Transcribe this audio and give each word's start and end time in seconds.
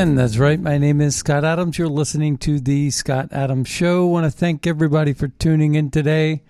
That's 0.00 0.38
right. 0.38 0.58
My 0.58 0.78
name 0.78 1.02
is 1.02 1.14
Scott 1.14 1.44
Adams. 1.44 1.76
You're 1.76 1.86
listening 1.86 2.38
to 2.38 2.58
the 2.58 2.90
Scott 2.90 3.28
Adams 3.32 3.68
Show. 3.68 4.06
want 4.06 4.24
to 4.24 4.30
thank 4.30 4.66
everybody 4.66 5.12
for 5.12 5.28
tuning 5.28 5.74
in 5.74 5.90
today. 5.90 6.42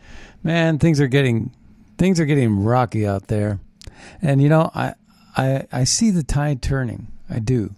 Man, 0.44 0.78
things 0.78 1.00
are 1.00 1.08
getting 1.08 1.50
things 1.98 2.20
are 2.20 2.26
getting 2.26 2.62
rocky 2.62 3.04
out 3.04 3.26
there, 3.26 3.58
and 4.22 4.40
you 4.40 4.48
know 4.48 4.70
I 4.72 4.94
I 5.36 5.66
I 5.72 5.82
see 5.82 6.12
the 6.12 6.22
tide 6.22 6.62
turning. 6.62 7.08
I 7.28 7.40
do. 7.40 7.74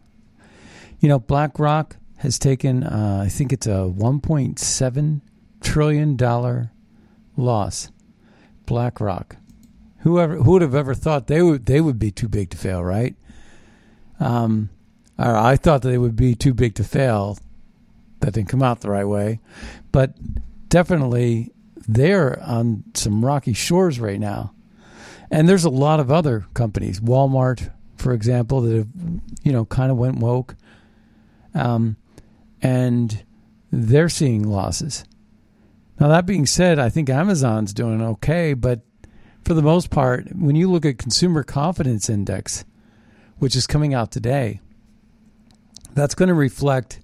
You 1.00 1.08
know, 1.08 1.18
BlackRock 1.18 1.96
has 2.18 2.38
taken 2.38 2.84
uh, 2.84 3.22
I 3.24 3.30
think 3.30 3.50
it's 3.50 3.66
a 3.66 3.88
1.7 3.88 5.20
trillion 5.62 6.16
dollar 6.16 6.70
loss. 7.34 7.88
BlackRock. 8.66 9.36
Whoever 10.00 10.34
who 10.34 10.50
would 10.50 10.60
have 10.60 10.74
ever 10.74 10.92
thought 10.92 11.28
they 11.28 11.40
would 11.40 11.64
they 11.64 11.80
would 11.80 11.98
be 11.98 12.10
too 12.10 12.28
big 12.28 12.50
to 12.50 12.58
fail, 12.58 12.84
right? 12.84 13.14
Um, 14.20 14.68
I 15.30 15.56
thought 15.56 15.82
that 15.82 15.88
they 15.88 15.98
would 15.98 16.16
be 16.16 16.34
too 16.34 16.54
big 16.54 16.74
to 16.76 16.84
fail. 16.84 17.38
That 18.20 18.34
didn't 18.34 18.48
come 18.48 18.62
out 18.62 18.80
the 18.80 18.90
right 18.90 19.04
way, 19.04 19.40
but 19.90 20.14
definitely 20.68 21.52
they're 21.88 22.40
on 22.42 22.84
some 22.94 23.24
rocky 23.24 23.52
shores 23.52 23.98
right 23.98 24.20
now. 24.20 24.54
And 25.30 25.48
there's 25.48 25.64
a 25.64 25.70
lot 25.70 25.98
of 25.98 26.12
other 26.12 26.46
companies, 26.54 27.00
Walmart, 27.00 27.72
for 27.96 28.12
example, 28.12 28.60
that 28.62 28.76
have 28.76 28.88
you 29.42 29.52
know 29.52 29.64
kind 29.64 29.90
of 29.90 29.96
went 29.96 30.18
woke, 30.18 30.56
um, 31.54 31.96
and 32.60 33.24
they're 33.70 34.08
seeing 34.08 34.42
losses. 34.42 35.04
Now 35.98 36.08
that 36.08 36.26
being 36.26 36.46
said, 36.46 36.78
I 36.78 36.88
think 36.88 37.08
Amazon's 37.08 37.72
doing 37.72 38.02
okay, 38.02 38.54
but 38.54 38.80
for 39.44 39.54
the 39.54 39.62
most 39.62 39.90
part, 39.90 40.34
when 40.34 40.56
you 40.56 40.70
look 40.70 40.84
at 40.84 40.98
consumer 40.98 41.42
confidence 41.42 42.08
index, 42.08 42.64
which 43.38 43.56
is 43.56 43.66
coming 43.66 43.94
out 43.94 44.10
today, 44.10 44.60
that's 45.94 46.14
going 46.14 46.28
to 46.28 46.34
reflect 46.34 47.00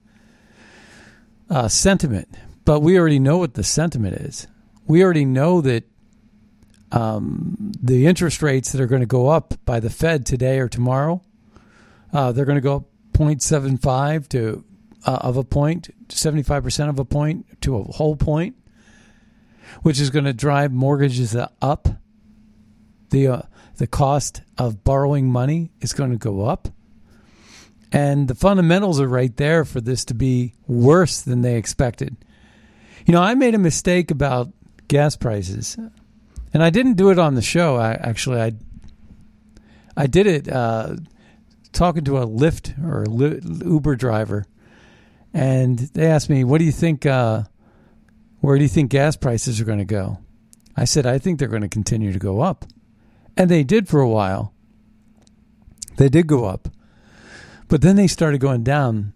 uh, 1.50 1.68
sentiment. 1.68 2.28
But 2.64 2.80
we 2.80 2.98
already 2.98 3.18
know 3.18 3.38
what 3.38 3.54
the 3.54 3.64
sentiment 3.64 4.16
is. 4.16 4.46
We 4.86 5.02
already 5.02 5.24
know 5.24 5.60
that 5.62 5.84
um, 6.92 7.72
the 7.82 8.06
interest 8.06 8.42
rates 8.42 8.72
that 8.72 8.80
are 8.80 8.86
going 8.86 9.00
to 9.00 9.06
go 9.06 9.28
up 9.28 9.54
by 9.64 9.80
the 9.80 9.90
Fed 9.90 10.26
today 10.26 10.58
or 10.58 10.68
tomorrow, 10.68 11.22
uh, 12.12 12.32
they're 12.32 12.44
going 12.44 12.56
to 12.56 12.62
go 12.62 12.76
up 12.76 12.84
0.75 13.12 14.28
to 14.28 14.64
uh, 15.04 15.18
of 15.20 15.36
a 15.36 15.44
point, 15.44 15.88
75% 16.08 16.88
of 16.88 16.98
a 16.98 17.04
point 17.04 17.46
to 17.62 17.76
a 17.76 17.82
whole 17.84 18.16
point, 18.16 18.56
which 19.82 20.00
is 20.00 20.10
going 20.10 20.24
to 20.24 20.32
drive 20.32 20.72
mortgages 20.72 21.36
up. 21.62 21.88
The 23.10 23.26
uh, 23.28 23.42
the 23.76 23.86
cost 23.86 24.42
of 24.58 24.84
borrowing 24.84 25.30
money 25.30 25.70
is 25.80 25.92
going 25.92 26.10
to 26.10 26.18
go 26.18 26.44
up. 26.44 26.68
And 27.90 28.28
the 28.28 28.34
fundamentals 28.34 29.00
are 29.00 29.08
right 29.08 29.34
there 29.36 29.64
for 29.64 29.80
this 29.80 30.04
to 30.06 30.14
be 30.14 30.54
worse 30.66 31.22
than 31.22 31.40
they 31.40 31.56
expected. 31.56 32.16
You 33.06 33.12
know, 33.12 33.22
I 33.22 33.34
made 33.34 33.54
a 33.54 33.58
mistake 33.58 34.10
about 34.10 34.52
gas 34.88 35.16
prices, 35.16 35.78
and 36.52 36.62
I 36.62 36.70
didn't 36.70 36.94
do 36.94 37.10
it 37.10 37.18
on 37.18 37.34
the 37.34 37.42
show. 37.42 37.76
I 37.76 37.92
actually 37.92 38.40
I 38.40 38.52
I 39.96 40.06
did 40.06 40.26
it 40.26 40.48
uh, 40.48 40.96
talking 41.72 42.04
to 42.04 42.18
a 42.18 42.26
Lyft 42.26 42.78
or 42.84 43.06
Uber 43.66 43.96
driver, 43.96 44.44
and 45.32 45.78
they 45.78 46.06
asked 46.06 46.28
me, 46.28 46.44
"What 46.44 46.58
do 46.58 46.64
you 46.64 46.72
think? 46.72 47.06
Uh, 47.06 47.44
where 48.40 48.56
do 48.56 48.62
you 48.62 48.68
think 48.68 48.90
gas 48.90 49.16
prices 49.16 49.60
are 49.60 49.64
going 49.64 49.78
to 49.78 49.86
go?" 49.86 50.18
I 50.76 50.84
said, 50.84 51.06
"I 51.06 51.18
think 51.18 51.38
they're 51.38 51.48
going 51.48 51.62
to 51.62 51.68
continue 51.68 52.12
to 52.12 52.18
go 52.18 52.42
up," 52.42 52.66
and 53.36 53.50
they 53.50 53.64
did 53.64 53.88
for 53.88 54.00
a 54.00 54.08
while. 54.08 54.52
They 55.96 56.10
did 56.10 56.26
go 56.26 56.44
up. 56.44 56.68
But 57.68 57.82
then 57.82 57.96
they 57.96 58.06
started 58.06 58.40
going 58.40 58.64
down, 58.64 59.12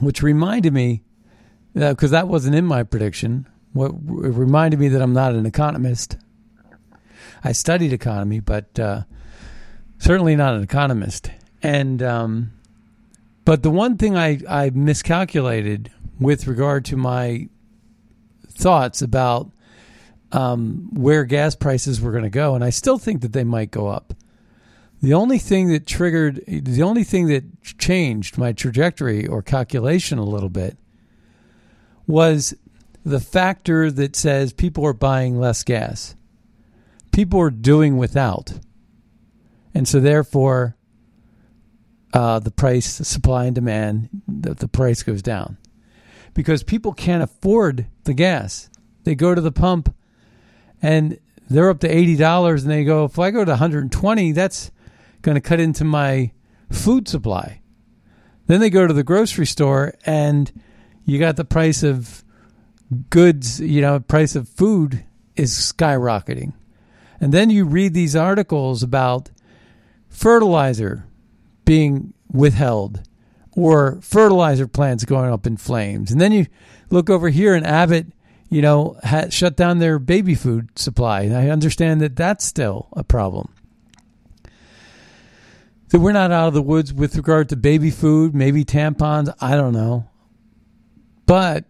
which 0.00 0.22
reminded 0.22 0.72
me, 0.72 1.02
because 1.74 2.12
uh, 2.12 2.18
that 2.18 2.28
wasn't 2.28 2.56
in 2.56 2.66
my 2.66 2.82
prediction, 2.82 3.46
what 3.72 3.92
reminded 3.94 4.80
me 4.80 4.88
that 4.88 5.00
I'm 5.00 5.12
not 5.12 5.34
an 5.34 5.46
economist. 5.46 6.16
I 7.44 7.52
studied 7.52 7.92
economy, 7.92 8.40
but 8.40 8.78
uh, 8.78 9.02
certainly 9.98 10.34
not 10.34 10.54
an 10.54 10.62
economist. 10.62 11.30
And 11.62 12.02
um, 12.02 12.52
but 13.44 13.62
the 13.62 13.70
one 13.70 13.96
thing 13.96 14.16
I, 14.16 14.40
I 14.48 14.70
miscalculated 14.70 15.90
with 16.20 16.46
regard 16.46 16.84
to 16.86 16.96
my 16.96 17.48
thoughts 18.50 19.00
about 19.00 19.50
um, 20.32 20.90
where 20.92 21.24
gas 21.24 21.54
prices 21.54 22.00
were 22.00 22.10
going 22.10 22.24
to 22.24 22.30
go, 22.30 22.54
and 22.54 22.64
I 22.64 22.70
still 22.70 22.98
think 22.98 23.22
that 23.22 23.32
they 23.32 23.44
might 23.44 23.70
go 23.70 23.86
up. 23.86 24.14
The 25.00 25.14
only 25.14 25.38
thing 25.38 25.68
that 25.68 25.86
triggered, 25.86 26.42
the 26.46 26.82
only 26.82 27.04
thing 27.04 27.28
that 27.28 27.44
changed 27.78 28.36
my 28.36 28.52
trajectory 28.52 29.26
or 29.26 29.42
calculation 29.42 30.18
a 30.18 30.24
little 30.24 30.48
bit 30.48 30.76
was 32.06 32.54
the 33.04 33.20
factor 33.20 33.90
that 33.92 34.16
says 34.16 34.52
people 34.52 34.84
are 34.84 34.92
buying 34.92 35.38
less 35.38 35.62
gas. 35.62 36.16
People 37.12 37.40
are 37.40 37.50
doing 37.50 37.96
without. 37.96 38.58
And 39.72 39.86
so, 39.86 40.00
therefore, 40.00 40.76
uh, 42.12 42.40
the 42.40 42.50
price, 42.50 42.98
the 42.98 43.04
supply 43.04 43.44
and 43.44 43.54
demand, 43.54 44.08
the, 44.26 44.54
the 44.54 44.68
price 44.68 45.02
goes 45.02 45.22
down 45.22 45.58
because 46.34 46.62
people 46.62 46.92
can't 46.92 47.22
afford 47.22 47.86
the 48.04 48.14
gas. 48.14 48.70
They 49.04 49.14
go 49.14 49.34
to 49.34 49.40
the 49.40 49.52
pump 49.52 49.94
and 50.82 51.18
they're 51.48 51.70
up 51.70 51.80
to 51.80 51.88
$80 51.88 52.62
and 52.62 52.70
they 52.70 52.84
go, 52.84 53.04
if 53.04 53.18
I 53.18 53.30
go 53.30 53.44
to 53.44 53.52
120, 53.52 54.32
that's 54.32 54.70
going 55.22 55.34
to 55.34 55.40
cut 55.40 55.60
into 55.60 55.84
my 55.84 56.32
food 56.70 57.08
supply. 57.08 57.60
Then 58.46 58.60
they 58.60 58.70
go 58.70 58.86
to 58.86 58.94
the 58.94 59.04
grocery 59.04 59.46
store 59.46 59.94
and 60.06 60.50
you 61.04 61.18
got 61.18 61.36
the 61.36 61.44
price 61.44 61.82
of 61.82 62.24
goods, 63.10 63.60
you 63.60 63.80
know, 63.80 64.00
price 64.00 64.34
of 64.34 64.48
food 64.48 65.04
is 65.36 65.52
skyrocketing. 65.52 66.52
And 67.20 67.32
then 67.32 67.50
you 67.50 67.64
read 67.64 67.94
these 67.94 68.16
articles 68.16 68.82
about 68.82 69.30
fertilizer 70.08 71.06
being 71.64 72.14
withheld 72.30 73.02
or 73.52 73.98
fertilizer 74.00 74.66
plants 74.66 75.04
going 75.04 75.30
up 75.30 75.46
in 75.46 75.56
flames. 75.56 76.10
And 76.10 76.20
then 76.20 76.32
you 76.32 76.46
look 76.90 77.10
over 77.10 77.28
here 77.28 77.54
and 77.54 77.66
Abbott, 77.66 78.06
you 78.48 78.62
know, 78.62 78.98
shut 79.30 79.56
down 79.56 79.78
their 79.78 79.98
baby 79.98 80.34
food 80.34 80.78
supply. 80.78 81.22
And 81.22 81.36
I 81.36 81.48
understand 81.48 82.00
that 82.00 82.16
that's 82.16 82.44
still 82.44 82.88
a 82.92 83.04
problem. 83.04 83.52
That 85.88 86.00
we're 86.00 86.12
not 86.12 86.30
out 86.30 86.48
of 86.48 86.54
the 86.54 86.62
woods 86.62 86.92
with 86.92 87.16
regard 87.16 87.48
to 87.48 87.56
baby 87.56 87.90
food, 87.90 88.34
maybe 88.34 88.64
tampons, 88.64 89.34
I 89.40 89.56
don't 89.56 89.72
know. 89.72 90.08
But 91.26 91.64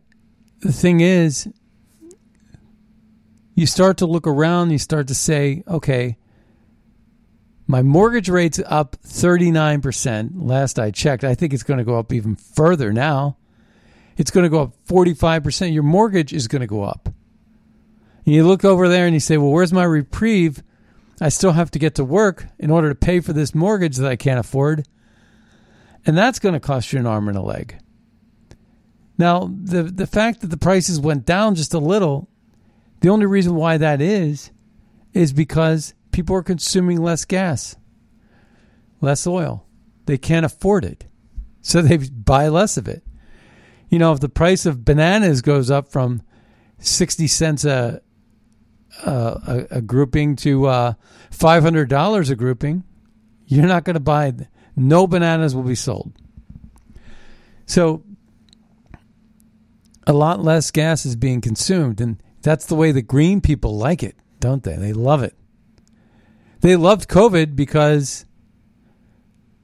the 0.61 0.73
thing 0.73 1.01
is, 1.01 1.49
you 3.55 3.67
start 3.67 3.99
to 3.99 4.07
look 4.07 4.27
around, 4.27 4.71
you 4.71 4.79
start 4.79 5.09
to 5.09 5.15
say, 5.15 5.63
okay, 5.67 6.17
my 7.67 7.83
mortgage 7.83 8.29
rate's 8.29 8.61
up 8.67 8.97
39%. 9.05 10.31
Last 10.37 10.79
I 10.79 10.91
checked, 10.91 11.23
I 11.23 11.35
think 11.35 11.53
it's 11.53 11.63
going 11.63 11.79
to 11.79 11.85
go 11.85 11.99
up 11.99 12.13
even 12.13 12.35
further 12.35 12.93
now. 12.93 13.37
It's 14.17 14.31
going 14.31 14.45
to 14.45 14.51
go 14.51 14.63
up 14.63 14.75
45%. 14.89 15.73
Your 15.73 15.83
mortgage 15.83 16.33
is 16.33 16.49
going 16.49 16.61
to 16.61 16.67
go 16.67 16.83
up. 16.83 17.09
And 18.25 18.35
you 18.35 18.47
look 18.47 18.65
over 18.65 18.89
there 18.89 19.07
and 19.07 19.15
you 19.15 19.21
say, 19.21 19.37
well, 19.37 19.51
where's 19.51 19.73
my 19.73 19.85
reprieve? 19.85 20.63
I 21.21 21.29
still 21.31 21.53
have 21.53 21.71
to 21.73 21.79
get 21.79 21.97
to 21.97 22.05
work 22.05 22.47
in 22.59 22.71
order 22.71 22.89
to 22.89 22.95
pay 22.95 23.21
for 23.21 23.33
this 23.33 23.55
mortgage 23.55 23.97
that 23.97 24.11
I 24.11 24.17
can't 24.17 24.39
afford. 24.39 24.87
And 26.07 26.17
that's 26.17 26.39
going 26.39 26.55
to 26.55 26.61
cost 26.61 26.93
you 26.93 26.99
an 26.99 27.07
arm 27.07 27.29
and 27.29 27.37
a 27.37 27.43
leg. 27.43 27.79
Now, 29.19 29.51
the, 29.53 29.83
the 29.83 30.07
fact 30.07 30.41
that 30.41 30.47
the 30.47 30.57
prices 30.57 31.01
went 31.01 31.27
down 31.27 31.57
just 31.57 31.75
a 31.75 31.81
little, 31.81 32.29
the 33.01 33.09
only 33.09 33.27
reason 33.27 33.57
why 33.57 33.77
that 33.77 34.01
is, 34.01 34.53
is 35.13 35.33
because 35.33 35.93
people 36.13 36.37
are 36.37 36.43
consuming 36.43 37.03
less 37.03 37.25
gas, 37.25 37.77
less 39.01 39.27
oil. 39.27 39.67
They 40.07 40.19
can't 40.19 40.47
afford 40.47 40.85
it. 40.85 41.05
So 41.63 41.83
they 41.83 41.97
buy 41.97 42.49
less 42.49 42.77
of 42.77 42.87
it. 42.87 43.03
You 43.89 43.99
know, 43.99 44.13
if 44.13 44.21
the 44.21 44.29
price 44.29 44.67
of 44.67 44.85
bananas 44.85 45.43
goes 45.43 45.71
up 45.71 45.91
from 45.91 46.23
60 46.79 47.27
cents 47.27 47.65
a, 47.65 48.03
a, 49.05 49.67
a 49.71 49.81
grouping 49.81 50.37
to 50.37 50.67
uh, 50.67 50.93
$500 51.31 52.31
a 52.31 52.37
grouping, 52.37 52.85
you're 53.47 53.67
not 53.67 53.85
going 53.85 53.95
to 53.95 54.01
buy, 54.01 54.35
no 54.77 55.07
bananas 55.07 55.55
will 55.55 55.63
be 55.63 55.75
sold. 55.75 56.13
So 57.67 58.03
a 60.07 60.13
lot 60.13 60.43
less 60.43 60.71
gas 60.71 61.05
is 61.05 61.17
being 61.17 61.41
consumed. 61.41 62.01
And 62.01 62.23
that's 62.43 62.67
the 62.67 62.75
way 62.75 62.93
the 62.93 63.03
green 63.03 63.41
people 63.41 63.77
like 63.77 64.03
it, 64.03 64.17
don't 64.41 64.63
they? 64.63 64.77
They 64.77 64.93
love 64.93 65.23
it. 65.23 65.35
They 66.61 66.77
loved 66.77 67.09
COVID 67.09 67.55
because 67.55 68.25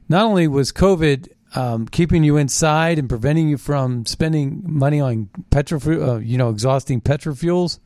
not 0.08 0.26
only 0.26 0.46
was 0.46 0.70
COVID 0.70 1.28
um, 1.54 1.86
keeping 1.86 2.24
you 2.24 2.36
inside 2.36 2.98
and 2.98 3.08
preventing 3.08 3.48
you 3.48 3.56
from 3.56 4.06
spending 4.06 4.62
money 4.66 5.00
on 5.00 5.30
petrol, 5.50 6.10
uh, 6.10 6.18
you 6.18 6.36
know, 6.36 6.50
exhausting 6.50 7.00
petrol 7.00 7.34
fuels, 7.34 7.80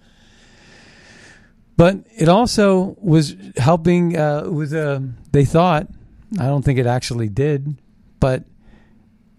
but 1.78 2.04
it 2.16 2.28
also 2.28 2.96
was 3.00 3.36
helping 3.56 4.18
uh, 4.18 4.50
with. 4.50 4.74
Uh, 4.74 5.00
they 5.30 5.44
thought, 5.44 5.86
I 6.38 6.46
don't 6.46 6.64
think 6.64 6.78
it 6.78 6.86
actually 6.86 7.28
did, 7.28 7.80
but 8.18 8.44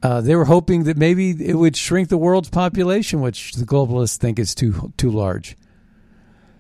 uh, 0.02 0.22
they 0.22 0.36
were 0.36 0.46
hoping 0.46 0.86
that 0.86 0.96
maybe 0.96 1.32
it 1.32 1.56
would 1.56 1.76
shrink 1.76 2.08
the 2.08 2.18
world's 2.18 2.50
population, 2.50 3.20
which 3.20 3.54
the 3.56 3.66
globalists 3.66 4.18
think 4.18 4.40
is 4.40 4.56
too 4.56 4.94
too 4.96 5.12
large. 5.12 5.58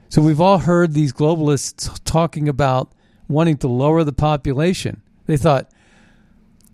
So 0.09 0.21
we've 0.21 0.41
all 0.41 0.57
heard 0.57 0.93
these 0.93 1.13
globalists 1.13 1.99
talking 2.03 2.49
about 2.49 2.91
wanting 3.29 3.57
to 3.59 3.69
lower 3.69 4.03
the 4.03 4.11
population. 4.11 5.01
They 5.27 5.37
thought, 5.37 5.71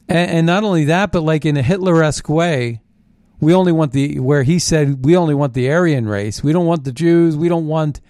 and, 0.09 0.31
and 0.31 0.47
not 0.47 0.63
only 0.63 0.85
that, 0.85 1.11
but 1.11 1.21
like 1.21 1.45
in 1.45 1.57
a 1.57 1.61
Hitler-esque 1.61 2.27
way, 2.27 2.81
we 3.39 3.53
only 3.53 3.71
want 3.71 3.91
the 3.91 4.19
where 4.19 4.41
he 4.41 4.57
said 4.57 5.05
we 5.05 5.15
only 5.15 5.35
want 5.35 5.53
the 5.53 5.69
Aryan 5.69 6.07
race. 6.07 6.43
We 6.43 6.53
don't 6.53 6.65
want 6.65 6.85
the 6.85 6.91
Jews. 6.91 7.37
We 7.37 7.49
don't 7.49 7.67
want 7.67 8.01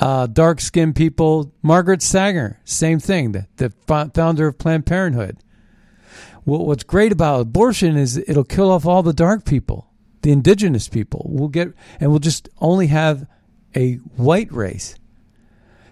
uh, 0.00 0.26
dark-skinned 0.26 0.96
people. 0.96 1.52
Margaret 1.62 2.02
Sanger, 2.02 2.60
same 2.64 2.98
thing. 2.98 3.32
The, 3.32 3.46
the 3.56 3.70
founder 3.86 4.48
of 4.48 4.58
Planned 4.58 4.86
Parenthood 4.86 5.38
what's 6.58 6.84
great 6.84 7.12
about 7.12 7.40
abortion 7.40 7.96
is 7.96 8.16
it'll 8.16 8.44
kill 8.44 8.70
off 8.70 8.86
all 8.86 9.02
the 9.02 9.12
dark 9.12 9.44
people, 9.44 9.90
the 10.22 10.32
indigenous 10.32 10.88
people. 10.88 11.26
We'll 11.28 11.48
get, 11.48 11.72
and 11.98 12.10
we'll 12.10 12.18
just 12.18 12.48
only 12.58 12.88
have 12.88 13.26
a 13.74 13.94
white 14.16 14.52
race. 14.52 14.96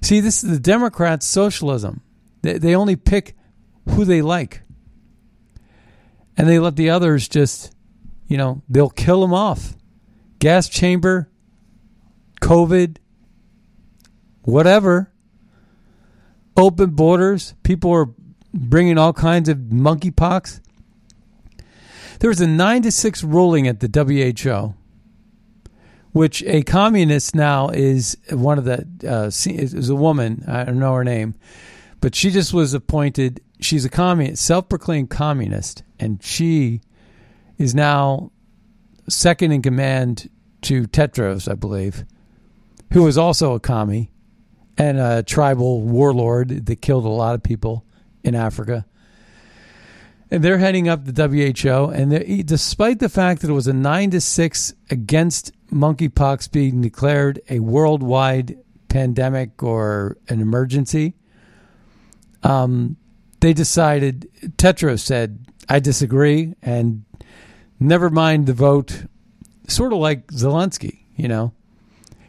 See, 0.01 0.21
this 0.21 0.43
is 0.43 0.51
the 0.51 0.61
Democrats' 0.61 1.27
socialism. 1.27 2.03
They, 2.43 2.59
they 2.59 2.75
only 2.75 2.97
pick 2.97 3.37
who 3.89 4.05
they 4.05 4.23
like. 4.23 4.63
And 6.37 6.49
they 6.49 6.59
let 6.59 6.77
the 6.77 6.91
others 6.91 7.29
just, 7.29 7.75
you 8.27 8.37
know, 8.37 8.63
they'll 8.69 8.91
kill 8.91 9.21
them 9.21 9.35
off. 9.35 9.75
Gas 10.39 10.69
chamber, 10.69 11.31
COVID, 12.41 12.99
whatever. 14.49 15.13
Open 16.57 16.91
borders. 16.91 17.55
People 17.63 17.93
are 17.93 18.09
bringing 18.55 18.99
all 18.99 19.13
kinds 19.13 19.49
of 19.49 19.59
monkeypox. 19.59 20.61
There 22.21 22.31
was 22.31 22.41
a 22.41 22.47
nine 22.47 22.83
to 22.83 22.91
six 22.91 23.23
ruling 23.23 23.69
at 23.69 23.81
the 23.81 23.89
WHO, 23.89 24.75
which 26.13 26.43
a 26.45 26.63
communist 26.63 27.35
now 27.35 27.69
is 27.69 28.17
one 28.31 28.59
of 28.59 28.65
the 28.65 28.87
uh, 29.07 29.27
is 29.27 29.89
a 29.89 29.95
woman. 29.95 30.45
I 30.49 30.65
don't 30.65 30.81
know 30.81 30.95
her 30.95 31.05
name, 31.05 31.35
but 32.01 32.15
she 32.15 32.31
just 32.31 32.53
was 32.53 32.75
appointed. 32.75 33.41
She's 33.61 33.85
a 33.85 33.91
communist, 33.91 34.45
self-proclaimed 34.45 35.11
communist, 35.11 35.83
and 36.01 36.23
she 36.23 36.81
is 37.59 37.75
now 37.75 38.33
second 39.09 39.53
in 39.53 39.63
command 39.63 40.31
to 40.63 40.85
Tedros, 40.85 41.51
I 41.51 41.55
believe, 41.55 42.05
who 42.93 43.07
is 43.07 43.19
also 43.19 43.53
a 43.53 43.61
commie 43.61 44.11
and 44.79 44.99
a 44.99 45.25
tribal 45.25 45.83
warlord 45.83 46.67
that 46.67 46.81
killed 46.81 47.05
a 47.05 47.09
lot 47.09 47.35
of 47.35 47.43
people 47.43 47.85
in 48.23 48.37
Africa. 48.37 48.87
And 50.31 50.45
they're 50.45 50.59
heading 50.59 50.89
up 50.89 51.05
the 51.05 51.29
WHO. 51.29 51.91
And 51.91 52.47
despite 52.47 53.01
the 53.01 53.09
fact 53.09 53.43
that 53.43 53.51
it 53.51 53.55
was 53.55 53.67
a 53.67 53.73
nine 53.73 54.11
to 54.11 54.21
six 54.21 54.73
against 54.89 55.53
monkeypox 55.73 56.51
being 56.53 56.81
declared 56.81 57.41
a 57.51 57.59
worldwide 57.59 58.57
pandemic 58.89 59.63
or 59.63 60.17
an 60.29 60.41
emergency, 60.41 61.15
um, 62.43 62.97
they 63.41 63.53
decided. 63.53 64.29
Tedros 64.57 65.01
said, 65.01 65.47
"I 65.69 65.81
disagree," 65.81 66.55
and 66.63 67.05
never 67.81 68.11
mind 68.11 68.47
the 68.47 68.53
vote. 68.53 69.07
Sort 69.67 69.93
of 69.93 69.99
like 69.99 70.29
Zelensky, 70.29 71.01
you 71.17 71.29
know, 71.29 71.53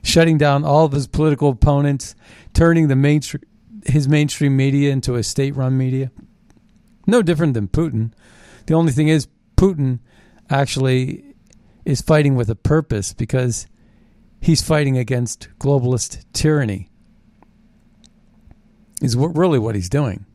shutting 0.01 0.37
down 0.37 0.63
all 0.63 0.85
of 0.85 0.91
his 0.91 1.07
political 1.07 1.49
opponents, 1.49 2.15
turning 2.53 2.87
the 2.87 2.95
mainstream 2.95 3.43
his 3.85 4.07
mainstream 4.09 4.57
media 4.57 4.91
into 4.91 5.15
a 5.15 5.23
state 5.23 5.55
run 5.55 5.77
media. 5.77 6.11
No 7.07 7.21
different 7.21 7.53
than 7.53 7.69
Putin. 7.69 8.11
The 8.65 8.73
only 8.73 8.91
thing 8.91 9.07
is, 9.07 9.27
Putin 9.55 9.99
actually 10.49 11.35
is 11.85 12.01
fighting 12.01 12.35
with 12.35 12.49
a 12.49 12.55
purpose 12.55 13.13
because 13.13 13.67
he's 14.41 14.61
fighting 14.61 14.97
against 14.97 15.47
globalist 15.59 16.25
tyranny, 16.33 16.89
is 19.01 19.15
really 19.15 19.59
what 19.59 19.75
he's 19.75 19.89
doing. 19.89 20.25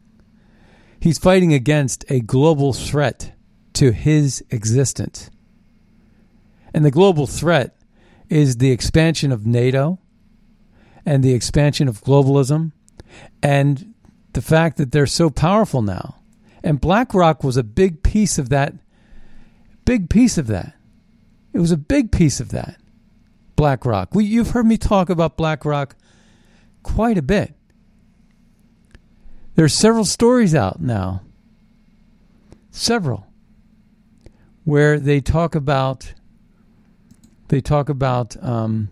He's 0.99 1.19
fighting 1.19 1.53
against 1.53 2.05
a 2.11 2.21
global 2.21 2.73
threat 2.73 3.35
to 3.75 3.93
his 3.93 4.43
existence. 4.51 5.31
And 6.73 6.85
the 6.85 6.91
global 6.91 7.27
threat 7.27 7.77
is 8.29 8.57
the 8.57 8.71
expansion 8.71 9.33
of 9.33 9.47
NATO 9.47 9.99
and 11.07 11.23
the 11.23 11.35
expansion 11.35 11.89
of 11.89 12.03
globalism 12.03 12.73
and 13.43 13.95
the 14.33 14.43
fact 14.43 14.77
that 14.79 14.93
they're 14.93 15.07
so 15.07 15.31
powerful 15.31 15.83
now. 15.83 16.17
And 16.63 16.81
BlackRock 16.81 17.45
was 17.45 17.57
a 17.57 17.63
big 17.63 18.03
piece 18.03 18.39
of 18.39 18.49
that. 18.49 18.75
Big 19.85 20.09
piece 20.09 20.39
of 20.39 20.47
that. 20.47 20.75
It 21.53 21.61
was 21.61 21.73
a 21.73 21.77
big 21.77 22.11
piece 22.11 22.41
of 22.41 22.51
that. 22.51 22.77
BlackRock. 23.57 24.15
We, 24.15 24.25
you've 24.25 24.51
heard 24.51 24.67
me 24.67 24.77
talk 24.77 25.11
about 25.11 25.37
BlackRock 25.37 25.95
quite 26.83 27.19
a 27.19 27.23
bit. 27.23 27.55
There's 29.55 29.75
several 29.75 30.05
stories 30.05 30.55
out 30.55 30.81
now. 30.81 31.23
Several. 32.71 33.27
Where 34.65 34.99
they 34.99 35.21
talk 35.21 35.55
about 35.55 36.15
they 37.55 37.61
talk 37.61 37.89
about 37.89 38.37
um, 38.43 38.89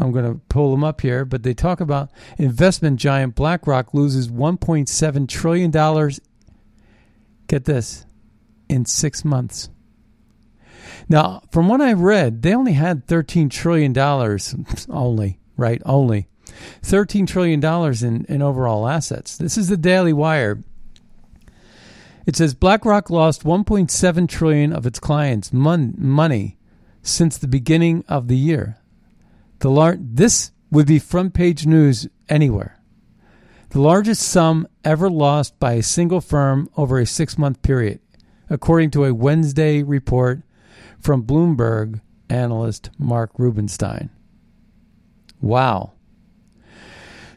I'm 0.00 0.10
going 0.10 0.24
to 0.24 0.40
pull 0.48 0.72
them 0.72 0.82
up 0.82 1.00
here, 1.00 1.24
but 1.24 1.44
they 1.44 1.54
talk 1.54 1.80
about 1.80 2.10
investment 2.38 2.98
giant 2.98 3.36
BlackRock 3.36 3.94
loses 3.94 4.26
1.7 4.26 5.28
trillion 5.28 5.70
dollars. 5.70 6.20
Get 7.46 7.66
this, 7.66 8.04
in 8.68 8.84
six 8.84 9.24
months. 9.24 9.70
Now, 11.08 11.42
from 11.52 11.68
what 11.68 11.80
I 11.80 11.92
read, 11.92 12.42
they 12.42 12.52
only 12.52 12.72
had 12.72 13.06
13 13.06 13.48
trillion 13.48 13.92
dollars 13.92 14.56
only, 14.88 15.38
right? 15.56 15.80
Only 15.86 16.26
13 16.82 17.26
trillion 17.26 17.60
dollars 17.60 18.02
in 18.02 18.24
in 18.24 18.42
overall 18.42 18.88
assets. 18.88 19.36
This 19.36 19.56
is 19.56 19.68
the 19.68 19.76
Daily 19.76 20.12
Wire. 20.12 20.64
It 22.26 22.36
says 22.36 22.54
BlackRock 22.54 23.10
lost 23.10 23.44
1.7 23.44 24.28
trillion 24.28 24.72
of 24.72 24.86
its 24.86 24.98
clients' 24.98 25.52
mon- 25.52 25.94
money 25.96 26.58
since 27.02 27.38
the 27.38 27.48
beginning 27.48 28.04
of 28.08 28.28
the 28.28 28.36
year. 28.36 28.76
The 29.60 29.70
lar- 29.70 29.98
this 29.98 30.52
would 30.70 30.86
be 30.86 30.98
front 30.98 31.34
page 31.34 31.66
news 31.66 32.08
anywhere. 32.28 32.76
the 33.70 33.80
largest 33.80 34.22
sum 34.22 34.66
ever 34.84 35.08
lost 35.08 35.58
by 35.60 35.74
a 35.74 35.82
single 35.82 36.20
firm 36.20 36.68
over 36.76 36.98
a 36.98 37.06
six 37.06 37.38
month 37.38 37.62
period, 37.62 38.00
according 38.48 38.90
to 38.90 39.04
a 39.04 39.14
Wednesday 39.14 39.82
report 39.82 40.42
from 40.98 41.22
Bloomberg 41.22 42.00
analyst 42.28 42.90
Marc 42.98 43.30
Rubinstein. 43.38 44.10
Wow. 45.40 45.92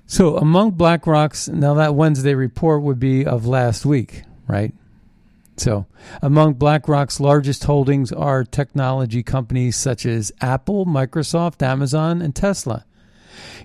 So, 0.08 0.38
among 0.38 0.72
BlackRock's, 0.72 1.48
now 1.48 1.76
that 1.76 1.96
Wednesday 1.96 2.34
report 2.36 2.82
would 2.82 3.00
be 3.00 3.26
of 3.26 3.46
last 3.46 3.86
week, 3.86 4.24
right? 4.48 4.74
So, 5.58 5.86
among 6.22 6.56
BlackRock's 6.56 7.20
largest 7.20 7.66
holdings 7.66 8.12
are 8.12 8.44
technology 8.44 9.22
companies 9.22 9.76
such 9.76 10.06
as 10.06 10.32
Apple, 10.42 10.86
Microsoft, 10.86 11.62
Amazon, 11.62 12.22
and 12.22 12.36
Tesla. 12.36 12.86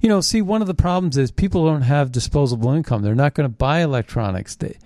You 0.03 0.09
know, 0.09 0.21
see, 0.21 0.43
one 0.43 0.61
of 0.61 0.69
the 0.69 0.75
problems 0.75 1.17
is 1.17 1.31
people 1.31 1.67
don't 1.67 1.83
have 1.83 2.13
disposable 2.13 2.71
income. 2.73 3.03
They're 3.03 3.15
not 3.15 3.35
going 3.35 3.49
to 3.49 3.57
buy 3.57 3.81
electronics. 3.81 4.57
They, 4.57 4.77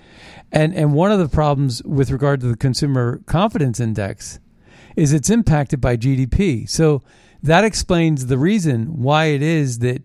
and 0.50 0.74
and 0.74 0.92
one 0.92 1.10
of 1.10 1.18
the 1.18 1.28
problems 1.28 1.82
with 1.82 2.10
regard 2.10 2.40
to 2.40 2.46
the 2.46 2.56
consumer 2.56 3.20
confidence 3.26 3.80
index 3.80 4.38
is 4.94 5.12
it's 5.12 5.30
impacted 5.30 5.80
by 5.80 5.96
GDP. 5.96 6.68
So 6.68 7.02
that 7.42 7.64
explains 7.64 8.26
the 8.26 8.38
reason 8.38 9.02
why 9.02 9.26
it 9.26 9.42
is 9.42 9.80
that 9.80 10.02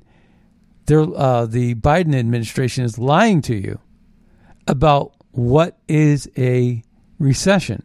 uh, 0.90 1.46
the 1.46 1.76
Biden 1.76 2.16
administration 2.16 2.86
is 2.86 2.98
lying 2.98 3.42
to 3.44 3.56
you 3.56 3.80
about 4.68 5.14
what 5.38 5.78
is 5.88 6.28
a 6.36 6.82
recession 7.20 7.84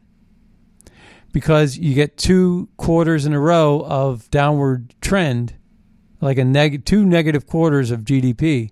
because 1.33 1.77
you 1.77 1.95
get 1.95 2.17
two 2.17 2.71
quarters 2.79 3.27
in 3.27 3.35
a 3.35 3.41
row 3.41 3.85
of 3.87 4.31
downward 4.31 4.95
trend 5.03 5.55
like 6.23 6.39
a 6.39 6.45
neg- 6.45 6.87
two 6.87 7.05
negative 7.05 7.47
quarters 7.47 7.91
of 7.91 8.05
GDP, 8.05 8.71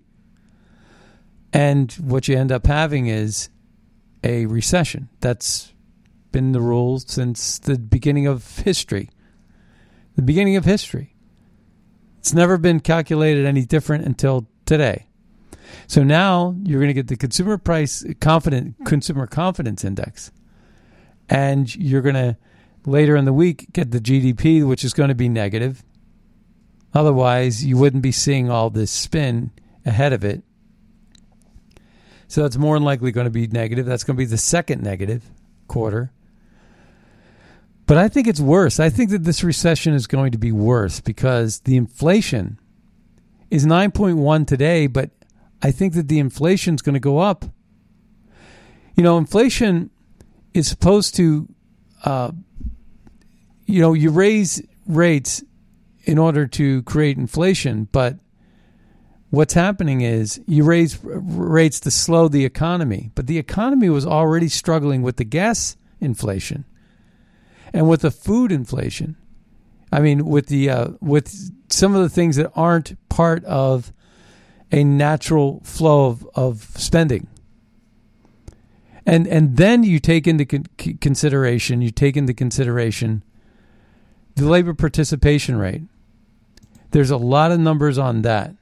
and 1.53 1.91
what 1.93 2.27
you 2.27 2.35
end 2.35 2.51
up 2.51 2.65
having 2.65 3.05
is 3.05 3.49
a 4.23 4.47
recession. 4.47 5.09
That's 5.19 5.73
been 6.31 6.53
the 6.53 6.61
rule 6.61 6.97
since 6.97 7.59
the 7.59 7.77
beginning 7.77 8.25
of 8.25 8.59
history. 8.59 9.09
The 10.15 10.23
beginning 10.23 10.55
of 10.55 10.65
history. 10.65 11.13
It's 12.17 12.33
never 12.33 12.57
been 12.57 12.79
calculated 12.79 13.45
any 13.45 13.63
different 13.63 14.05
until 14.05 14.47
today. 14.65 15.05
So 15.87 16.03
now 16.03 16.55
you're 16.63 16.79
going 16.79 16.89
to 16.89 16.93
get 16.93 17.07
the 17.07 17.17
consumer 17.17 17.57
price 17.57 18.05
confident 18.19 18.75
consumer 18.85 19.27
confidence 19.27 19.83
index, 19.83 20.31
and 21.29 21.73
you're 21.75 22.01
going 22.01 22.15
to 22.15 22.37
later 22.85 23.15
in 23.15 23.25
the 23.25 23.33
week 23.33 23.71
get 23.73 23.91
the 23.91 23.99
GDP, 23.99 24.67
which 24.67 24.83
is 24.83 24.93
going 24.93 25.09
to 25.09 25.15
be 25.15 25.29
negative, 25.29 25.83
Otherwise, 26.93 27.63
you 27.63 27.77
wouldn't 27.77 28.03
be 28.03 28.11
seeing 28.11 28.49
all 28.49 28.69
this 28.69 28.91
spin 28.91 29.51
ahead 29.85 30.13
of 30.13 30.23
it. 30.23 30.43
So 32.27 32.45
it's 32.45 32.57
more 32.57 32.75
than 32.75 32.83
likely 32.83 33.11
going 33.11 33.25
to 33.25 33.31
be 33.31 33.47
negative. 33.47 33.85
That's 33.85 34.03
going 34.03 34.15
to 34.15 34.21
be 34.21 34.25
the 34.25 34.37
second 34.37 34.81
negative 34.81 35.23
quarter. 35.67 36.11
But 37.85 37.97
I 37.97 38.07
think 38.07 38.27
it's 38.27 38.39
worse. 38.39 38.79
I 38.79 38.89
think 38.89 39.09
that 39.09 39.23
this 39.23 39.43
recession 39.43 39.93
is 39.93 40.07
going 40.07 40.31
to 40.31 40.37
be 40.37 40.51
worse 40.51 40.99
because 40.99 41.61
the 41.61 41.75
inflation 41.75 42.59
is 43.49 43.65
9.1 43.65 44.47
today, 44.47 44.87
but 44.87 45.11
I 45.61 45.71
think 45.71 45.93
that 45.93 46.07
the 46.07 46.19
inflation 46.19 46.75
is 46.75 46.81
going 46.81 46.93
to 46.93 46.99
go 46.99 47.19
up. 47.19 47.45
You 48.95 49.03
know, 49.03 49.17
inflation 49.17 49.89
is 50.53 50.67
supposed 50.67 51.15
to, 51.15 51.47
uh, 52.03 52.31
you 53.65 53.81
know, 53.81 53.93
you 53.93 54.09
raise 54.09 54.61
rates 54.87 55.43
in 56.03 56.17
order 56.17 56.47
to 56.47 56.83
create 56.83 57.17
inflation. 57.17 57.87
But 57.91 58.17
what's 59.29 59.53
happening 59.53 60.01
is 60.01 60.41
you 60.47 60.63
raise 60.63 60.99
rates 61.03 61.79
to 61.81 61.91
slow 61.91 62.27
the 62.27 62.45
economy, 62.45 63.11
but 63.15 63.27
the 63.27 63.37
economy 63.37 63.89
was 63.89 64.05
already 64.05 64.49
struggling 64.49 65.01
with 65.01 65.17
the 65.17 65.25
gas 65.25 65.77
inflation 65.99 66.65
and 67.73 67.87
with 67.87 68.01
the 68.01 68.11
food 68.11 68.51
inflation. 68.51 69.15
I 69.91 69.99
mean, 69.99 70.25
with 70.25 70.47
the 70.47 70.69
uh, 70.69 70.87
with 71.01 71.51
some 71.69 71.95
of 71.95 72.01
the 72.01 72.09
things 72.09 72.37
that 72.37 72.51
aren't 72.55 72.97
part 73.09 73.43
of 73.45 73.91
a 74.71 74.83
natural 74.83 75.61
flow 75.63 76.07
of, 76.07 76.27
of 76.35 76.63
spending. 76.75 77.27
And 79.05 79.27
and 79.27 79.57
then 79.57 79.83
you 79.83 79.99
take 79.99 80.27
into 80.27 80.45
con- 80.45 80.65
consideration 81.01 81.81
you 81.81 81.89
take 81.89 82.15
into 82.15 82.33
consideration 82.33 83.23
the 84.35 84.47
labor 84.47 84.73
participation 84.73 85.57
rate. 85.57 85.81
There's 86.91 87.11
a 87.11 87.17
lot 87.17 87.51
of 87.51 87.59
numbers 87.59 87.97
on 87.97 88.21
that. 88.21 88.55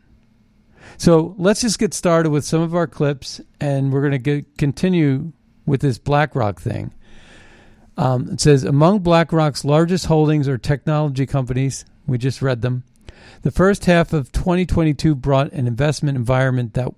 So 0.97 1.35
let's 1.37 1.61
just 1.61 1.79
get 1.79 1.93
started 1.93 2.29
with 2.29 2.45
some 2.45 2.61
of 2.61 2.75
our 2.75 2.87
clips, 2.87 3.41
and 3.59 3.91
we're 3.91 4.07
going 4.07 4.23
to 4.23 4.41
continue 4.57 5.31
with 5.65 5.81
this 5.81 5.97
BlackRock 5.97 6.59
thing. 6.59 6.91
Um, 7.97 8.29
it 8.29 8.41
says 8.41 8.63
among 8.63 8.99
BlackRock's 8.99 9.65
largest 9.65 10.05
holdings 10.07 10.47
are 10.47 10.57
technology 10.57 11.25
companies. 11.25 11.85
We 12.07 12.17
just 12.17 12.41
read 12.41 12.61
them. 12.61 12.83
The 13.41 13.51
first 13.51 13.85
half 13.85 14.13
of 14.13 14.31
2022 14.31 15.15
brought 15.15 15.51
an 15.51 15.67
investment 15.67 16.17
environment 16.17 16.73
that 16.73 16.93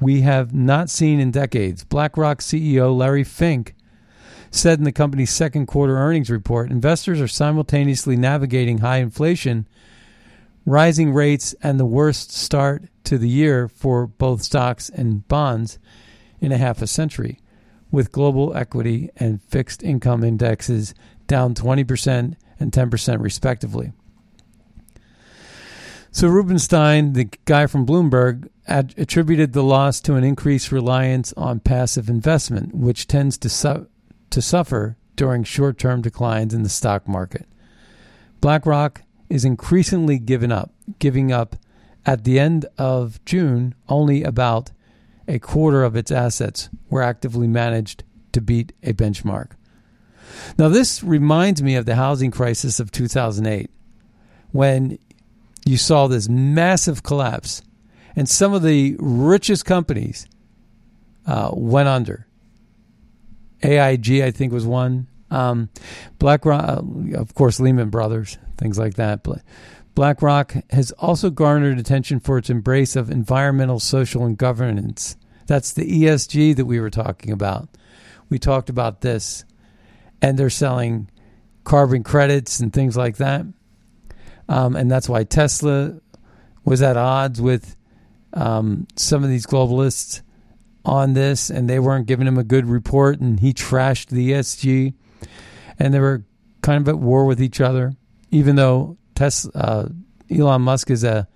we 0.00 0.22
have 0.22 0.54
not 0.54 0.90
seen 0.90 1.20
in 1.20 1.30
decades. 1.30 1.84
BlackRock 1.84 2.40
CEO 2.40 2.96
Larry 2.96 3.24
Fink 3.24 3.74
said 4.50 4.78
in 4.78 4.84
the 4.84 4.92
company's 4.92 5.30
second 5.30 5.66
quarter 5.66 5.96
earnings 5.96 6.30
report 6.30 6.70
investors 6.70 7.20
are 7.20 7.28
simultaneously 7.28 8.16
navigating 8.16 8.78
high 8.78 8.98
inflation 8.98 9.66
rising 10.66 11.12
rates 11.12 11.54
and 11.62 11.78
the 11.78 11.86
worst 11.86 12.32
start 12.32 12.84
to 13.04 13.18
the 13.18 13.28
year 13.28 13.68
for 13.68 14.06
both 14.06 14.42
stocks 14.42 14.88
and 14.88 15.26
bonds 15.28 15.78
in 16.40 16.52
a 16.52 16.58
half 16.58 16.82
a 16.82 16.86
century, 16.86 17.38
with 17.90 18.12
global 18.12 18.56
equity 18.56 19.10
and 19.16 19.42
fixed 19.42 19.82
income 19.82 20.24
indexes 20.24 20.94
down 21.26 21.54
20% 21.54 22.34
and 22.58 22.72
10% 22.72 23.20
respectively. 23.20 23.92
So 26.14 26.28
Rubinstein, 26.28 27.14
the 27.14 27.24
guy 27.44 27.66
from 27.66 27.84
Bloomberg, 27.84 28.48
attributed 28.68 29.52
the 29.52 29.64
loss 29.64 30.00
to 30.02 30.14
an 30.14 30.22
increased 30.22 30.70
reliance 30.70 31.32
on 31.32 31.58
passive 31.58 32.08
investment, 32.08 32.72
which 32.72 33.08
tends 33.08 33.36
to 33.38 33.48
su- 33.48 33.88
to 34.30 34.40
suffer 34.40 34.96
during 35.16 35.42
short-term 35.42 36.02
declines 36.02 36.54
in 36.54 36.62
the 36.62 36.68
stock 36.68 37.08
market. 37.08 37.48
BlackRock 38.40 39.02
is 39.28 39.44
increasingly 39.44 40.20
given 40.20 40.52
up, 40.52 40.72
giving 41.00 41.32
up 41.32 41.56
at 42.06 42.22
the 42.22 42.38
end 42.38 42.66
of 42.78 43.18
June 43.24 43.74
only 43.88 44.22
about 44.22 44.70
a 45.26 45.40
quarter 45.40 45.82
of 45.82 45.96
its 45.96 46.12
assets 46.12 46.68
were 46.90 47.02
actively 47.02 47.48
managed 47.48 48.04
to 48.30 48.40
beat 48.40 48.72
a 48.84 48.92
benchmark. 48.92 49.56
Now, 50.58 50.68
this 50.68 51.02
reminds 51.02 51.60
me 51.60 51.74
of 51.74 51.86
the 51.86 51.96
housing 51.96 52.30
crisis 52.30 52.78
of 52.78 52.92
2008 52.92 53.68
when 54.52 54.96
you 55.64 55.76
saw 55.76 56.06
this 56.06 56.28
massive 56.28 57.02
collapse 57.02 57.62
and 58.16 58.28
some 58.28 58.52
of 58.52 58.62
the 58.62 58.96
richest 58.98 59.64
companies 59.64 60.26
uh, 61.26 61.50
went 61.52 61.88
under. 61.88 62.26
AIG, 63.62 64.20
I 64.20 64.30
think, 64.30 64.52
was 64.52 64.66
one. 64.66 65.08
Um, 65.30 65.70
BlackRock, 66.18 66.64
uh, 66.64 66.82
of 67.18 67.34
course, 67.34 67.58
Lehman 67.58 67.88
Brothers, 67.90 68.38
things 68.58 68.78
like 68.78 68.94
that. 68.94 69.26
BlackRock 69.94 70.54
has 70.70 70.92
also 70.92 71.30
garnered 71.30 71.78
attention 71.78 72.20
for 72.20 72.38
its 72.38 72.50
embrace 72.50 72.94
of 72.94 73.10
environmental, 73.10 73.80
social, 73.80 74.24
and 74.24 74.36
governance. 74.36 75.16
That's 75.46 75.72
the 75.72 76.04
ESG 76.04 76.56
that 76.56 76.66
we 76.66 76.78
were 76.78 76.90
talking 76.90 77.32
about. 77.32 77.68
We 78.28 78.38
talked 78.38 78.68
about 78.68 79.00
this, 79.00 79.44
and 80.20 80.38
they're 80.38 80.50
selling 80.50 81.10
carbon 81.64 82.02
credits 82.02 82.60
and 82.60 82.72
things 82.72 82.96
like 82.96 83.16
that. 83.16 83.46
Um, 84.48 84.76
and 84.76 84.90
that's 84.90 85.08
why 85.08 85.24
Tesla 85.24 86.00
was 86.64 86.82
at 86.82 86.96
odds 86.96 87.40
with 87.40 87.76
um, 88.32 88.86
some 88.96 89.22
of 89.22 89.30
these 89.30 89.46
globalists 89.46 90.22
on 90.84 91.14
this, 91.14 91.50
and 91.50 91.68
they 91.68 91.78
weren't 91.78 92.06
giving 92.06 92.26
him 92.26 92.38
a 92.38 92.44
good 92.44 92.66
report, 92.66 93.20
and 93.20 93.40
he 93.40 93.54
trashed 93.54 94.08
the 94.08 94.32
ESG, 94.32 94.94
and 95.78 95.94
they 95.94 96.00
were 96.00 96.24
kind 96.60 96.80
of 96.80 96.88
at 96.88 96.98
war 96.98 97.24
with 97.24 97.40
each 97.40 97.60
other 97.60 97.96
even 98.34 98.56
though 98.56 98.98
Tesla, 99.14 99.52
uh, 99.54 99.88
Elon 100.28 100.62
Musk 100.62 100.90
is 100.90 101.04
a 101.04 101.28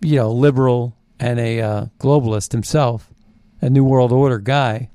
you 0.00 0.16
know 0.16 0.32
liberal 0.32 0.96
and 1.20 1.38
a 1.38 1.60
uh, 1.60 1.86
globalist 1.98 2.52
himself, 2.52 3.12
a 3.60 3.68
new 3.68 3.84
world 3.84 4.10
order 4.10 4.38
guy, 4.38 4.88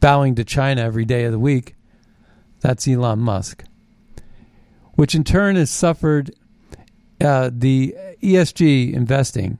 bowing 0.00 0.34
to 0.34 0.44
China 0.44 0.82
every 0.82 1.04
day 1.04 1.24
of 1.24 1.32
the 1.32 1.38
week. 1.38 1.76
That's 2.60 2.88
Elon 2.88 3.20
Musk, 3.20 3.62
which 4.94 5.14
in 5.14 5.24
turn 5.24 5.56
has 5.56 5.70
suffered. 5.70 6.34
Uh, 7.20 7.50
the 7.52 7.94
ESG 8.22 8.92
investing 8.92 9.58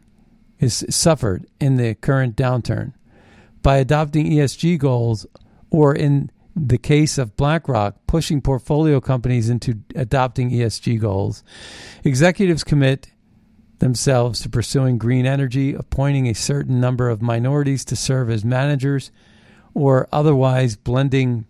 is 0.59 0.85
suffered 0.91 1.47
in 1.61 1.77
the 1.77 1.95
current 1.95 2.37
downturn 2.37 2.93
by 3.63 3.77
adopting 3.77 4.27
ESG 4.27 4.79
goals, 4.79 5.27
or 5.71 5.95
in 5.95 6.31
the 6.55 6.79
case 6.79 7.19
of 7.19 7.37
BlackRock 7.37 7.97
pushing 8.07 8.41
portfolio 8.41 9.01
companies 9.01 9.49
into 9.49 9.81
adopting 9.95 10.51
ESG 10.51 11.01
goals, 11.01 11.43
executives 12.05 12.63
commit 12.63 13.11
themselves 13.79 14.41
to 14.41 14.49
pursuing 14.49 14.99
green 14.99 15.27
energy, 15.27 15.75
appointing 15.75 16.29
a 16.29 16.35
certain 16.35 16.81
number 16.81 17.09
of 17.09 17.21
minorities 17.21 17.85
to 17.87 17.97
serve 17.97 18.31
as 18.31 18.45
managers, 18.45 19.11
or 19.75 20.09
otherwise 20.13 20.77
blending 20.77 21.45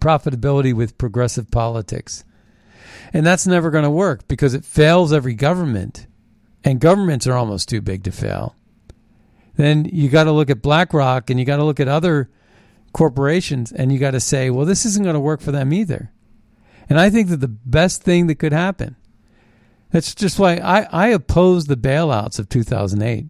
profitability 0.00 0.72
with 0.72 0.98
progressive 0.98 1.50
politics. 1.50 2.24
And 3.14 3.24
that's 3.24 3.46
never 3.46 3.70
going 3.70 3.84
to 3.84 3.90
work 3.90 4.26
because 4.26 4.54
it 4.54 4.64
fails 4.64 5.12
every 5.12 5.34
government, 5.34 6.08
and 6.64 6.80
governments 6.80 7.28
are 7.28 7.34
almost 7.34 7.68
too 7.68 7.80
big 7.80 8.02
to 8.04 8.12
fail. 8.12 8.56
Then 9.56 9.84
you 9.84 10.08
got 10.08 10.24
to 10.24 10.32
look 10.32 10.50
at 10.50 10.62
BlackRock 10.62 11.30
and 11.30 11.38
you 11.38 11.46
got 11.46 11.58
to 11.58 11.64
look 11.64 11.78
at 11.78 11.86
other 11.86 12.28
corporations 12.92 13.70
and 13.70 13.92
you 13.92 14.00
got 14.00 14.10
to 14.10 14.20
say, 14.20 14.50
well, 14.50 14.66
this 14.66 14.84
isn't 14.84 15.04
going 15.04 15.14
to 15.14 15.20
work 15.20 15.40
for 15.40 15.52
them 15.52 15.72
either. 15.72 16.10
And 16.88 16.98
I 16.98 17.08
think 17.08 17.28
that 17.28 17.36
the 17.36 17.48
best 17.48 18.02
thing 18.02 18.26
that 18.26 18.34
could 18.34 18.52
happen, 18.52 18.96
that's 19.90 20.12
just 20.12 20.40
why 20.40 20.56
I, 20.56 20.88
I 20.90 21.08
oppose 21.08 21.66
the 21.66 21.76
bailouts 21.76 22.40
of 22.40 22.48
2008. 22.48 23.26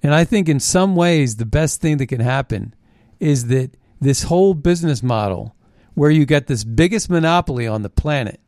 And 0.00 0.14
I 0.14 0.24
think 0.24 0.48
in 0.48 0.60
some 0.60 0.94
ways, 0.94 1.36
the 1.36 1.44
best 1.44 1.80
thing 1.80 1.96
that 1.96 2.06
can 2.06 2.20
happen 2.20 2.72
is 3.18 3.48
that 3.48 3.76
this 4.00 4.24
whole 4.24 4.54
business 4.54 5.02
model 5.02 5.56
where 5.94 6.10
you 6.10 6.24
get 6.24 6.46
this 6.46 6.62
biggest 6.62 7.10
monopoly 7.10 7.66
on 7.66 7.82
the 7.82 7.90
planet, 7.90 8.40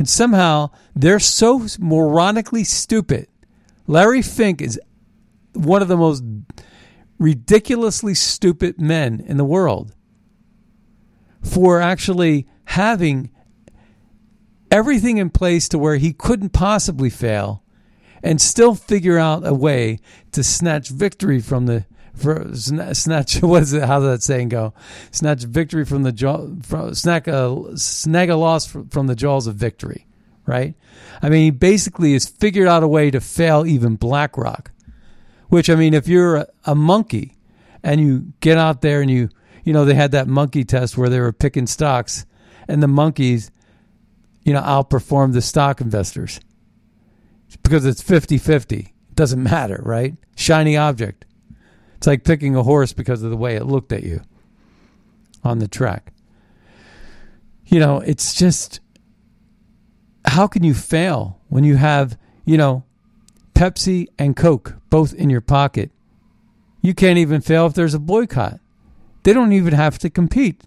and 0.00 0.08
somehow 0.08 0.70
they're 0.96 1.20
so 1.20 1.60
moronically 1.60 2.64
stupid. 2.64 3.28
Larry 3.86 4.22
Fink 4.22 4.62
is 4.62 4.80
one 5.52 5.82
of 5.82 5.88
the 5.88 5.96
most 5.96 6.24
ridiculously 7.18 8.14
stupid 8.14 8.80
men 8.80 9.20
in 9.20 9.36
the 9.36 9.44
world 9.44 9.94
for 11.42 11.82
actually 11.82 12.48
having 12.64 13.30
everything 14.70 15.18
in 15.18 15.28
place 15.28 15.68
to 15.68 15.78
where 15.78 15.96
he 15.96 16.14
couldn't 16.14 16.54
possibly 16.54 17.10
fail 17.10 17.62
and 18.22 18.40
still 18.40 18.74
figure 18.74 19.18
out 19.18 19.46
a 19.46 19.52
way 19.52 19.98
to 20.32 20.42
snatch 20.42 20.88
victory 20.88 21.42
from 21.42 21.66
the 21.66 21.84
for, 22.14 22.54
snatch 22.54 23.36
what 23.42 23.62
is 23.62 23.72
it 23.72 23.84
how 23.84 24.00
does 24.00 24.08
that 24.08 24.22
saying 24.22 24.48
go 24.48 24.72
snatch 25.10 25.44
victory 25.44 25.84
from 25.84 26.02
the 26.02 26.12
jaw 26.12 26.46
from, 26.62 26.94
snack 26.94 27.26
a 27.26 27.76
snag 27.76 28.30
a 28.30 28.36
loss 28.36 28.66
from 28.66 29.06
the 29.06 29.14
jaws 29.14 29.46
of 29.46 29.54
victory 29.54 30.06
right 30.46 30.74
i 31.22 31.28
mean 31.28 31.42
he 31.42 31.50
basically 31.50 32.12
has 32.12 32.26
figured 32.26 32.68
out 32.68 32.82
a 32.82 32.88
way 32.88 33.10
to 33.10 33.20
fail 33.20 33.66
even 33.66 33.96
blackrock 33.96 34.70
which 35.48 35.70
i 35.70 35.74
mean 35.74 35.94
if 35.94 36.08
you're 36.08 36.36
a, 36.36 36.46
a 36.64 36.74
monkey 36.74 37.36
and 37.82 38.00
you 38.00 38.32
get 38.40 38.58
out 38.58 38.82
there 38.82 39.00
and 39.00 39.10
you 39.10 39.28
you 39.64 39.72
know 39.72 39.84
they 39.84 39.94
had 39.94 40.12
that 40.12 40.26
monkey 40.26 40.64
test 40.64 40.98
where 40.98 41.08
they 41.08 41.20
were 41.20 41.32
picking 41.32 41.66
stocks 41.66 42.26
and 42.68 42.82
the 42.82 42.88
monkeys 42.88 43.50
you 44.44 44.52
know, 44.52 44.60
outperform 44.60 45.32
the 45.32 45.42
stock 45.42 45.80
investors 45.80 46.40
because 47.62 47.84
it's 47.84 48.02
50 48.02 48.38
50. 48.38 48.76
It 48.76 49.14
doesn't 49.14 49.42
matter, 49.42 49.80
right? 49.84 50.14
Shiny 50.36 50.76
object. 50.76 51.24
It's 52.00 52.06
like 52.06 52.24
picking 52.24 52.56
a 52.56 52.62
horse 52.62 52.94
because 52.94 53.22
of 53.22 53.28
the 53.28 53.36
way 53.36 53.56
it 53.56 53.66
looked 53.66 53.92
at 53.92 54.04
you 54.04 54.22
on 55.44 55.58
the 55.58 55.68
track. 55.68 56.14
You 57.66 57.78
know, 57.78 57.98
it's 57.98 58.32
just 58.32 58.80
how 60.24 60.46
can 60.46 60.64
you 60.64 60.72
fail 60.72 61.38
when 61.50 61.62
you 61.62 61.76
have, 61.76 62.16
you 62.46 62.56
know, 62.56 62.84
Pepsi 63.54 64.06
and 64.18 64.34
Coke 64.34 64.76
both 64.88 65.12
in 65.12 65.28
your 65.28 65.42
pocket? 65.42 65.90
You 66.80 66.94
can't 66.94 67.18
even 67.18 67.42
fail 67.42 67.66
if 67.66 67.74
there's 67.74 67.92
a 67.92 67.98
boycott. 67.98 68.60
They 69.24 69.34
don't 69.34 69.52
even 69.52 69.74
have 69.74 69.98
to 69.98 70.08
compete. 70.08 70.62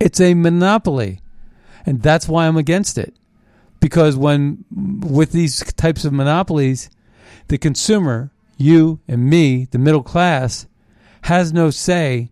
It's 0.00 0.22
a 0.22 0.32
monopoly. 0.32 1.20
And 1.84 2.00
that's 2.00 2.26
why 2.26 2.46
I'm 2.46 2.56
against 2.56 2.96
it. 2.96 3.14
Because 3.78 4.16
when, 4.16 4.64
with 4.70 5.32
these 5.32 5.70
types 5.74 6.06
of 6.06 6.14
monopolies, 6.14 6.88
the 7.48 7.58
consumer, 7.58 8.30
you 8.62 9.00
and 9.06 9.28
me, 9.28 9.66
the 9.70 9.78
middle 9.78 10.02
class, 10.02 10.66
has 11.22 11.52
no 11.52 11.70
say 11.70 12.30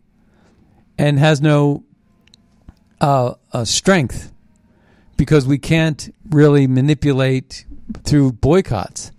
and 0.99 1.19
has 1.19 1.41
no 1.41 1.85
uh, 3.01 3.35
uh, 3.53 3.65
strength 3.65 4.33
because 5.17 5.47
we 5.47 5.59
can't 5.59 6.15
really 6.29 6.67
manipulate 6.67 7.65
through 8.05 8.33
boycotts 8.33 9.13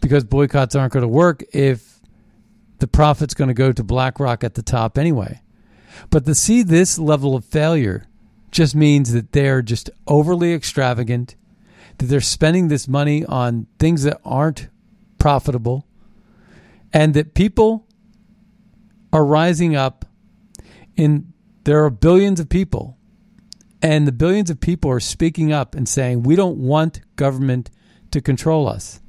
because 0.00 0.24
boycotts 0.24 0.74
aren't 0.74 0.92
going 0.92 1.02
to 1.02 1.08
work 1.08 1.42
if 1.52 2.00
the 2.78 2.88
profit's 2.88 3.34
going 3.34 3.48
to 3.48 3.54
go 3.54 3.72
to 3.72 3.84
BlackRock 3.84 4.42
at 4.42 4.54
the 4.54 4.62
top 4.62 4.98
anyway. 4.98 5.40
But 6.10 6.24
to 6.26 6.34
see 6.34 6.62
this 6.62 6.98
level 6.98 7.36
of 7.36 7.44
failure 7.44 8.06
just 8.50 8.74
means 8.74 9.12
that 9.12 9.32
they're 9.32 9.62
just 9.62 9.90
overly 10.06 10.52
extravagant, 10.52 11.36
that 11.98 12.06
they're 12.06 12.20
spending 12.20 12.68
this 12.68 12.88
money 12.88 13.24
on 13.24 13.66
things 13.78 14.02
that 14.02 14.20
aren't 14.24 14.68
profitable, 15.18 15.86
and 16.92 17.14
that 17.14 17.34
people 17.34 17.86
are 19.12 19.24
rising 19.24 19.76
up 19.76 20.04
in 20.96 21.32
there 21.64 21.84
are 21.84 21.90
billions 21.90 22.40
of 22.40 22.48
people 22.48 22.98
and 23.82 24.06
the 24.06 24.12
billions 24.12 24.48
of 24.48 24.60
people 24.60 24.90
are 24.90 25.00
speaking 25.00 25.52
up 25.52 25.74
and 25.74 25.88
saying 25.88 26.22
we 26.22 26.36
don't 26.36 26.56
want 26.56 27.00
government 27.16 27.70
to 28.12 28.20
control 28.20 28.68
us. 28.68 29.00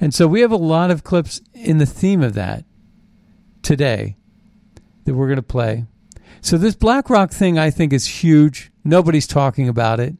And 0.00 0.12
so 0.12 0.26
we 0.26 0.40
have 0.40 0.50
a 0.50 0.56
lot 0.56 0.90
of 0.90 1.04
clips 1.04 1.40
in 1.52 1.78
the 1.78 1.86
theme 1.86 2.22
of 2.22 2.34
that 2.34 2.64
today 3.62 4.16
that 5.04 5.14
we're 5.14 5.28
going 5.28 5.36
to 5.36 5.42
play. 5.42 5.86
So 6.40 6.58
this 6.58 6.74
BlackRock 6.74 7.30
thing, 7.30 7.58
I 7.58 7.70
think, 7.70 7.92
is 7.92 8.06
huge. 8.06 8.72
Nobody's 8.82 9.26
talking 9.26 9.68
about 9.68 10.00
it. 10.00 10.16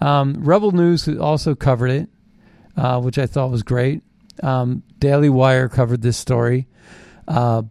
Um, 0.00 0.42
Rebel 0.42 0.72
News 0.72 1.08
also 1.08 1.54
covered 1.54 1.90
it, 1.90 2.08
uh, 2.76 3.00
which 3.00 3.18
I 3.18 3.26
thought 3.26 3.50
was 3.50 3.62
great. 3.62 4.02
Um, 4.42 4.82
Daily 4.98 5.28
Wire 5.28 5.68
covered 5.68 6.02
this 6.02 6.16
story. 6.16 6.66
Uh, 7.26 7.62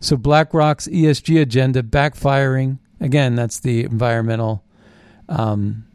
so 0.00 0.16
BlackRock's 0.16 0.88
ESG 0.88 1.40
agenda 1.40 1.82
backfiring. 1.82 2.78
Again, 3.00 3.34
that's 3.34 3.60
the 3.60 3.84
environmental. 3.84 4.64
Um, 5.28 5.86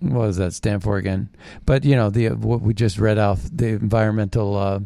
what 0.00 0.26
does 0.26 0.36
that 0.36 0.52
stand 0.52 0.82
for 0.82 0.96
again? 0.96 1.28
But 1.66 1.84
you 1.84 1.96
know 1.96 2.08
the 2.10 2.28
what 2.28 2.60
we 2.62 2.72
just 2.72 2.98
read 2.98 3.18
off 3.18 3.42
the 3.52 3.68
environmental. 3.68 4.56
Uh, 4.56 4.80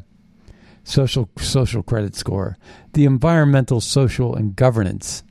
social 0.85 1.29
social 1.39 1.83
credit 1.83 2.15
score, 2.15 2.59
the 2.93 3.05
environmental, 3.05 3.81
social, 3.81 4.35
and 4.35 4.57
governance 4.57 5.23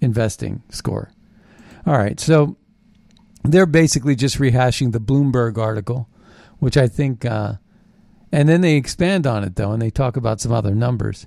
investing 0.00 0.62
score. 0.70 1.10
All 1.86 1.98
right, 1.98 2.18
so 2.20 2.56
they're 3.44 3.66
basically 3.66 4.14
just 4.14 4.38
rehashing 4.38 4.92
the 4.92 5.00
Bloomberg 5.00 5.58
article, 5.58 6.08
which 6.58 6.76
I 6.76 6.88
think, 6.88 7.24
uh, 7.24 7.54
and 8.32 8.48
then 8.48 8.60
they 8.60 8.76
expand 8.76 9.26
on 9.26 9.44
it 9.44 9.56
though, 9.56 9.72
and 9.72 9.80
they 9.80 9.90
talk 9.90 10.16
about 10.16 10.40
some 10.40 10.52
other 10.52 10.74
numbers. 10.74 11.26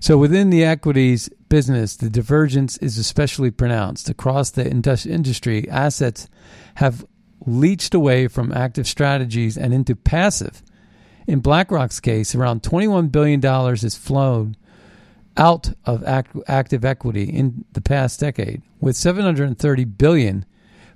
So 0.00 0.16
within 0.16 0.50
the 0.50 0.64
equities 0.64 1.28
business, 1.48 1.96
the 1.96 2.08
divergence 2.08 2.78
is 2.78 2.96
especially 2.96 3.50
pronounced 3.50 4.08
across 4.08 4.50
the 4.50 4.66
industry. 4.66 5.68
Assets 5.68 6.28
have 6.76 7.04
leached 7.46 7.94
away 7.94 8.28
from 8.28 8.52
active 8.52 8.86
strategies 8.86 9.58
and 9.58 9.74
into 9.74 9.94
passive 9.94 10.62
in 11.30 11.38
BlackRock's 11.38 12.00
case, 12.00 12.34
around 12.34 12.62
$21 12.62 13.12
billion 13.12 13.40
has 13.40 13.94
flown 13.94 14.56
out 15.36 15.72
of 15.86 16.02
act- 16.02 16.36
active 16.48 16.84
equity 16.84 17.22
in 17.22 17.64
the 17.72 17.80
past 17.80 18.18
decade, 18.18 18.62
with 18.80 18.96
730 18.96 19.84
billion 19.84 20.44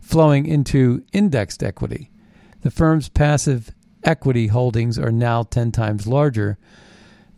flowing 0.01 0.47
into 0.47 1.05
indexed 1.13 1.63
equity. 1.63 2.11
The 2.65 2.71
firm's 2.71 3.11
passive 3.11 3.75
equity 4.03 4.47
holdings 4.47 4.99
are 4.99 5.13
now 5.13 5.43
10 5.43 5.71
times 5.71 6.07
larger 6.07 6.57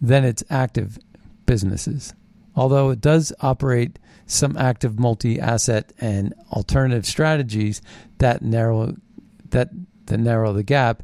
than 0.00 0.24
its 0.24 0.44
active 0.48 1.00
businesses. 1.46 2.14
Although 2.54 2.90
it 2.90 3.00
does 3.00 3.32
operate 3.40 3.98
some 4.26 4.56
active 4.56 5.00
multi-asset 5.00 5.92
and 6.00 6.32
alternative 6.52 7.04
strategies 7.04 7.82
that 8.18 8.40
narrow 8.40 8.94
that, 9.50 9.70
that 10.06 10.18
narrow 10.18 10.52
the 10.52 10.62
gap, 10.62 11.02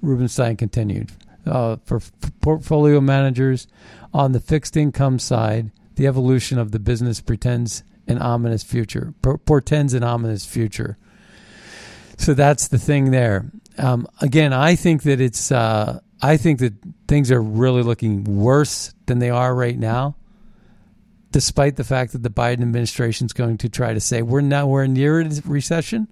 Rubinstein 0.00 0.56
continued 0.56 1.10
uh, 1.44 1.76
for 1.84 2.00
portfolio 2.40 3.00
managers 3.00 3.66
on 4.12 4.30
the 4.30 4.40
fixed 4.40 4.76
income 4.76 5.18
side, 5.18 5.72
the 5.96 6.06
evolution 6.06 6.58
of 6.60 6.70
the 6.70 6.78
business 6.78 7.20
pretends 7.20 7.82
an 8.06 8.18
ominous 8.18 8.62
future, 8.62 9.14
portends 9.20 9.94
an 9.94 10.04
ominous 10.04 10.46
future. 10.46 10.96
So 12.18 12.34
that's 12.34 12.68
the 12.68 12.78
thing 12.78 13.10
there. 13.10 13.50
Um, 13.78 14.06
again, 14.20 14.52
I 14.52 14.76
think 14.76 15.02
that 15.02 15.20
it's. 15.20 15.50
Uh, 15.50 16.00
I 16.22 16.38
think 16.38 16.60
that 16.60 16.72
things 17.06 17.30
are 17.30 17.42
really 17.42 17.82
looking 17.82 18.24
worse 18.24 18.94
than 19.06 19.18
they 19.18 19.28
are 19.28 19.54
right 19.54 19.78
now, 19.78 20.16
despite 21.32 21.76
the 21.76 21.84
fact 21.84 22.12
that 22.12 22.22
the 22.22 22.30
Biden 22.30 22.62
administration 22.62 23.26
is 23.26 23.34
going 23.34 23.58
to 23.58 23.68
try 23.68 23.92
to 23.92 24.00
say 24.00 24.22
we're 24.22 24.40
now 24.40 24.66
we're 24.66 24.86
near 24.86 25.20
a 25.20 25.28
recession. 25.44 26.08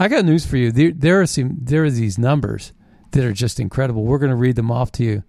I 0.00 0.08
got 0.08 0.24
news 0.24 0.44
for 0.44 0.56
you. 0.56 0.72
There, 0.72 0.90
there 0.90 1.20
are 1.20 1.26
some 1.26 1.58
there 1.60 1.84
are 1.84 1.90
these 1.90 2.18
numbers 2.18 2.72
that 3.12 3.24
are 3.24 3.32
just 3.32 3.60
incredible. 3.60 4.04
We're 4.04 4.18
going 4.18 4.30
to 4.30 4.36
read 4.36 4.56
them 4.56 4.70
off 4.70 4.90
to 4.92 5.04
you 5.04 5.22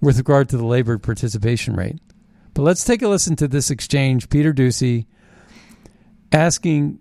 with 0.00 0.18
regard 0.18 0.48
to 0.48 0.56
the 0.56 0.66
labor 0.66 0.98
participation 0.98 1.76
rate. 1.76 2.00
But 2.54 2.62
let's 2.62 2.84
take 2.84 3.02
a 3.02 3.08
listen 3.08 3.36
to 3.36 3.46
this 3.46 3.70
exchange. 3.70 4.28
Peter 4.30 4.52
Doocy 4.52 5.06
asking 6.32 6.98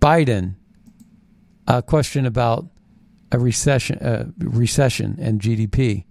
Biden 0.00 0.54
a 1.66 1.82
question 1.82 2.26
about 2.26 2.66
a 3.32 3.38
recession, 3.38 3.98
uh, 3.98 4.26
recession 4.38 5.18
and 5.20 5.40
GDP, 5.40 6.04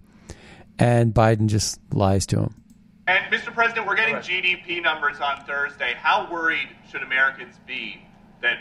and 0.78 1.14
Biden 1.14 1.46
just 1.46 1.80
lies 1.92 2.26
to 2.26 2.40
him. 2.40 2.62
And 3.06 3.32
Mr. 3.32 3.54
President, 3.54 3.86
we're 3.86 3.96
getting 3.96 4.16
GDP 4.16 4.82
numbers 4.82 5.20
on 5.20 5.44
Thursday. 5.44 5.94
How 5.96 6.30
worried 6.30 6.68
should 6.90 7.02
Americans 7.02 7.54
be 7.66 8.02
that 8.42 8.58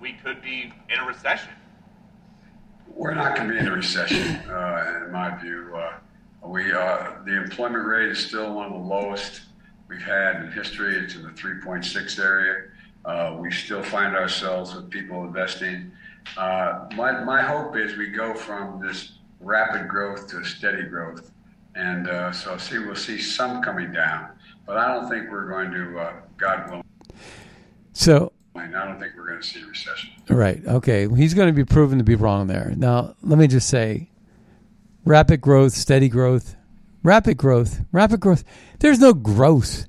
we 0.00 0.12
could 0.12 0.42
be 0.42 0.72
in 0.90 0.98
a 0.98 1.04
recession? 1.04 1.50
We're 2.88 3.14
not 3.14 3.36
going 3.36 3.48
to 3.48 3.54
be 3.54 3.60
in 3.60 3.68
a 3.68 3.72
recession, 3.72 4.36
uh, 4.48 5.02
in 5.06 5.12
my 5.12 5.36
view. 5.40 5.74
Uh, 5.74 5.94
we 6.44 6.72
uh, 6.72 7.12
the 7.24 7.42
employment 7.42 7.86
rate 7.86 8.10
is 8.10 8.24
still 8.24 8.54
one 8.54 8.66
of 8.66 8.72
the 8.72 8.78
lowest 8.78 9.42
we've 9.88 10.02
had 10.02 10.44
in 10.44 10.52
history. 10.52 10.96
It's 10.96 11.16
in 11.16 11.22
the 11.22 11.30
3.6 11.30 12.18
area. 12.18 12.68
Uh, 13.04 13.36
we 13.38 13.50
still 13.50 13.82
find 13.82 14.14
ourselves 14.14 14.74
with 14.74 14.90
people 14.90 15.24
investing. 15.24 15.92
Uh, 16.36 16.86
my, 16.94 17.24
my 17.24 17.42
hope 17.42 17.76
is 17.76 17.96
we 17.96 18.08
go 18.08 18.34
from 18.34 18.80
this 18.80 19.18
rapid 19.40 19.88
growth 19.88 20.28
to 20.28 20.44
steady 20.44 20.84
growth. 20.84 21.30
And 21.74 22.08
uh, 22.08 22.32
so 22.32 22.56
see, 22.56 22.78
we'll 22.78 22.94
see 22.94 23.20
some 23.20 23.62
coming 23.62 23.92
down, 23.92 24.30
but 24.66 24.78
I 24.78 24.94
don't 24.94 25.10
think 25.10 25.30
we're 25.30 25.48
going 25.48 25.70
to, 25.72 25.98
uh, 25.98 26.12
God 26.38 26.70
willing. 26.70 26.84
So 27.92 28.32
I 28.54 28.66
don't 28.66 28.98
think 28.98 29.12
we're 29.16 29.28
going 29.28 29.40
to 29.40 29.46
see 29.46 29.60
a 29.60 29.66
recession. 29.66 30.10
Right. 30.28 30.62
Okay. 30.66 31.08
He's 31.14 31.34
going 31.34 31.48
to 31.48 31.52
be 31.52 31.64
proven 31.64 31.98
to 31.98 32.04
be 32.04 32.14
wrong 32.14 32.46
there. 32.46 32.72
Now, 32.76 33.14
let 33.22 33.38
me 33.38 33.46
just 33.46 33.68
say 33.68 34.10
rapid 35.04 35.40
growth, 35.40 35.72
steady 35.72 36.08
growth, 36.08 36.56
rapid 37.02 37.36
growth, 37.36 37.80
rapid 37.92 38.20
growth. 38.20 38.44
There's 38.80 38.98
no 38.98 39.12
growth. 39.12 39.86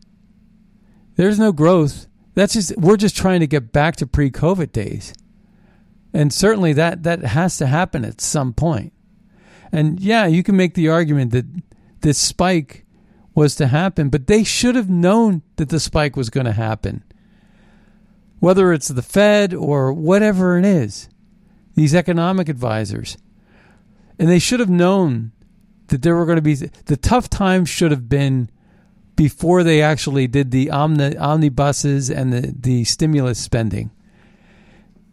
There's 1.16 1.40
no 1.40 1.52
growth. 1.52 2.08
That's 2.36 2.54
just, 2.54 2.78
we're 2.78 2.98
just 2.98 3.16
trying 3.16 3.40
to 3.40 3.48
get 3.48 3.72
back 3.72 3.96
to 3.98 4.08
pre 4.08 4.30
COVID 4.30 4.72
days. 4.72 5.14
And 6.14 6.34
certainly 6.34 6.74
that, 6.74 7.04
that 7.04 7.22
has 7.22 7.58
to 7.58 7.68
happen 7.68 8.06
at 8.06 8.22
some 8.22 8.54
point. 8.54 8.94
And 9.72 10.00
yeah, 10.00 10.26
you 10.26 10.44
can 10.44 10.56
make 10.56 10.74
the 10.74 10.90
argument 10.90 11.32
that 11.32 11.46
this 12.02 12.18
spike 12.18 12.86
was 13.36 13.56
to 13.56 13.68
happen, 13.68 14.10
but 14.10 14.28
they 14.28 14.44
should 14.44 14.76
have 14.76 14.90
known 14.90 15.44
that 15.58 15.70
the 15.70 15.80
spike 15.80 16.16
was 16.16 16.30
going 16.30 16.46
to 16.46 16.54
happen. 16.54 17.04
Whether 18.40 18.72
it's 18.74 18.88
the 18.88 19.02
Fed 19.02 19.54
or 19.54 19.94
whatever 19.94 20.58
it 20.58 20.66
is, 20.66 21.10
these 21.76 21.94
economic 21.94 22.50
advisors. 22.50 23.18
And 24.18 24.30
they 24.30 24.40
should 24.40 24.60
have 24.60 24.70
known 24.70 25.32
that 25.88 26.02
there 26.02 26.16
were 26.16 26.26
going 26.26 26.38
to 26.38 26.42
be 26.42 26.56
the 26.56 26.98
tough 26.98 27.30
times 27.30 27.70
should 27.70 27.92
have 27.92 28.10
been 28.10 28.50
before 29.16 29.64
they 29.64 29.82
actually 29.82 30.28
did 30.28 30.52
the 30.52 30.70
omni, 30.70 31.18
omnibuses 31.18 32.10
and 32.10 32.32
the, 32.32 32.54
the 32.58 32.84
stimulus 32.84 33.40
spending. 33.40 33.92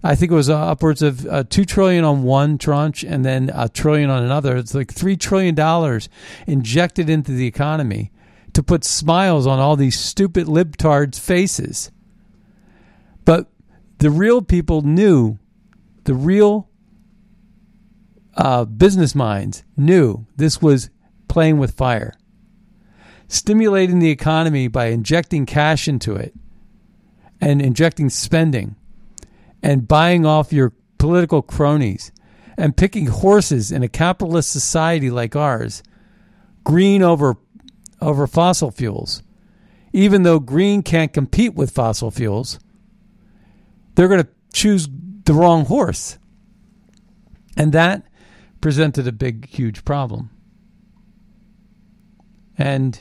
I 0.06 0.14
think 0.14 0.30
it 0.30 0.34
was 0.34 0.50
uh, 0.50 0.58
upwards 0.58 1.00
of 1.00 1.26
uh, 1.26 1.44
two 1.48 1.64
trillion 1.64 2.04
on 2.04 2.24
one 2.24 2.58
tranche 2.58 3.04
and 3.04 3.24
then 3.24 3.50
a 3.54 3.70
trillion 3.70 4.10
on 4.10 4.22
another. 4.22 4.54
It's 4.54 4.74
like 4.74 4.92
three 4.92 5.16
trillion 5.16 5.54
dollars 5.54 6.10
injected 6.46 7.08
into 7.08 7.32
the 7.32 7.46
economy 7.46 8.12
to 8.52 8.62
put 8.62 8.84
smiles 8.84 9.46
on 9.46 9.58
all 9.58 9.76
these 9.76 9.98
stupid 9.98 10.46
libtards' 10.46 11.18
faces. 11.18 11.90
But 13.24 13.50
the 13.96 14.10
real 14.10 14.42
people 14.42 14.82
knew, 14.82 15.38
the 16.04 16.14
real 16.14 16.68
uh, 18.36 18.66
business 18.66 19.14
minds 19.14 19.64
knew 19.74 20.26
this 20.36 20.60
was 20.60 20.90
playing 21.28 21.56
with 21.56 21.72
fire. 21.72 22.12
Stimulating 23.26 24.00
the 24.00 24.10
economy 24.10 24.68
by 24.68 24.88
injecting 24.88 25.46
cash 25.46 25.88
into 25.88 26.14
it 26.14 26.34
and 27.40 27.62
injecting 27.62 28.10
spending 28.10 28.76
and 29.64 29.88
buying 29.88 30.26
off 30.26 30.52
your 30.52 30.74
political 30.98 31.40
cronies 31.40 32.12
and 32.56 32.76
picking 32.76 33.06
horses 33.06 33.72
in 33.72 33.82
a 33.82 33.88
capitalist 33.88 34.50
society 34.52 35.10
like 35.10 35.34
ours, 35.34 35.82
green 36.62 37.02
over 37.02 37.38
over 38.00 38.26
fossil 38.26 38.70
fuels. 38.70 39.22
Even 39.94 40.22
though 40.22 40.38
green 40.38 40.82
can't 40.82 41.14
compete 41.14 41.54
with 41.54 41.70
fossil 41.70 42.10
fuels, 42.10 42.58
they're 43.94 44.08
going 44.08 44.22
to 44.22 44.28
choose 44.52 44.86
the 45.24 45.32
wrong 45.32 45.64
horse. 45.64 46.18
And 47.56 47.72
that 47.72 48.02
presented 48.60 49.08
a 49.08 49.12
big, 49.12 49.46
huge 49.46 49.84
problem. 49.84 50.28
And 52.58 52.98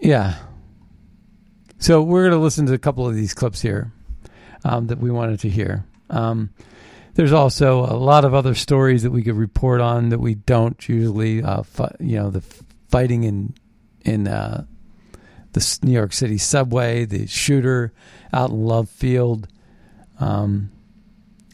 yeah, 0.00 0.38
so 1.78 2.02
we're 2.02 2.22
going 2.22 2.32
to 2.32 2.42
listen 2.42 2.66
to 2.66 2.74
a 2.74 2.78
couple 2.78 3.06
of 3.06 3.14
these 3.14 3.34
clips 3.34 3.60
here 3.60 3.92
um, 4.64 4.88
that 4.88 4.98
we 4.98 5.10
wanted 5.10 5.40
to 5.40 5.48
hear. 5.48 5.84
Um, 6.10 6.50
there's 7.14 7.32
also 7.32 7.80
a 7.80 7.98
lot 7.98 8.24
of 8.24 8.32
other 8.34 8.54
stories 8.54 9.02
that 9.02 9.10
we 9.10 9.22
could 9.22 9.34
report 9.34 9.80
on 9.80 10.10
that 10.10 10.20
we 10.20 10.34
don't 10.34 10.88
usually. 10.88 11.42
Uh, 11.42 11.62
fi- 11.62 11.94
you 11.98 12.16
know, 12.16 12.30
the 12.30 12.42
fighting 12.88 13.24
in 13.24 13.54
in 14.04 14.28
uh, 14.28 14.64
the 15.52 15.78
New 15.82 15.92
York 15.92 16.12
City 16.12 16.38
subway, 16.38 17.04
the 17.04 17.26
shooter 17.26 17.92
out 18.32 18.50
in 18.50 18.64
Love 18.64 18.88
Field, 18.88 19.48
um, 20.20 20.70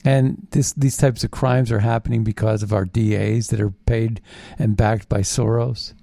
and 0.05 0.47
this 0.51 0.75
these 0.75 0.99
types 0.99 1.25
of 1.25 1.31
crimes 1.31 1.73
are 1.73 1.81
happening 1.81 2.25
because 2.25 2.63
of 2.63 2.73
our 2.73 2.85
DAs 2.85 3.49
that 3.49 3.61
are 3.61 3.71
paid 3.71 4.21
and 4.59 4.77
backed 4.77 5.09
by 5.09 5.21
Soros. 5.21 5.95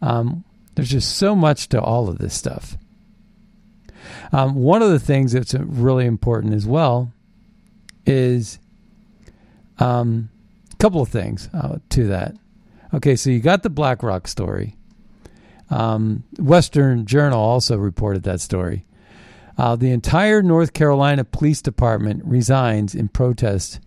Um, 0.00 0.44
there's 0.74 0.90
just 0.90 1.16
so 1.16 1.34
much 1.34 1.68
to 1.68 1.80
all 1.80 2.08
of 2.08 2.18
this 2.18 2.34
stuff. 2.34 2.78
Um, 4.32 4.54
one 4.54 4.82
of 4.82 4.90
the 4.90 4.98
things 4.98 5.32
that's 5.32 5.54
really 5.54 6.06
important 6.06 6.54
as 6.54 6.66
well 6.66 7.12
is 8.06 8.58
um, 9.78 10.28
a 10.72 10.76
couple 10.76 11.00
of 11.00 11.08
things 11.08 11.48
uh, 11.52 11.78
to 11.90 12.06
that. 12.08 12.34
Okay, 12.94 13.16
so 13.16 13.30
you 13.30 13.40
got 13.40 13.62
the 13.62 13.70
BlackRock 13.70 14.28
story. 14.28 14.76
Um, 15.70 16.22
Western 16.38 17.06
Journal 17.06 17.40
also 17.40 17.76
reported 17.76 18.22
that 18.22 18.40
story. 18.40 18.86
Uh, 19.58 19.74
the 19.74 19.90
entire 19.90 20.42
North 20.42 20.72
Carolina 20.72 21.24
Police 21.24 21.62
Department 21.62 22.22
resigns 22.24 22.94
in 22.94 23.08
protest 23.08 23.80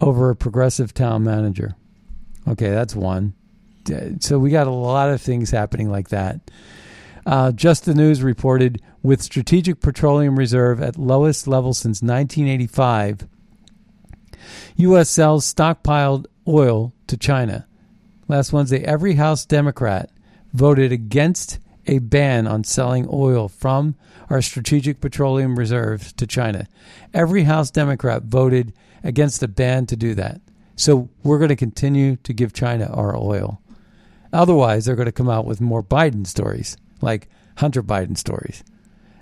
over 0.00 0.30
a 0.30 0.36
progressive 0.36 0.92
town 0.92 1.24
manager. 1.24 1.76
Okay, 2.46 2.70
that's 2.70 2.94
one. 2.94 3.34
So 4.20 4.38
we 4.38 4.50
got 4.50 4.66
a 4.66 4.70
lot 4.70 5.10
of 5.10 5.20
things 5.20 5.50
happening 5.50 5.90
like 5.90 6.08
that. 6.08 6.40
Uh, 7.26 7.52
Just 7.52 7.84
the 7.84 7.94
News 7.94 8.22
reported 8.22 8.82
with 9.02 9.22
Strategic 9.22 9.80
Petroleum 9.80 10.38
Reserve 10.38 10.82
at 10.82 10.98
lowest 10.98 11.48
level 11.48 11.72
since 11.72 12.02
1985, 12.02 13.26
U.S. 14.76 15.08
sells 15.08 15.52
stockpiled 15.52 16.26
oil 16.46 16.92
to 17.06 17.16
China. 17.16 17.66
Last 18.28 18.52
Wednesday, 18.52 18.84
every 18.84 19.14
House 19.14 19.46
Democrat 19.46 20.10
voted 20.52 20.92
against 20.92 21.58
a 21.86 21.98
ban 21.98 22.46
on 22.46 22.64
selling 22.64 23.08
oil 23.10 23.48
from 23.48 23.94
our 24.30 24.42
strategic 24.42 25.00
petroleum 25.00 25.58
reserves 25.58 26.12
to 26.14 26.26
China. 26.26 26.66
Every 27.12 27.44
House 27.44 27.70
Democrat 27.70 28.24
voted 28.24 28.72
against 29.02 29.42
a 29.42 29.48
ban 29.48 29.86
to 29.86 29.96
do 29.96 30.14
that. 30.14 30.40
So 30.76 31.08
we're 31.22 31.38
going 31.38 31.50
to 31.50 31.56
continue 31.56 32.16
to 32.16 32.32
give 32.32 32.52
China 32.52 32.86
our 32.86 33.16
oil. 33.16 33.60
Otherwise, 34.32 34.84
they're 34.84 34.96
going 34.96 35.06
to 35.06 35.12
come 35.12 35.30
out 35.30 35.46
with 35.46 35.60
more 35.60 35.82
Biden 35.82 36.26
stories 36.26 36.76
like 37.04 37.28
Hunter 37.56 37.82
Biden 37.82 38.18
stories. 38.18 38.64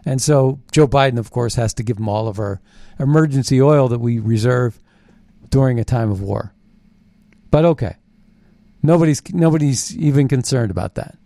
And 0.04 0.20
so 0.20 0.60
Joe 0.72 0.88
Biden, 0.88 1.18
of 1.18 1.30
course, 1.30 1.54
has 1.56 1.74
to 1.74 1.82
give 1.82 1.96
them 1.96 2.08
all 2.08 2.28
of 2.28 2.38
our 2.38 2.60
emergency 2.98 3.60
oil 3.60 3.88
that 3.88 4.00
we 4.00 4.18
reserve 4.18 4.80
during 5.50 5.78
a 5.78 5.84
time 5.84 6.10
of 6.10 6.22
war. 6.22 6.52
But 7.50 7.64
okay, 7.64 7.96
nobody's 8.82 9.22
nobody's 9.32 9.96
even 9.96 10.26
concerned 10.26 10.70
about 10.70 10.94
that. 10.94 11.18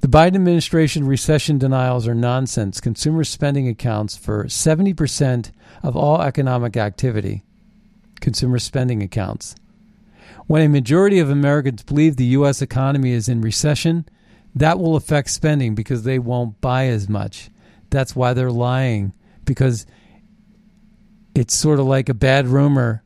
The 0.00 0.08
Biden 0.08 0.34
administration 0.34 1.06
recession 1.06 1.58
denials 1.58 2.06
are 2.06 2.14
nonsense. 2.14 2.80
Consumer 2.80 3.24
spending 3.24 3.68
accounts 3.68 4.16
for 4.16 4.44
70% 4.44 5.50
of 5.82 5.96
all 5.96 6.20
economic 6.20 6.76
activity. 6.76 7.42
Consumer 8.20 8.58
spending 8.58 9.02
accounts. 9.02 9.54
When 10.46 10.60
a 10.60 10.68
majority 10.68 11.20
of 11.20 11.30
Americans 11.30 11.82
believe 11.82 12.16
the 12.16 12.36
U.S. 12.36 12.60
economy 12.60 13.12
is 13.12 13.30
in 13.30 13.40
recession, 13.40 14.06
that 14.54 14.78
will 14.78 14.96
affect 14.96 15.30
spending 15.30 15.74
because 15.74 16.04
they 16.04 16.18
won't 16.18 16.60
buy 16.60 16.86
as 16.86 17.08
much. 17.08 17.50
That's 17.90 18.14
why 18.14 18.32
they're 18.32 18.50
lying 18.50 19.12
because 19.44 19.86
it's 21.34 21.54
sort 21.54 21.80
of 21.80 21.86
like 21.86 22.08
a 22.08 22.14
bad 22.14 22.46
rumor 22.46 23.02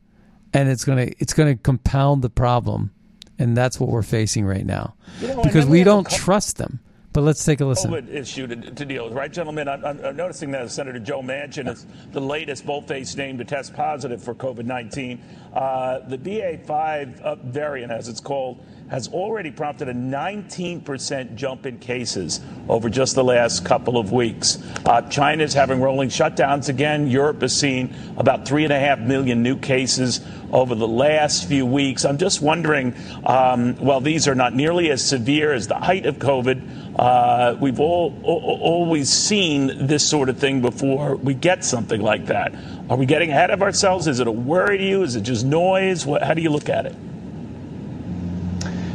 and 0.53 0.69
it's 0.69 0.85
going 0.85 1.07
to 1.07 1.15
it's 1.19 1.33
going 1.33 1.55
to 1.55 1.61
compound 1.61 2.21
the 2.21 2.29
problem 2.29 2.91
and 3.37 3.55
that's 3.55 3.79
what 3.79 3.89
we're 3.89 4.01
facing 4.01 4.45
right 4.45 4.65
now 4.65 4.95
you 5.19 5.27
know, 5.27 5.43
because 5.43 5.65
we 5.65 5.83
don't 5.83 6.09
trust 6.09 6.57
them 6.57 6.79
But 7.11 7.21
let's 7.21 7.43
take 7.43 7.59
a 7.59 7.65
listen. 7.65 7.91
COVID 7.91 8.13
issue 8.13 8.45
to, 8.45 8.55
to 8.55 8.85
deal 8.85 9.05
with, 9.05 9.13
right, 9.13 9.33
gentlemen? 9.33 9.67
I'm, 9.67 9.83
I'm 9.83 10.15
noticing 10.15 10.51
that 10.51 10.69
Senator 10.69 10.99
Joe 10.99 11.21
Manchin 11.21 11.67
is 11.67 11.87
the 12.11 12.21
latest 12.21 12.67
bold-faced 12.67 13.17
name 13.17 13.39
to 13.39 13.45
test 13.45 13.73
positive 13.73 14.23
for 14.23 14.35
COVID-19. 14.35 15.19
Uh, 15.51 15.99
the 16.07 16.19
BA5 16.19 17.19
uh, 17.21 17.35
variant, 17.35 17.91
as 17.91 18.09
it's 18.09 18.19
called, 18.19 18.63
has 18.89 19.07
already 19.09 19.51
prompted 19.51 19.87
a 19.87 19.93
19% 19.93 21.35
jump 21.35 21.65
in 21.65 21.77
cases 21.77 22.41
over 22.67 22.89
just 22.89 23.15
the 23.15 23.23
last 23.23 23.63
couple 23.63 23.97
of 23.97 24.11
weeks. 24.11 24.57
Uh, 24.85 25.01
China 25.09 25.43
is 25.43 25.53
having 25.53 25.79
rolling 25.79 26.09
shutdowns 26.09 26.69
again. 26.69 27.07
Europe 27.07 27.41
has 27.41 27.55
seen 27.55 27.93
about 28.17 28.45
3.5 28.45 29.05
million 29.05 29.43
new 29.43 29.57
cases 29.57 30.21
over 30.51 30.73
the 30.73 30.87
last 30.87 31.47
few 31.47 31.65
weeks. 31.65 32.03
I'm 32.03 32.17
just 32.17 32.41
wondering, 32.41 32.95
um, 33.25 33.75
while 33.75 34.01
these 34.01 34.27
are 34.27 34.35
not 34.35 34.55
nearly 34.55 34.89
as 34.89 35.07
severe 35.07 35.53
as 35.53 35.67
the 35.67 35.75
height 35.75 36.07
of 36.07 36.17
COVID, 36.17 36.97
uh, 36.97 37.55
we've 37.61 37.79
all, 37.79 38.19
always 38.23 39.09
seen 39.09 39.87
this 39.87 40.07
sort 40.07 40.29
of 40.29 40.37
thing 40.37 40.61
before 40.61 41.15
we 41.15 41.33
get 41.33 41.63
something 41.63 42.01
like 42.01 42.25
that. 42.25 42.53
Are 42.89 42.97
we 42.97 43.05
getting 43.05 43.29
ahead 43.29 43.51
of 43.51 43.61
ourselves? 43.61 44.07
Is 44.07 44.19
it 44.19 44.27
a 44.27 44.31
worry 44.31 44.79
to 44.79 44.83
you? 44.83 45.03
Is 45.03 45.15
it 45.15 45.21
just 45.21 45.45
noise? 45.45 46.05
What, 46.05 46.23
how 46.23 46.33
do 46.33 46.41
you 46.41 46.49
look 46.49 46.69
at 46.69 46.87
it? 46.87 46.95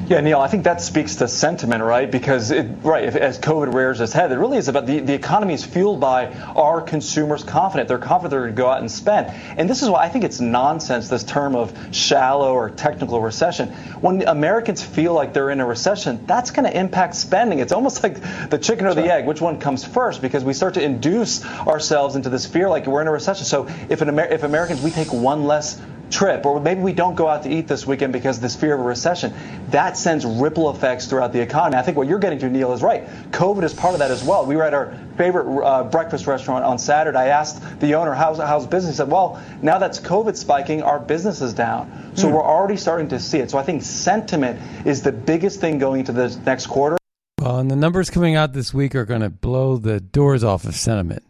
Yeah, 0.06 0.20
Neil, 0.20 0.38
I 0.38 0.48
think 0.48 0.64
that 0.64 0.82
speaks 0.82 1.16
to 1.16 1.28
sentiment, 1.28 1.82
right? 1.82 2.10
Because, 2.10 2.50
it, 2.50 2.66
right, 2.82 3.04
if, 3.04 3.16
as 3.16 3.38
COVID 3.38 3.72
rears 3.72 4.02
its 4.02 4.12
head, 4.12 4.30
it 4.32 4.36
really 4.36 4.58
is 4.58 4.68
about 4.68 4.84
the, 4.84 5.00
the 5.00 5.14
economy 5.14 5.54
is 5.54 5.64
fueled 5.64 5.98
by 5.98 6.30
our 6.54 6.82
consumers 6.82 7.42
confident. 7.42 7.88
They're 7.88 7.96
confident 7.96 8.30
they're 8.32 8.40
going 8.40 8.54
to 8.54 8.62
go 8.62 8.68
out 8.68 8.80
and 8.80 8.90
spend. 8.90 9.28
And 9.58 9.68
this 9.68 9.82
is 9.82 9.88
why 9.88 10.02
I 10.02 10.10
think 10.10 10.26
it's 10.26 10.40
nonsense, 10.40 11.08
this 11.08 11.24
term 11.24 11.56
of 11.56 11.74
shallow 11.96 12.52
or 12.52 12.68
technical 12.68 13.22
recession. 13.22 13.70
When 14.02 14.28
Americans 14.28 14.82
feel 14.82 15.14
like 15.14 15.32
they're 15.32 15.48
in 15.48 15.60
a 15.60 15.66
recession, 15.66 16.26
that's 16.26 16.50
going 16.50 16.70
to 16.70 16.78
impact 16.78 17.14
spending. 17.14 17.60
It's 17.60 17.72
almost 17.72 18.02
like 18.02 18.50
the 18.50 18.58
chicken 18.58 18.84
or 18.84 18.92
the 18.92 19.10
egg, 19.10 19.24
which 19.24 19.40
one 19.40 19.58
comes 19.58 19.86
first? 19.86 20.20
Because 20.20 20.44
we 20.44 20.52
start 20.52 20.74
to 20.74 20.82
induce 20.82 21.42
ourselves 21.46 22.14
into 22.14 22.28
this 22.28 22.44
fear 22.44 22.68
like 22.68 22.86
we're 22.86 23.00
in 23.00 23.08
a 23.08 23.12
recession. 23.12 23.46
So 23.46 23.68
if, 23.88 24.02
an 24.02 24.10
Amer- 24.10 24.26
if 24.26 24.42
Americans, 24.42 24.82
we 24.82 24.90
take 24.90 25.14
one 25.14 25.44
less 25.44 25.80
trip, 26.14 26.46
or 26.46 26.60
maybe 26.60 26.80
we 26.80 26.92
don't 26.92 27.16
go 27.16 27.28
out 27.28 27.42
to 27.42 27.50
eat 27.50 27.66
this 27.66 27.86
weekend 27.86 28.12
because 28.12 28.36
of 28.36 28.42
this 28.42 28.54
fear 28.54 28.74
of 28.74 28.80
a 28.80 28.84
recession. 28.84 29.34
That 29.70 29.96
sends 29.96 30.24
ripple 30.24 30.70
effects 30.70 31.06
throughout 31.06 31.32
the 31.32 31.40
economy. 31.40 31.76
I 31.76 31.82
think 31.82 31.96
what 31.96 32.06
you're 32.06 32.20
getting 32.20 32.38
to, 32.38 32.48
Neil, 32.48 32.72
is 32.72 32.82
right. 32.82 33.06
COVID 33.32 33.64
is 33.64 33.74
part 33.74 33.94
of 33.94 33.98
that 33.98 34.10
as 34.10 34.22
well. 34.22 34.46
We 34.46 34.56
were 34.56 34.62
at 34.62 34.74
our 34.74 34.96
favorite 35.18 35.64
uh, 35.64 35.84
breakfast 35.84 36.26
restaurant 36.26 36.64
on 36.64 36.78
Saturday. 36.78 37.18
I 37.18 37.28
asked 37.28 37.80
the 37.80 37.96
owner, 37.96 38.14
how's, 38.14 38.38
how's 38.38 38.66
business? 38.66 38.94
He 38.94 38.96
said, 38.98 39.10
well, 39.10 39.42
now 39.60 39.78
that's 39.78 40.00
COVID 40.00 40.36
spiking, 40.36 40.82
our 40.82 41.00
business 41.00 41.42
is 41.42 41.52
down. 41.52 42.12
So 42.14 42.28
hmm. 42.28 42.34
we're 42.34 42.44
already 42.44 42.76
starting 42.76 43.08
to 43.08 43.18
see 43.18 43.38
it. 43.38 43.50
So 43.50 43.58
I 43.58 43.64
think 43.64 43.82
sentiment 43.82 44.86
is 44.86 45.02
the 45.02 45.12
biggest 45.12 45.60
thing 45.60 45.78
going 45.78 46.00
into 46.00 46.12
the 46.12 46.28
next 46.46 46.68
quarter. 46.68 46.96
Well, 47.40 47.58
and 47.58 47.70
the 47.70 47.76
numbers 47.76 48.08
coming 48.08 48.36
out 48.36 48.52
this 48.52 48.72
week 48.72 48.94
are 48.94 49.04
going 49.04 49.20
to 49.20 49.30
blow 49.30 49.76
the 49.76 50.00
doors 50.00 50.44
off 50.44 50.64
of 50.64 50.76
sentiment. 50.76 51.24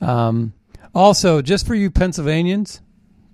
Um, 0.00 0.52
also, 0.94 1.42
just 1.42 1.66
for 1.66 1.74
you 1.74 1.90
Pennsylvanians, 1.90 2.80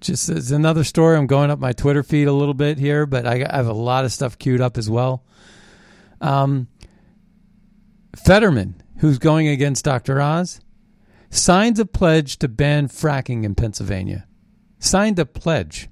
just 0.05 0.29
as 0.29 0.51
another 0.51 0.85
story. 0.85 1.17
I'm 1.17 1.27
going 1.27 1.51
up 1.51 1.59
my 1.59 1.73
Twitter 1.73 2.03
feed 2.03 2.29
a 2.29 2.33
little 2.33 2.55
bit 2.55 2.79
here, 2.79 3.07
but 3.07 3.27
I, 3.27 3.47
I 3.49 3.57
have 3.57 3.67
a 3.67 3.73
lot 3.73 4.05
of 4.05 4.12
stuff 4.12 4.38
queued 4.38 4.61
up 4.61 4.77
as 4.79 4.88
well. 4.88 5.25
Um, 6.21 6.69
Fetterman, 8.14 8.83
who's 8.99 9.19
going 9.19 9.49
against 9.49 9.85
Dr. 9.85 10.21
Oz, 10.21 10.61
signs 11.31 11.81
a 11.81 11.87
pledge 11.87 12.38
to 12.38 12.49
ban 12.49 12.88
fracking 12.88 13.45
in 13.45 13.55
Pennsylvania. 13.55 14.27
Signed 14.79 15.19
a 15.19 15.27
pledge 15.27 15.88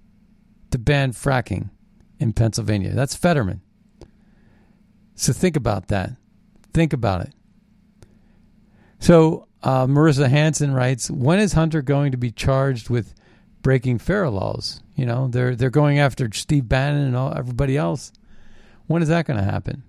to 0.71 0.79
ban 0.79 1.13
fracking 1.13 1.71
in 2.19 2.33
Pennsylvania. 2.33 2.93
That's 2.93 3.17
Fetterman. 3.17 3.63
So 5.15 5.33
think 5.33 5.57
about 5.57 5.89
that. 5.89 6.13
Think 6.73 6.93
about 6.93 7.23
it. 7.23 7.33
So 8.99 9.49
uh, 9.63 9.87
Marissa 9.87 10.29
Hanson 10.29 10.73
writes 10.73 11.11
When 11.11 11.39
is 11.39 11.55
Hunter 11.55 11.83
going 11.83 12.13
to 12.13 12.19
be 12.19 12.31
charged 12.31 12.89
with 12.89 13.15
breaking 13.63 13.99
FARA 13.99 14.31
laws. 14.31 14.81
You 14.95 15.07
know, 15.07 15.29
they're 15.29 15.57
they're 15.57 15.71
going 15.71 15.99
after 15.99 16.31
Steve 16.33 16.69
Bannon 16.69 17.07
and 17.07 17.17
all, 17.17 17.33
everybody 17.37 17.77
else. 17.77 18.13
When 18.87 19.03
is 19.03 19.09
that 19.09 19.27
going 19.27 19.39
to 19.39 19.45
happen? 19.45 19.85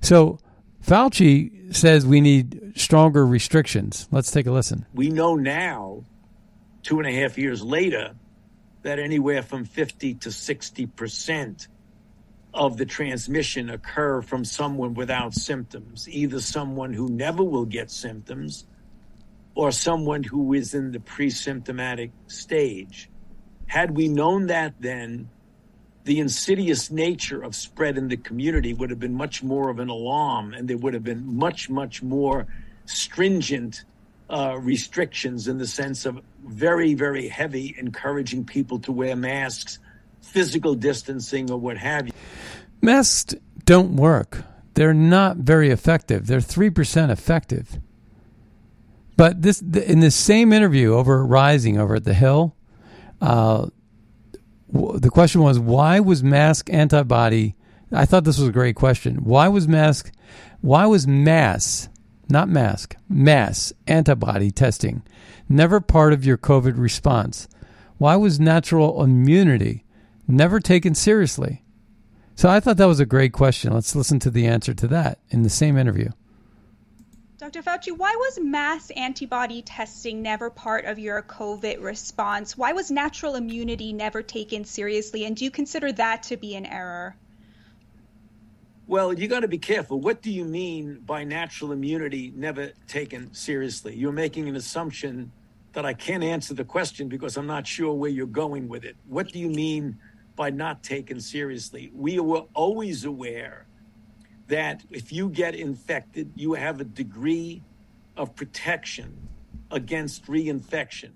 So 0.00 0.38
Fauci 0.86 1.74
says 1.74 2.06
we 2.06 2.20
need 2.20 2.72
stronger 2.76 3.26
restrictions. 3.26 4.08
Let's 4.10 4.30
take 4.30 4.46
a 4.46 4.52
listen. 4.52 4.86
We 4.94 5.08
know 5.08 5.34
now, 5.34 6.04
two 6.82 6.98
and 6.98 7.08
a 7.08 7.12
half 7.12 7.36
years 7.36 7.62
later, 7.62 8.14
that 8.82 8.98
anywhere 8.98 9.42
from 9.42 9.64
50 9.64 10.14
to 10.14 10.32
60 10.32 10.86
percent 10.86 11.68
of 12.52 12.76
the 12.76 12.86
transmission 12.86 13.70
occur 13.70 14.22
from 14.22 14.44
someone 14.44 14.94
without 14.94 15.34
symptoms, 15.34 16.08
either 16.08 16.40
someone 16.40 16.92
who 16.92 17.08
never 17.08 17.44
will 17.44 17.64
get 17.64 17.90
symptoms 17.90 18.66
or 19.54 19.70
someone 19.70 20.22
who 20.22 20.52
is 20.54 20.74
in 20.74 20.92
the 20.92 21.00
pre-symptomatic 21.00 22.10
stage. 22.26 23.10
Had 23.66 23.96
we 23.96 24.08
known 24.08 24.46
that 24.46 24.74
then, 24.80 25.28
the 26.04 26.18
insidious 26.18 26.90
nature 26.90 27.42
of 27.42 27.54
spread 27.54 27.98
in 27.98 28.08
the 28.08 28.16
community 28.16 28.72
would 28.72 28.90
have 28.90 28.98
been 28.98 29.14
much 29.14 29.42
more 29.42 29.68
of 29.68 29.78
an 29.78 29.88
alarm, 29.88 30.54
and 30.54 30.68
there 30.68 30.78
would 30.78 30.94
have 30.94 31.04
been 31.04 31.36
much, 31.36 31.68
much 31.68 32.02
more 32.02 32.46
stringent 32.86 33.84
uh, 34.30 34.56
restrictions 34.58 35.48
in 35.48 35.58
the 35.58 35.66
sense 35.66 36.06
of 36.06 36.20
very, 36.44 36.94
very 36.94 37.28
heavy 37.28 37.74
encouraging 37.78 38.44
people 38.44 38.78
to 38.78 38.92
wear 38.92 39.14
masks, 39.14 39.78
physical 40.22 40.74
distancing, 40.74 41.50
or 41.50 41.58
what 41.58 41.76
have 41.76 42.06
you. 42.06 42.12
Masks 42.80 43.34
don't 43.64 43.96
work. 43.96 44.42
They're 44.74 44.94
not 44.94 45.36
very 45.36 45.70
effective. 45.70 46.26
They're 46.26 46.38
3% 46.38 47.10
effective. 47.10 47.78
But 49.20 49.42
this 49.42 49.60
in 49.60 50.00
this 50.00 50.16
same 50.16 50.50
interview 50.50 50.94
over 50.94 51.26
Rising 51.26 51.76
over 51.76 51.96
at 51.96 52.04
the 52.04 52.14
Hill, 52.14 52.56
uh, 53.20 53.66
the 54.72 55.10
question 55.10 55.42
was 55.42 55.58
why 55.58 56.00
was 56.00 56.22
mask 56.22 56.70
antibody? 56.72 57.54
I 57.92 58.06
thought 58.06 58.24
this 58.24 58.38
was 58.38 58.48
a 58.48 58.52
great 58.52 58.76
question. 58.76 59.16
Why 59.16 59.46
was 59.48 59.68
mask? 59.68 60.10
Why 60.62 60.86
was 60.86 61.06
mass, 61.06 61.90
not 62.30 62.48
mask, 62.48 62.96
mass 63.10 63.74
antibody 63.86 64.50
testing 64.50 65.02
never 65.50 65.82
part 65.82 66.14
of 66.14 66.24
your 66.24 66.38
COVID 66.38 66.78
response? 66.78 67.46
Why 67.98 68.16
was 68.16 68.40
natural 68.40 69.04
immunity 69.04 69.84
never 70.26 70.60
taken 70.60 70.94
seriously? 70.94 71.62
So 72.36 72.48
I 72.48 72.58
thought 72.58 72.78
that 72.78 72.86
was 72.86 73.00
a 73.00 73.04
great 73.04 73.34
question. 73.34 73.74
Let's 73.74 73.94
listen 73.94 74.18
to 74.20 74.30
the 74.30 74.46
answer 74.46 74.72
to 74.72 74.88
that 74.88 75.18
in 75.28 75.42
the 75.42 75.50
same 75.50 75.76
interview. 75.76 76.08
Dr. 77.50 77.68
Fauci, 77.68 77.98
why 77.98 78.14
was 78.14 78.38
mass 78.40 78.90
antibody 78.90 79.60
testing 79.62 80.22
never 80.22 80.50
part 80.50 80.84
of 80.84 81.00
your 81.00 81.20
COVID 81.20 81.82
response? 81.82 82.56
Why 82.56 82.72
was 82.72 82.92
natural 82.92 83.34
immunity 83.34 83.92
never 83.92 84.22
taken 84.22 84.64
seriously? 84.64 85.24
And 85.24 85.34
do 85.34 85.44
you 85.44 85.50
consider 85.50 85.90
that 85.90 86.22
to 86.24 86.36
be 86.36 86.54
an 86.54 86.64
error? 86.64 87.16
Well, 88.86 89.12
you 89.12 89.26
got 89.26 89.40
to 89.40 89.48
be 89.48 89.58
careful. 89.58 89.98
What 89.98 90.22
do 90.22 90.30
you 90.30 90.44
mean 90.44 91.00
by 91.00 91.24
natural 91.24 91.72
immunity 91.72 92.32
never 92.36 92.70
taken 92.86 93.34
seriously? 93.34 93.96
You're 93.96 94.12
making 94.12 94.48
an 94.48 94.54
assumption 94.54 95.32
that 95.72 95.84
I 95.84 95.92
can't 95.92 96.22
answer 96.22 96.54
the 96.54 96.64
question 96.64 97.08
because 97.08 97.36
I'm 97.36 97.48
not 97.48 97.66
sure 97.66 97.92
where 97.92 98.10
you're 98.10 98.26
going 98.28 98.68
with 98.68 98.84
it. 98.84 98.94
What 99.08 99.32
do 99.32 99.40
you 99.40 99.50
mean 99.50 99.98
by 100.36 100.50
not 100.50 100.84
taken 100.84 101.20
seriously? 101.20 101.90
We 101.96 102.20
were 102.20 102.44
always 102.54 103.04
aware 103.06 103.66
that 104.50 104.82
if 104.90 105.12
you 105.12 105.28
get 105.28 105.54
infected, 105.54 106.32
you 106.34 106.54
have 106.54 106.80
a 106.80 106.84
degree 106.84 107.62
of 108.16 108.34
protection 108.34 109.16
against 109.70 110.26
reinfection. 110.26 111.10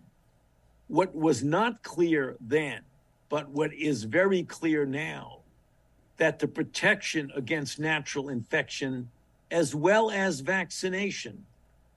What 0.87 1.15
was 1.17 1.43
not 1.43 1.83
clear 1.83 2.37
then, 2.41 2.83
but 3.29 3.49
what 3.49 3.75
is 3.75 4.05
very 4.05 4.45
clear 4.45 4.87
now, 4.87 5.41
that 6.17 6.39
the 6.39 6.47
protection 6.47 7.33
against 7.35 7.81
natural 7.81 8.29
infection, 8.29 9.11
as 9.51 9.75
well 9.75 10.13
as 10.13 10.39
vaccination, 10.39 11.45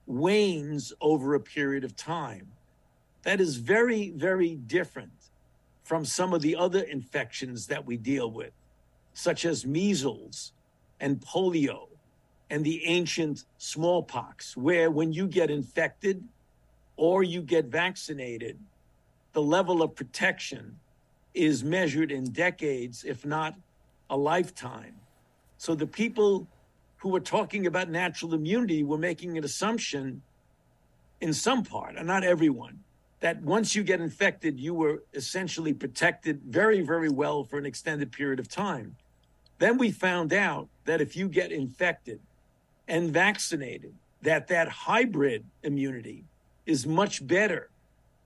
wanes 0.08 0.92
over 1.02 1.36
a 1.36 1.40
period 1.40 1.84
of 1.84 1.96
time. 1.96 2.48
That 3.22 3.40
is 3.40 3.58
very, 3.58 4.10
very 4.10 4.56
different 4.56 5.12
from 5.84 6.04
some 6.04 6.34
of 6.34 6.42
the 6.42 6.56
other 6.56 6.82
infections 6.82 7.68
that 7.68 7.86
we 7.86 7.96
deal 7.96 8.32
with, 8.32 8.54
such 9.14 9.46
as 9.46 9.68
measles 9.68 10.54
and 11.00 11.20
polio 11.20 11.88
and 12.50 12.64
the 12.64 12.86
ancient 12.86 13.46
smallpox, 13.58 14.56
where 14.56 14.90
when 14.90 15.12
you 15.12 15.28
get 15.28 15.50
infected 15.50 16.24
or 16.96 17.24
you 17.24 17.42
get 17.42 17.66
vaccinated, 17.66 18.58
the 19.34 19.42
level 19.42 19.82
of 19.82 19.96
protection 19.96 20.80
is 21.34 21.64
measured 21.64 22.12
in 22.12 22.32
decades, 22.32 23.04
if 23.04 23.26
not 23.26 23.56
a 24.10 24.18
lifetime. 24.18 24.96
So 25.58 25.76
the 25.76 25.86
people 25.86 26.48
who 26.98 27.10
were 27.10 27.20
talking 27.20 27.68
about 27.68 27.90
natural 27.90 28.34
immunity 28.34 28.84
were 28.84 28.98
making 28.98 29.38
an 29.38 29.44
assumption 29.44 30.22
in 31.22 31.34
some 31.34 31.64
part, 31.64 31.96
and 31.96 32.08
not 32.08 32.24
everyone, 32.24 32.80
that 33.20 33.42
once 33.42 33.76
you 33.76 33.84
get 33.84 34.00
infected, 34.00 34.60
you 34.60 34.74
were 34.74 35.04
essentially 35.14 35.74
protected 35.74 36.42
very, 36.44 36.82
very 36.82 37.10
well 37.10 37.44
for 37.44 37.58
an 37.58 37.66
extended 37.66 38.12
period 38.12 38.40
of 38.40 38.48
time. 38.48 38.96
Then 39.60 39.78
we 39.78 39.92
found 39.92 40.34
out 40.34 40.70
that 40.88 41.02
if 41.02 41.18
you 41.18 41.28
get 41.28 41.52
infected 41.52 42.20
and 42.88 43.12
vaccinated 43.12 43.94
that 44.22 44.48
that 44.48 44.70
hybrid 44.70 45.44
immunity 45.62 46.24
is 46.66 46.88
much 46.88 47.26
better 47.28 47.70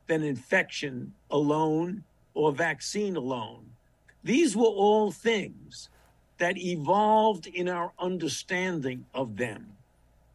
than 0.05 0.23
infection 0.23 1.13
alone 1.31 2.03
or 2.35 2.51
vaccine 2.51 3.15
alone. 3.15 3.65
These 4.23 4.55
were 4.55 4.63
all 4.63 5.11
things 5.11 5.89
that 6.37 6.57
evolved 6.57 7.47
in 7.47 7.67
our 7.67 7.91
understanding 7.99 9.05
of 9.13 9.37
them 9.37 9.73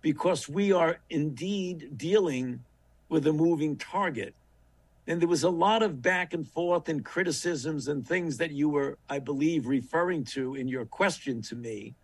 because 0.03 0.49
we 0.49 0.73
are 0.73 0.99
indeed 1.09 1.97
dealing 1.97 2.61
with 3.09 3.27
a 3.29 3.33
moving 3.33 3.77
target. 3.77 4.35
And 5.07 5.21
there 5.21 5.29
was 5.29 5.45
a 5.45 5.51
lot 5.51 5.85
of 5.85 6.03
back 6.03 6.35
and 6.35 6.47
forth 6.47 6.89
and 6.89 7.05
criticisms 7.05 7.87
and 7.87 8.07
things 8.07 8.37
that 8.39 8.51
you 8.51 8.69
were, 8.69 8.99
I 9.09 9.21
believe, 9.21 9.69
referring 9.69 10.25
to 10.35 10.57
in 10.57 10.67
your 10.67 10.85
question 10.85 11.41
to 11.43 11.55
me 11.55 11.95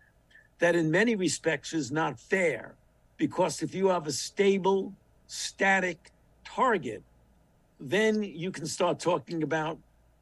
that 0.63 0.77
in 0.77 0.89
many 0.89 1.13
respects 1.13 1.73
is 1.73 1.91
not 1.91 2.17
fair. 2.17 2.75
Because 3.17 3.61
if 3.61 3.75
you 3.75 3.89
have 3.89 4.07
a 4.07 4.13
stable, 4.13 4.93
static 5.27 6.09
target, 6.45 7.03
then 7.81 8.23
you 8.23 8.49
can 8.49 8.65
start 8.65 8.97
talking 8.97 9.43
about 9.43 9.77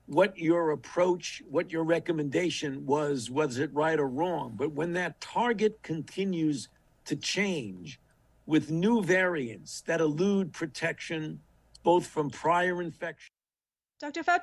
what 0.07 0.35
your 0.39 0.71
approach, 0.71 1.43
what 1.47 1.71
your 1.71 1.83
recommendation 1.83 2.83
was, 2.87 3.29
was 3.29 3.59
it 3.59 3.71
right 3.71 3.99
or 3.99 4.07
wrong? 4.07 4.55
But 4.57 4.71
when 4.71 4.93
that 4.93 5.21
target 5.21 5.77
continues 5.83 6.69
to 7.05 7.15
change 7.15 7.99
with 8.47 8.71
new 8.71 9.03
variants 9.03 9.81
that 9.81 10.01
elude 10.01 10.53
protection, 10.53 11.39
both 11.83 12.07
from 12.07 12.31
prior 12.31 12.81
infection. 12.81 13.29
Dr. 13.99 14.23
Fauci. 14.23 14.39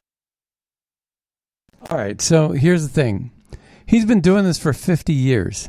All 1.90 1.98
right, 1.98 2.20
so 2.20 2.50
here's 2.50 2.84
the 2.84 2.88
thing. 2.88 3.32
He's 3.84 4.04
been 4.04 4.20
doing 4.20 4.44
this 4.44 4.60
for 4.60 4.72
50 4.72 5.12
years. 5.12 5.68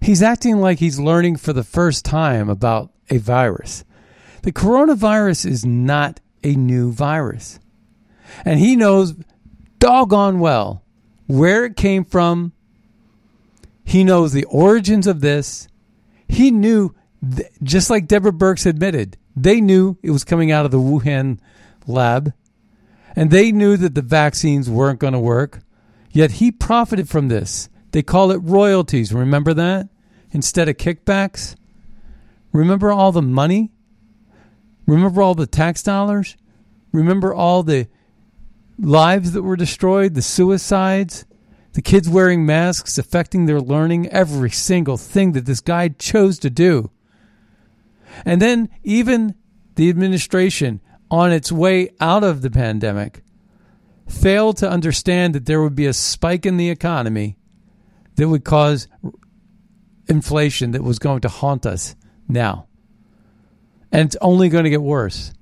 He's 0.00 0.22
acting 0.22 0.60
like 0.60 0.78
he's 0.78 0.98
learning 1.00 1.36
for 1.36 1.52
the 1.52 1.64
first 1.64 2.04
time 2.04 2.48
about 2.48 2.92
a 3.10 3.18
virus. 3.18 3.84
The 4.42 4.52
coronavirus 4.52 5.46
is 5.46 5.64
not 5.64 6.20
a 6.44 6.54
new 6.54 6.92
virus. 6.92 7.58
And 8.44 8.60
he 8.60 8.76
knows 8.76 9.14
doggone 9.78 10.40
well 10.40 10.84
where 11.26 11.64
it 11.64 11.76
came 11.76 12.04
from. 12.04 12.52
He 13.84 14.04
knows 14.04 14.32
the 14.32 14.44
origins 14.44 15.06
of 15.06 15.20
this. 15.20 15.68
He 16.28 16.50
knew, 16.50 16.94
just 17.62 17.90
like 17.90 18.08
Deborah 18.08 18.32
Birx 18.32 18.66
admitted, 18.66 19.16
they 19.34 19.60
knew 19.60 19.96
it 20.02 20.10
was 20.10 20.24
coming 20.24 20.50
out 20.50 20.64
of 20.64 20.70
the 20.70 20.78
Wuhan 20.78 21.38
lab. 21.86 22.32
And 23.14 23.30
they 23.30 23.52
knew 23.52 23.76
that 23.76 23.94
the 23.94 24.02
vaccines 24.02 24.68
weren't 24.68 24.98
going 24.98 25.12
to 25.12 25.18
work. 25.18 25.60
Yet 26.10 26.32
he 26.32 26.50
profited 26.50 27.08
from 27.08 27.28
this. 27.28 27.68
They 27.96 28.02
call 28.02 28.30
it 28.30 28.42
royalties. 28.42 29.10
Remember 29.14 29.54
that? 29.54 29.88
Instead 30.30 30.68
of 30.68 30.76
kickbacks? 30.76 31.56
Remember 32.52 32.92
all 32.92 33.10
the 33.10 33.22
money? 33.22 33.72
Remember 34.86 35.22
all 35.22 35.34
the 35.34 35.46
tax 35.46 35.82
dollars? 35.82 36.36
Remember 36.92 37.32
all 37.32 37.62
the 37.62 37.88
lives 38.78 39.32
that 39.32 39.44
were 39.44 39.56
destroyed, 39.56 40.12
the 40.12 40.20
suicides, 40.20 41.24
the 41.72 41.80
kids 41.80 42.06
wearing 42.06 42.44
masks 42.44 42.98
affecting 42.98 43.46
their 43.46 43.62
learning, 43.62 44.08
every 44.08 44.50
single 44.50 44.98
thing 44.98 45.32
that 45.32 45.46
this 45.46 45.60
guy 45.62 45.88
chose 45.88 46.38
to 46.40 46.50
do. 46.50 46.90
And 48.26 48.42
then 48.42 48.68
even 48.82 49.36
the 49.76 49.88
administration 49.88 50.82
on 51.10 51.32
its 51.32 51.50
way 51.50 51.94
out 51.98 52.24
of 52.24 52.42
the 52.42 52.50
pandemic 52.50 53.22
failed 54.06 54.58
to 54.58 54.68
understand 54.68 55.34
that 55.34 55.46
there 55.46 55.62
would 55.62 55.74
be 55.74 55.86
a 55.86 55.94
spike 55.94 56.44
in 56.44 56.58
the 56.58 56.68
economy 56.68 57.38
that 58.16 58.28
would 58.28 58.44
cause 58.44 58.88
inflation 60.08 60.72
that 60.72 60.82
was 60.82 60.98
going 60.98 61.20
to 61.20 61.28
haunt 61.28 61.66
us 61.66 61.94
now. 62.28 62.66
And 63.92 64.06
it's 64.06 64.16
only 64.20 64.48
going 64.48 64.64
to 64.64 64.70
get 64.70 64.82
worse. 64.82 65.32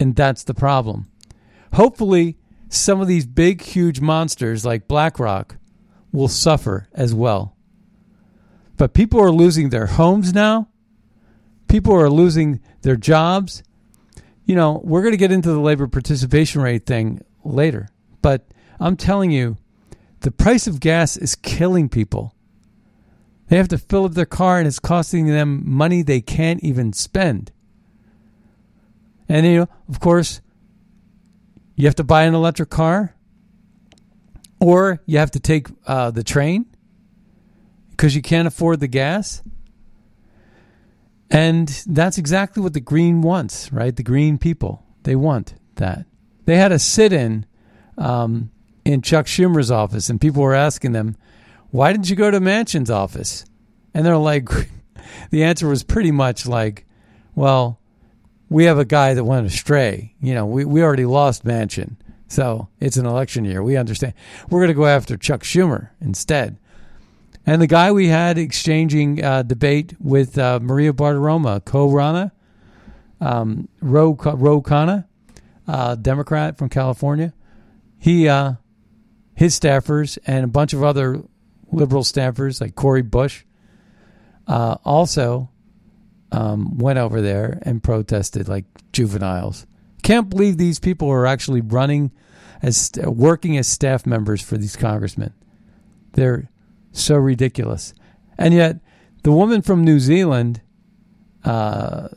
And 0.00 0.14
that's 0.14 0.44
the 0.44 0.54
problem. 0.54 1.10
Hopefully, 1.74 2.38
some 2.68 3.00
of 3.00 3.08
these 3.08 3.26
big, 3.26 3.62
huge 3.62 4.00
monsters 4.00 4.64
like 4.64 4.88
BlackRock 4.88 5.56
will 6.12 6.28
suffer 6.28 6.88
as 6.92 7.14
well. 7.14 7.56
But 8.76 8.94
people 8.94 9.20
are 9.20 9.30
losing 9.30 9.70
their 9.70 9.86
homes 9.86 10.32
now. 10.32 10.68
People 11.68 11.94
are 11.94 12.10
losing 12.10 12.60
their 12.82 12.96
jobs. 12.96 13.62
You 14.44 14.54
know, 14.54 14.80
we're 14.84 15.02
going 15.02 15.12
to 15.12 15.18
get 15.18 15.32
into 15.32 15.50
the 15.50 15.60
labor 15.60 15.86
participation 15.86 16.60
rate 16.60 16.86
thing 16.86 17.20
later. 17.44 17.88
But 18.22 18.46
I'm 18.78 18.96
telling 18.96 19.30
you, 19.30 19.56
the 20.20 20.30
price 20.30 20.66
of 20.66 20.80
gas 20.80 21.16
is 21.16 21.34
killing 21.34 21.88
people. 21.88 22.34
They 23.48 23.56
have 23.56 23.68
to 23.68 23.78
fill 23.78 24.04
up 24.04 24.14
their 24.14 24.26
car 24.26 24.58
and 24.58 24.66
it's 24.66 24.78
costing 24.78 25.26
them 25.26 25.62
money 25.64 26.02
they 26.02 26.20
can't 26.20 26.62
even 26.62 26.92
spend. 26.92 27.52
And, 29.28 29.46
you 29.46 29.58
know, 29.60 29.68
of 29.88 30.00
course, 30.00 30.40
you 31.74 31.86
have 31.86 31.94
to 31.96 32.04
buy 32.04 32.24
an 32.24 32.34
electric 32.34 32.70
car 32.70 33.14
or 34.60 35.02
you 35.06 35.18
have 35.18 35.30
to 35.32 35.40
take 35.40 35.68
uh, 35.86 36.10
the 36.10 36.24
train 36.24 36.66
because 37.90 38.16
you 38.16 38.22
can't 38.22 38.48
afford 38.48 38.80
the 38.80 38.88
gas. 38.88 39.42
And 41.30 41.68
that's 41.86 42.18
exactly 42.18 42.62
what 42.62 42.72
the 42.72 42.80
Green 42.80 43.20
wants, 43.20 43.72
right? 43.72 43.94
The 43.94 44.02
Green 44.02 44.38
people. 44.38 44.84
They 45.02 45.16
want 45.16 45.54
that. 45.76 46.06
They 46.44 46.56
had 46.56 46.72
a 46.72 46.78
sit 46.78 47.12
in 47.12 47.46
um, 47.98 48.50
in 48.86 49.02
Chuck 49.02 49.26
Schumer's 49.26 49.70
office, 49.70 50.08
and 50.08 50.20
people 50.20 50.42
were 50.42 50.54
asking 50.54 50.92
them, 50.92 51.16
Why 51.70 51.92
didn't 51.92 52.08
you 52.08 52.16
go 52.16 52.30
to 52.30 52.40
Manchin's 52.40 52.90
office? 52.90 53.44
And 53.92 54.06
they're 54.06 54.16
like, 54.16 54.48
The 55.30 55.44
answer 55.44 55.68
was 55.68 55.82
pretty 55.82 56.12
much 56.12 56.46
like, 56.46 56.86
Well, 57.34 57.80
we 58.48 58.64
have 58.64 58.78
a 58.78 58.84
guy 58.84 59.14
that 59.14 59.24
went 59.24 59.46
astray. 59.46 60.14
You 60.20 60.34
know, 60.34 60.46
we, 60.46 60.64
we 60.64 60.82
already 60.82 61.04
lost 61.04 61.44
Manchin. 61.44 61.96
So 62.28 62.68
it's 62.80 62.96
an 62.96 63.06
election 63.06 63.44
year. 63.44 63.62
We 63.62 63.76
understand. 63.76 64.14
We're 64.48 64.60
going 64.60 64.68
to 64.68 64.74
go 64.74 64.86
after 64.86 65.16
Chuck 65.16 65.42
Schumer 65.42 65.90
instead. 66.00 66.56
And 67.44 67.62
the 67.62 67.66
guy 67.66 67.92
we 67.92 68.08
had 68.08 68.38
exchanging 68.38 69.22
uh, 69.22 69.42
debate 69.42 69.94
with 70.00 70.36
uh, 70.38 70.58
Maria 70.60 70.92
Bartiromo, 70.92 71.64
Ko 71.64 71.90
Rana, 71.90 72.32
um, 73.20 73.68
Ro, 73.80 74.14
Ro 74.14 74.62
Khanna, 74.62 75.06
uh, 75.68 75.94
Democrat 75.96 76.58
from 76.58 76.68
California, 76.68 77.32
he, 77.98 78.28
uh, 78.28 78.54
his 79.36 79.58
staffers, 79.58 80.18
and 80.26 80.44
a 80.44 80.48
bunch 80.48 80.72
of 80.72 80.82
other 80.82 81.22
liberal 81.70 82.02
staffers 82.02 82.60
like 82.60 82.74
Cori 82.74 83.02
Bush 83.02 83.44
uh, 84.48 84.76
also 84.84 85.50
um, 86.32 86.78
went 86.78 86.98
over 86.98 87.20
there 87.20 87.60
and 87.62 87.82
protested 87.82 88.48
like 88.48 88.64
juveniles. 88.92 89.66
Can't 90.02 90.30
believe 90.30 90.56
these 90.56 90.78
people 90.78 91.08
are 91.10 91.26
actually 91.26 91.60
running 91.60 92.12
as 92.62 92.90
working 93.04 93.56
as 93.58 93.68
staff 93.68 94.06
members 94.06 94.42
for 94.42 94.56
these 94.56 94.74
congressmen. 94.74 95.34
They're 96.12 96.48
so 96.92 97.16
ridiculous. 97.16 97.92
And 98.38 98.54
yet, 98.54 98.80
the 99.22 99.32
woman 99.32 99.60
from 99.60 99.84
New 99.84 100.00
Zealand, 100.00 100.62
uh, 101.44 102.08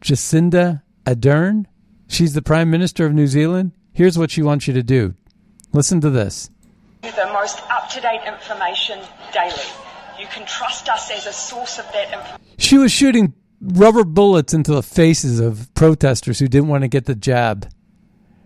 Jacinda 0.00 0.82
Ardern, 1.04 1.66
she's 2.08 2.32
the 2.32 2.42
prime 2.42 2.70
minister 2.70 3.04
of 3.04 3.12
New 3.12 3.26
Zealand. 3.26 3.72
Here's 3.92 4.18
what 4.18 4.30
she 4.30 4.42
wants 4.42 4.66
you 4.66 4.74
to 4.74 4.82
do. 4.82 5.14
Listen 5.72 6.00
to 6.00 6.10
this. 6.10 6.50
The 7.04 7.30
most 7.32 7.60
up 7.70 7.90
to 7.90 8.00
date 8.00 8.22
information 8.26 8.98
daily. 9.32 9.54
You 10.18 10.26
can 10.26 10.46
trust 10.46 10.88
us 10.88 11.10
as 11.10 11.26
a 11.26 11.32
source 11.32 11.78
of 11.78 11.84
that 11.92 12.06
information. 12.06 12.56
She 12.58 12.78
was 12.78 12.90
shooting 12.90 13.34
rubber 13.60 14.04
bullets 14.04 14.54
into 14.54 14.72
the 14.72 14.82
faces 14.82 15.38
of 15.38 15.72
protesters 15.74 16.38
who 16.38 16.48
didn't 16.48 16.68
want 16.68 16.82
to 16.82 16.88
get 16.88 17.04
the 17.04 17.14
jab. 17.14 17.70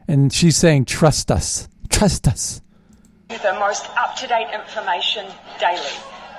And 0.08 0.32
she's 0.32 0.56
saying, 0.56 0.86
trust 0.86 1.30
us, 1.30 1.68
trust 1.88 2.26
us. 2.26 2.60
The 3.28 3.56
most 3.60 3.88
up 3.96 4.16
to 4.16 4.26
date 4.26 4.48
information 4.52 5.26
daily. 5.60 5.82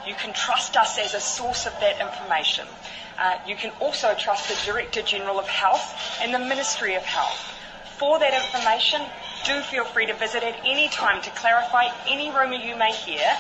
You 0.06 0.14
can 0.16 0.34
trust 0.34 0.76
us 0.76 1.00
as 1.00 1.14
a 1.14 1.22
source 1.22 1.66
of 1.68 1.74
that 1.80 2.02
information. 2.02 2.68
Uh, 3.18 3.38
you 3.48 3.56
can 3.56 3.72
also 3.80 4.14
trust 4.20 4.50
the 4.50 4.72
Director 4.72 5.02
General 5.02 5.40
of 5.40 5.48
Health 5.48 6.20
and 6.22 6.34
the 6.34 6.40
Ministry 6.40 6.96
of 6.96 7.04
Health. 7.04 7.54
For 7.98 8.20
that 8.20 8.34
information, 8.34 9.02
do 9.46 9.62
feel 9.62 9.86
free 9.86 10.06
to 10.06 10.14
visit 10.14 10.44
at 10.44 10.56
any 10.66 10.90
time 10.90 11.22
to 11.22 11.30
clarify 11.32 11.88
any 12.08 12.30
rumour 12.32 12.56
you 12.56 12.76
may 12.76 12.92
hear. 12.92 13.38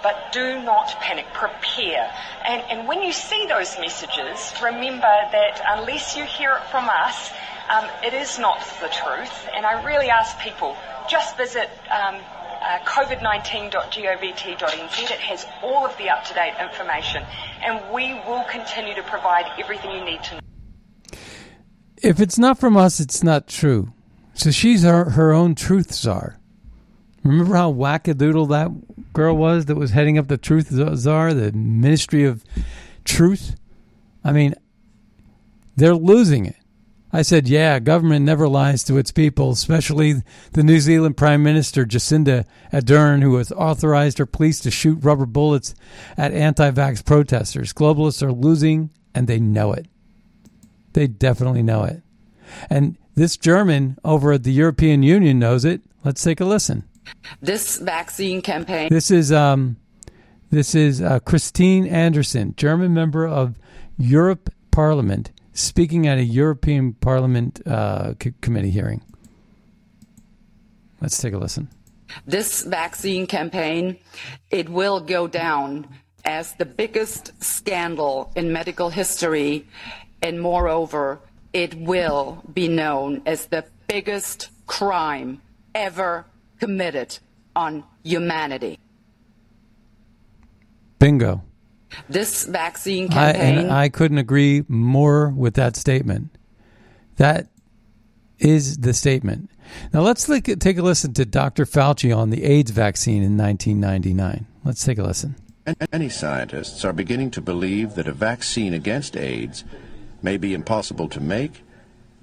But 0.03 0.33
do 0.33 0.61
not 0.63 0.89
panic, 1.01 1.27
prepare. 1.33 2.13
And, 2.45 2.63
and 2.71 2.89
when 2.89 3.03
you 3.03 3.13
see 3.13 3.47
those 3.47 3.79
messages, 3.79 4.53
remember 4.61 5.03
that 5.03 5.63
unless 5.65 6.17
you 6.17 6.25
hear 6.25 6.57
it 6.57 6.65
from 6.71 6.89
us, 6.89 7.31
um, 7.71 7.89
it 8.05 8.13
is 8.13 8.39
not 8.39 8.59
the 8.81 8.89
truth. 8.89 9.49
And 9.55 9.65
I 9.65 9.85
really 9.85 10.11
ask 10.11 10.37
people, 10.41 10.77
just 11.09 11.37
visit 11.37 11.71
um, 11.91 12.17
uh, 12.63 12.79
covid19.govt.nz. 12.85 15.11
It 15.11 15.21
has 15.21 15.47
all 15.63 15.87
of 15.87 15.97
the 15.99 16.11
up-to-date 16.11 16.55
information. 16.61 17.23
And 17.65 17.81
we 17.93 18.15
will 18.27 18.43
continue 18.51 18.95
to 18.95 19.05
provide 19.05 19.47
everything 19.59 19.93
you 19.93 20.05
need 20.05 20.23
to 20.25 20.35
know. 20.35 20.41
If 22.03 22.21
it's 22.21 22.39
not 22.39 22.59
from 22.59 22.77
us, 22.77 22.99
it's 22.99 23.23
not 23.23 23.47
true. 23.47 23.93
So 24.35 24.51
she's 24.51 24.83
her, 24.83 25.11
her 25.11 25.33
own 25.33 25.55
truth 25.55 25.95
czar. 25.95 26.39
Remember 27.23 27.55
how 27.55 27.73
wackadoodle 27.73 28.49
that 28.49 29.13
girl 29.13 29.37
was 29.37 29.67
that 29.67 29.77
was 29.77 29.93
heading 29.93 30.19
up 30.19 30.27
the 30.27 30.37
truth 30.37 30.69
czar, 30.71 31.33
the 31.33 31.53
Ministry 31.53 32.25
of 32.25 32.45
Truth? 33.05 33.57
I 34.25 34.33
mean, 34.33 34.55
they're 35.77 35.95
losing 35.95 36.47
it. 36.47 36.57
I 37.13 37.23
said, 37.23 37.47
yeah, 37.47 37.79
government 37.79 38.25
never 38.25 38.49
lies 38.49 38.83
to 38.85 38.97
its 38.97 39.13
people, 39.13 39.51
especially 39.51 40.23
the 40.53 40.63
New 40.63 40.81
Zealand 40.81 41.17
Prime 41.17 41.43
Minister 41.43 41.85
Jacinda 41.85 42.47
Ardern, 42.73 43.23
who 43.23 43.37
has 43.37 43.53
authorized 43.53 44.19
her 44.19 44.27
police 44.27 44.61
to 44.61 44.71
shoot 44.71 45.05
rubber 45.05 45.27
bullets 45.27 45.75
at 46.17 46.33
anti 46.33 46.71
vax 46.71 47.05
protesters. 47.05 47.73
Globalists 47.73 48.23
are 48.23 48.33
losing, 48.33 48.91
and 49.15 49.29
they 49.29 49.39
know 49.39 49.73
it. 49.75 49.87
They 50.93 51.07
definitely 51.07 51.63
know 51.63 51.85
it. 51.85 52.03
And 52.69 52.97
this 53.15 53.37
German 53.37 53.99
over 54.05 54.33
at 54.33 54.43
the 54.43 54.53
European 54.53 55.03
Union 55.03 55.39
knows 55.39 55.65
it. 55.65 55.83
Let's 56.05 56.23
take 56.23 56.41
a 56.41 56.45
listen. 56.45 56.85
This 57.41 57.79
vaccine 57.79 58.43
campaign. 58.43 58.89
This 58.91 59.11
is 59.11 59.33
um, 59.33 59.77
this 60.51 60.75
is 60.75 61.01
uh, 61.01 61.19
Christine 61.21 61.87
Anderson, 61.87 62.55
German 62.57 62.93
member 62.95 63.27
of 63.27 63.59
Europe 63.99 64.51
Parliament, 64.71 65.31
speaking 65.53 66.07
at 66.07 66.19
a 66.19 66.25
European 66.25 66.95
Parliament 66.95 67.67
uh, 67.67 68.15
c- 68.23 68.35
committee 68.41 68.71
hearing. 68.71 69.03
Let's 71.01 71.19
take 71.19 71.35
a 71.35 71.39
listen. 71.39 71.69
This 72.27 72.63
vaccine 72.63 73.27
campaign, 73.27 73.99
it 74.51 74.69
will 74.69 75.01
go 75.01 75.27
down 75.27 75.89
as 76.25 76.55
the 76.55 76.67
biggest 76.67 77.33
scandal 77.43 78.31
in 78.37 78.53
medical 78.53 78.91
history, 78.91 79.67
and 80.23 80.41
moreover, 80.41 81.21
it 81.53 81.75
will 81.75 82.43
be 82.53 82.69
known 82.69 83.23
as 83.27 83.47
the 83.47 83.65
biggest 83.89 84.49
crime 84.67 85.43
ever 85.75 86.25
committed 86.61 87.19
on 87.55 87.85
humanity. 88.03 88.79
Bingo. 90.99 91.43
This 92.09 92.45
vaccine 92.47 93.13
I, 93.13 93.33
campaign. 93.33 93.59
and 93.59 93.73
I 93.73 93.89
couldn't 93.89 94.19
agree 94.19 94.65
more 94.69 95.29
with 95.31 95.55
that 95.55 95.77
statement. 95.77 96.31
That 97.17 97.49
is 98.39 98.79
the 98.79 98.95
statement. 98.95 99.51
Now 99.93 100.01
let's 100.01 100.29
look 100.29 100.49
at, 100.49 100.61
take 100.61 100.79
a 100.79 100.83
listen 100.83 101.13
to 101.15 101.25
Dr. 101.25 101.65
Fauci 101.65 102.17
on 102.17 102.31
the 102.31 102.45
AIDS 102.45 102.71
vaccine 102.71 103.23
in 103.23 103.37
1999. 103.37 104.47
Let's 104.65 104.85
take 104.85 104.99
a 104.99 105.03
listen. 105.03 105.37
Many 105.93 106.09
scientists 106.09 106.85
are 106.85 106.93
beginning 106.93 107.31
to 107.33 107.41
believe 107.41 107.95
that 107.95 108.09
a 108.09 108.13
vaccine 108.13 108.75
against 108.75 109.17
AIDS 109.17 109.65
may 110.23 110.37
be 110.37 110.55
impossible 110.55 111.09
to 111.09 111.21
make 111.21 111.63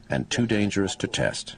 and 0.09 0.29
too 0.29 0.47
dangerous 0.47 0.95
to 0.97 1.07
test. 1.07 1.55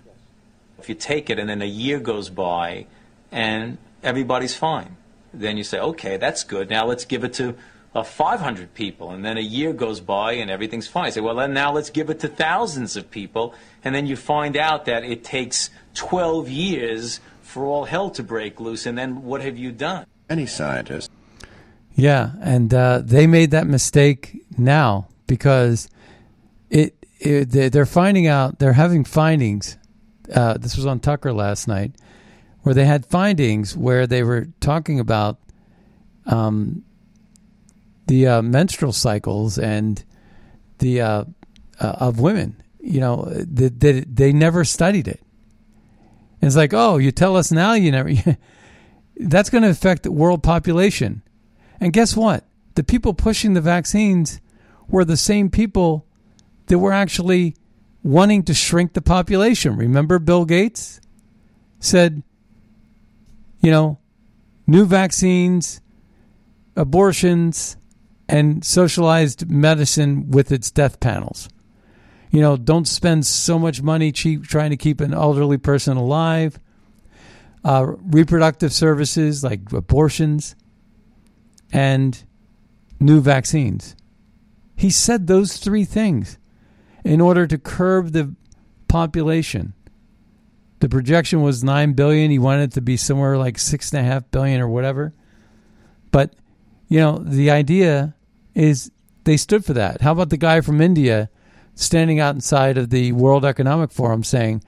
If 0.79 0.89
you 0.89 0.95
take 0.95 1.29
it 1.29 1.39
and 1.39 1.47
then 1.49 1.61
a 1.61 1.65
year 1.65 1.99
goes 1.99 2.29
by 2.29 2.87
and 3.31 3.77
everybody's 4.03 4.55
fine, 4.55 4.97
then 5.33 5.57
you 5.57 5.63
say, 5.63 5.79
okay, 5.79 6.17
that's 6.17 6.43
good. 6.43 6.69
Now 6.69 6.85
let's 6.85 7.05
give 7.05 7.23
it 7.23 7.33
to 7.33 7.55
uh, 7.93 8.03
500 8.03 8.73
people. 8.73 9.11
And 9.11 9.23
then 9.23 9.37
a 9.37 9.41
year 9.41 9.73
goes 9.73 9.99
by 9.99 10.33
and 10.33 10.49
everything's 10.49 10.87
fine. 10.87 11.05
You 11.05 11.11
say, 11.11 11.21
well, 11.21 11.35
then 11.35 11.53
now 11.53 11.71
let's 11.71 11.89
give 11.89 12.09
it 12.09 12.19
to 12.21 12.27
thousands 12.27 12.97
of 12.97 13.11
people. 13.11 13.53
And 13.83 13.93
then 13.93 14.05
you 14.05 14.15
find 14.15 14.57
out 14.57 14.85
that 14.85 15.03
it 15.03 15.23
takes 15.23 15.69
12 15.93 16.49
years 16.49 17.19
for 17.41 17.65
all 17.65 17.85
hell 17.85 18.09
to 18.11 18.23
break 18.23 18.59
loose. 18.59 18.85
And 18.85 18.97
then 18.97 19.23
what 19.23 19.41
have 19.41 19.57
you 19.57 19.71
done? 19.71 20.05
Any 20.29 20.45
scientist. 20.45 21.11
Yeah, 21.93 22.31
and 22.41 22.73
uh, 22.73 23.01
they 23.03 23.27
made 23.27 23.51
that 23.51 23.67
mistake 23.67 24.41
now 24.57 25.07
because 25.27 25.89
it, 26.71 26.95
it 27.19 27.71
they're 27.71 27.85
finding 27.85 28.27
out 28.27 28.57
they're 28.59 28.73
having 28.73 29.03
findings. 29.03 29.77
Uh, 30.33 30.57
this 30.57 30.75
was 30.75 30.85
on 30.85 30.99
Tucker 30.99 31.33
last 31.33 31.67
night, 31.67 31.91
where 32.61 32.73
they 32.73 32.85
had 32.85 33.05
findings 33.05 33.75
where 33.75 34.07
they 34.07 34.23
were 34.23 34.47
talking 34.59 34.99
about 34.99 35.37
um, 36.25 36.83
the 38.07 38.27
uh, 38.27 38.41
menstrual 38.41 38.93
cycles 38.93 39.57
and 39.57 40.03
the 40.79 41.01
uh, 41.01 41.25
uh, 41.79 41.95
of 41.99 42.19
women. 42.19 42.61
You 42.79 42.99
know, 42.99 43.25
that 43.25 43.79
they, 43.79 44.01
they 44.01 44.33
never 44.33 44.65
studied 44.65 45.07
it. 45.07 45.21
And 46.41 46.47
it's 46.47 46.55
like, 46.55 46.73
oh, 46.73 46.97
you 46.97 47.11
tell 47.11 47.37
us 47.37 47.51
now, 47.51 47.73
you 47.73 47.91
never. 47.91 48.11
that's 49.17 49.51
going 49.51 49.63
to 49.63 49.69
affect 49.69 50.01
the 50.01 50.11
world 50.11 50.41
population. 50.41 51.21
And 51.79 51.93
guess 51.93 52.15
what? 52.15 52.45
The 52.73 52.83
people 52.83 53.13
pushing 53.13 53.53
the 53.53 53.61
vaccines 53.61 54.41
were 54.87 55.05
the 55.05 55.17
same 55.17 55.51
people 55.51 56.07
that 56.71 56.79
were 56.79 56.93
actually 56.93 57.53
wanting 58.01 58.43
to 58.43 58.53
shrink 58.53 58.93
the 58.93 59.01
population. 59.01 59.75
Remember, 59.75 60.19
Bill 60.19 60.45
Gates 60.45 61.01
said, 61.81 62.23
you 63.59 63.69
know, 63.69 63.99
new 64.67 64.85
vaccines, 64.85 65.81
abortions, 66.77 67.75
and 68.29 68.63
socialized 68.63 69.51
medicine 69.51 70.31
with 70.31 70.49
its 70.49 70.71
death 70.71 71.01
panels. 71.01 71.49
You 72.29 72.39
know, 72.39 72.55
don't 72.55 72.87
spend 72.87 73.25
so 73.25 73.59
much 73.59 73.81
money 73.81 74.13
cheap 74.13 74.45
trying 74.45 74.69
to 74.69 74.77
keep 74.77 75.01
an 75.01 75.13
elderly 75.13 75.57
person 75.57 75.97
alive. 75.97 76.57
Uh, 77.65 77.95
reproductive 78.01 78.71
services 78.71 79.43
like 79.43 79.73
abortions 79.73 80.55
and 81.73 82.23
new 83.01 83.19
vaccines. 83.19 83.97
He 84.77 84.89
said 84.89 85.27
those 85.27 85.57
three 85.57 85.83
things 85.83 86.37
in 87.03 87.21
order 87.21 87.47
to 87.47 87.57
curb 87.57 88.11
the 88.11 88.35
population. 88.87 89.73
The 90.79 90.89
projection 90.89 91.41
was 91.41 91.63
nine 91.63 91.93
billion. 91.93 92.31
He 92.31 92.39
wanted 92.39 92.63
it 92.63 92.73
to 92.73 92.81
be 92.81 92.97
somewhere 92.97 93.37
like 93.37 93.59
six 93.59 93.91
and 93.91 94.05
a 94.05 94.09
half 94.09 94.29
billion 94.31 94.59
or 94.59 94.67
whatever. 94.67 95.13
But 96.11 96.33
you 96.87 96.99
know, 96.99 97.19
the 97.19 97.51
idea 97.51 98.15
is 98.53 98.91
they 99.23 99.37
stood 99.37 99.63
for 99.63 99.73
that. 99.73 100.01
How 100.01 100.11
about 100.11 100.29
the 100.29 100.37
guy 100.37 100.61
from 100.61 100.81
India 100.81 101.29
standing 101.75 102.19
outside 102.19 102.77
of 102.77 102.89
the 102.89 103.11
World 103.13 103.45
Economic 103.45 103.91
Forum 103.91 104.23
saying, 104.23 104.63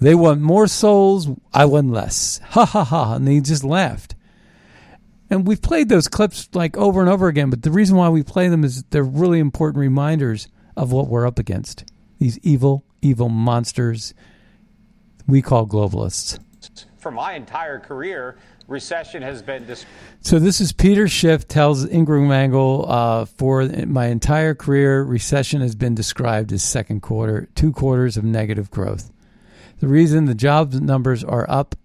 "They 0.00 0.14
want 0.14 0.40
more 0.40 0.66
souls, 0.66 1.28
I 1.52 1.64
want 1.64 1.90
less." 1.90 2.40
Ha 2.50 2.64
ha 2.64 2.84
ha! 2.84 3.14
And 3.14 3.26
they 3.26 3.40
just 3.40 3.64
laughed. 3.64 4.14
And 5.30 5.46
we've 5.46 5.60
played 5.60 5.88
those 5.88 6.08
clips 6.08 6.48
like 6.54 6.76
over 6.76 7.00
and 7.00 7.10
over 7.10 7.28
again, 7.28 7.50
but 7.50 7.62
the 7.62 7.70
reason 7.70 7.96
why 7.96 8.08
we 8.08 8.22
play 8.22 8.48
them 8.48 8.64
is 8.64 8.84
they're 8.84 9.02
really 9.02 9.40
important 9.40 9.80
reminders 9.80 10.48
of 10.78 10.92
what 10.92 11.08
we're 11.08 11.26
up 11.26 11.38
against. 11.38 11.84
These 12.18 12.38
evil, 12.38 12.84
evil 13.02 13.28
monsters 13.28 14.14
we 15.26 15.42
call 15.42 15.66
globalists. 15.66 16.38
For 16.96 17.10
my 17.10 17.34
entire 17.34 17.78
career, 17.78 18.38
recession 18.66 19.22
has 19.22 19.42
been. 19.42 19.66
Dis- 19.66 19.84
so 20.20 20.38
this 20.38 20.60
is 20.60 20.72
Peter 20.72 21.06
Schiff 21.06 21.46
tells 21.46 21.84
Ingraham 21.84 22.32
Angle 22.32 22.86
uh, 22.88 23.24
for 23.26 23.64
my 23.64 24.06
entire 24.06 24.54
career, 24.54 25.02
recession 25.02 25.60
has 25.60 25.74
been 25.74 25.94
described 25.94 26.52
as 26.52 26.62
second 26.62 27.02
quarter, 27.02 27.48
two 27.54 27.72
quarters 27.72 28.16
of 28.16 28.24
negative 28.24 28.70
growth. 28.70 29.12
The 29.80 29.88
reason 29.88 30.24
the 30.24 30.34
job 30.34 30.72
numbers 30.72 31.22
are 31.22 31.48
up 31.48 31.76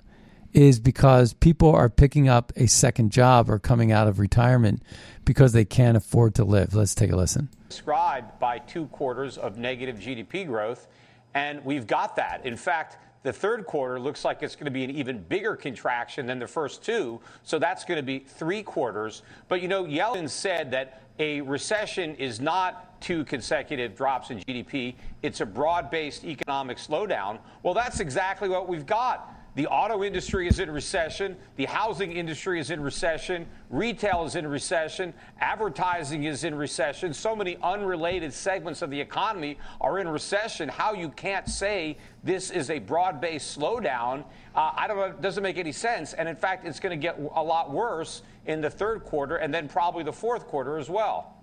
is 0.53 0.79
because 0.79 1.33
people 1.33 1.73
are 1.73 1.89
picking 1.89 2.29
up 2.29 2.51
a 2.55 2.67
second 2.67 3.11
job 3.11 3.49
or 3.49 3.59
coming 3.59 3.91
out 3.91 4.07
of 4.07 4.19
retirement 4.19 4.81
because 5.25 5.53
they 5.53 5.65
can't 5.65 5.97
afford 5.97 6.35
to 6.35 6.43
live. 6.43 6.73
Let's 6.73 6.95
take 6.95 7.11
a 7.11 7.15
listen. 7.15 7.49
Described 7.69 8.39
by 8.39 8.59
two 8.59 8.85
quarters 8.87 9.37
of 9.37 9.57
negative 9.57 9.97
GDP 9.97 10.45
growth, 10.45 10.87
and 11.33 11.63
we've 11.65 11.87
got 11.87 12.15
that. 12.17 12.45
In 12.45 12.55
fact, 12.55 12.97
The 13.23 13.31
third 13.31 13.65
quarter 13.65 13.99
looks 13.99 14.25
like 14.25 14.43
it's 14.43 14.55
going 14.55 14.65
to 14.65 14.71
be 14.71 14.83
an 14.83 14.91
even 14.91 15.19
bigger 15.19 15.55
contraction 15.55 16.25
than 16.25 16.39
the 16.39 16.47
first 16.47 16.83
two. 16.83 17.21
So 17.43 17.57
that's 17.57 17.85
going 17.85 17.95
to 17.95 18.03
be 18.03 18.19
three 18.19 18.61
quarters. 18.63 19.23
But 19.47 19.61
you 19.61 19.69
know, 19.69 19.85
Yellen 19.85 20.29
said 20.29 20.71
that 20.71 21.01
a 21.19 21.39
recession 21.41 22.15
is 22.15 22.41
not 22.41 23.01
two 23.01 23.23
consecutive 23.23 23.95
drops 23.95 24.29
in 24.29 24.39
GDP, 24.39 24.95
it's 25.21 25.41
a 25.41 25.45
broad 25.45 25.89
based 25.89 26.23
economic 26.25 26.77
slowdown. 26.77 27.39
Well, 27.61 27.73
that's 27.73 27.99
exactly 27.99 28.49
what 28.49 28.67
we've 28.67 28.85
got. 28.85 29.29
The 29.55 29.67
auto 29.67 30.03
industry 30.03 30.47
is 30.47 30.59
in 30.59 30.71
recession. 30.71 31.37
The 31.57 31.65
housing 31.65 32.13
industry 32.13 32.59
is 32.59 32.71
in 32.71 32.81
recession. 32.81 33.45
Retail 33.69 34.25
is 34.25 34.35
in 34.35 34.47
recession. 34.47 35.13
Advertising 35.39 36.23
is 36.23 36.43
in 36.43 36.55
recession. 36.55 37.13
So 37.13 37.35
many 37.35 37.57
unrelated 37.61 38.33
segments 38.33 38.81
of 38.81 38.89
the 38.89 38.99
economy 38.99 39.59
are 39.79 39.99
in 39.99 40.07
recession. 40.07 40.69
How 40.69 40.93
you 40.93 41.09
can't 41.09 41.47
say 41.47 41.97
this 42.23 42.49
is 42.49 42.71
a 42.71 42.79
broad 42.79 43.21
based 43.21 43.57
slowdown, 43.57 44.25
uh, 44.55 44.71
I 44.75 44.87
don't 44.87 44.97
know, 44.97 45.03
it 45.03 45.21
doesn't 45.21 45.43
make 45.43 45.57
any 45.57 45.71
sense. 45.71 46.13
And 46.13 46.27
in 46.27 46.35
fact, 46.35 46.65
it's 46.65 46.79
going 46.79 46.99
to 46.99 47.01
get 47.01 47.19
a 47.19 47.43
lot 47.43 47.71
worse 47.71 48.23
in 48.47 48.59
the 48.59 48.71
third 48.71 49.03
quarter 49.03 49.35
and 49.35 49.53
then 49.53 49.67
probably 49.67 50.03
the 50.03 50.13
fourth 50.13 50.47
quarter 50.47 50.79
as 50.79 50.89
well. 50.89 51.37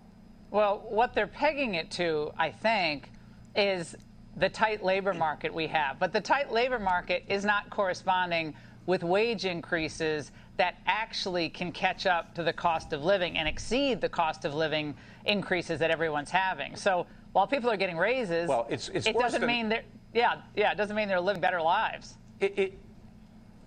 Well, 0.50 0.84
what 0.88 1.14
they're 1.14 1.28
pegging 1.28 1.76
it 1.76 1.92
to, 1.92 2.32
I 2.36 2.50
think, 2.50 3.12
is 3.54 3.96
the 4.36 4.48
tight 4.48 4.84
labor 4.84 5.14
market 5.14 5.52
we 5.52 5.66
have. 5.66 5.98
But 5.98 6.12
the 6.12 6.20
tight 6.20 6.52
labor 6.52 6.78
market 6.78 7.24
is 7.28 7.44
not 7.44 7.68
corresponding 7.70 8.54
with 8.86 9.02
wage 9.04 9.44
increases 9.44 10.32
that 10.56 10.76
actually 10.86 11.48
can 11.48 11.72
catch 11.72 12.06
up 12.06 12.34
to 12.34 12.42
the 12.42 12.52
cost 12.52 12.92
of 12.92 13.04
living 13.04 13.38
and 13.38 13.48
exceed 13.48 14.00
the 14.00 14.08
cost 14.08 14.44
of 14.44 14.54
living 14.54 14.94
increases 15.24 15.78
that 15.78 15.90
everyone's 15.90 16.30
having. 16.30 16.76
So 16.76 17.06
while 17.32 17.46
people 17.46 17.70
are 17.70 17.76
getting 17.76 17.96
raises, 17.96 18.48
well, 18.48 18.66
it's, 18.68 18.88
it's 18.90 19.06
it 19.06 19.18
doesn't 19.18 19.40
than, 19.40 19.48
mean 19.48 19.68
they're 19.68 19.84
yeah 20.12 20.42
yeah 20.56 20.72
it 20.72 20.76
doesn't 20.76 20.96
mean 20.96 21.08
they're 21.08 21.20
living 21.20 21.40
better 21.40 21.62
lives. 21.62 22.16
It, 22.40 22.58
it, 22.58 22.78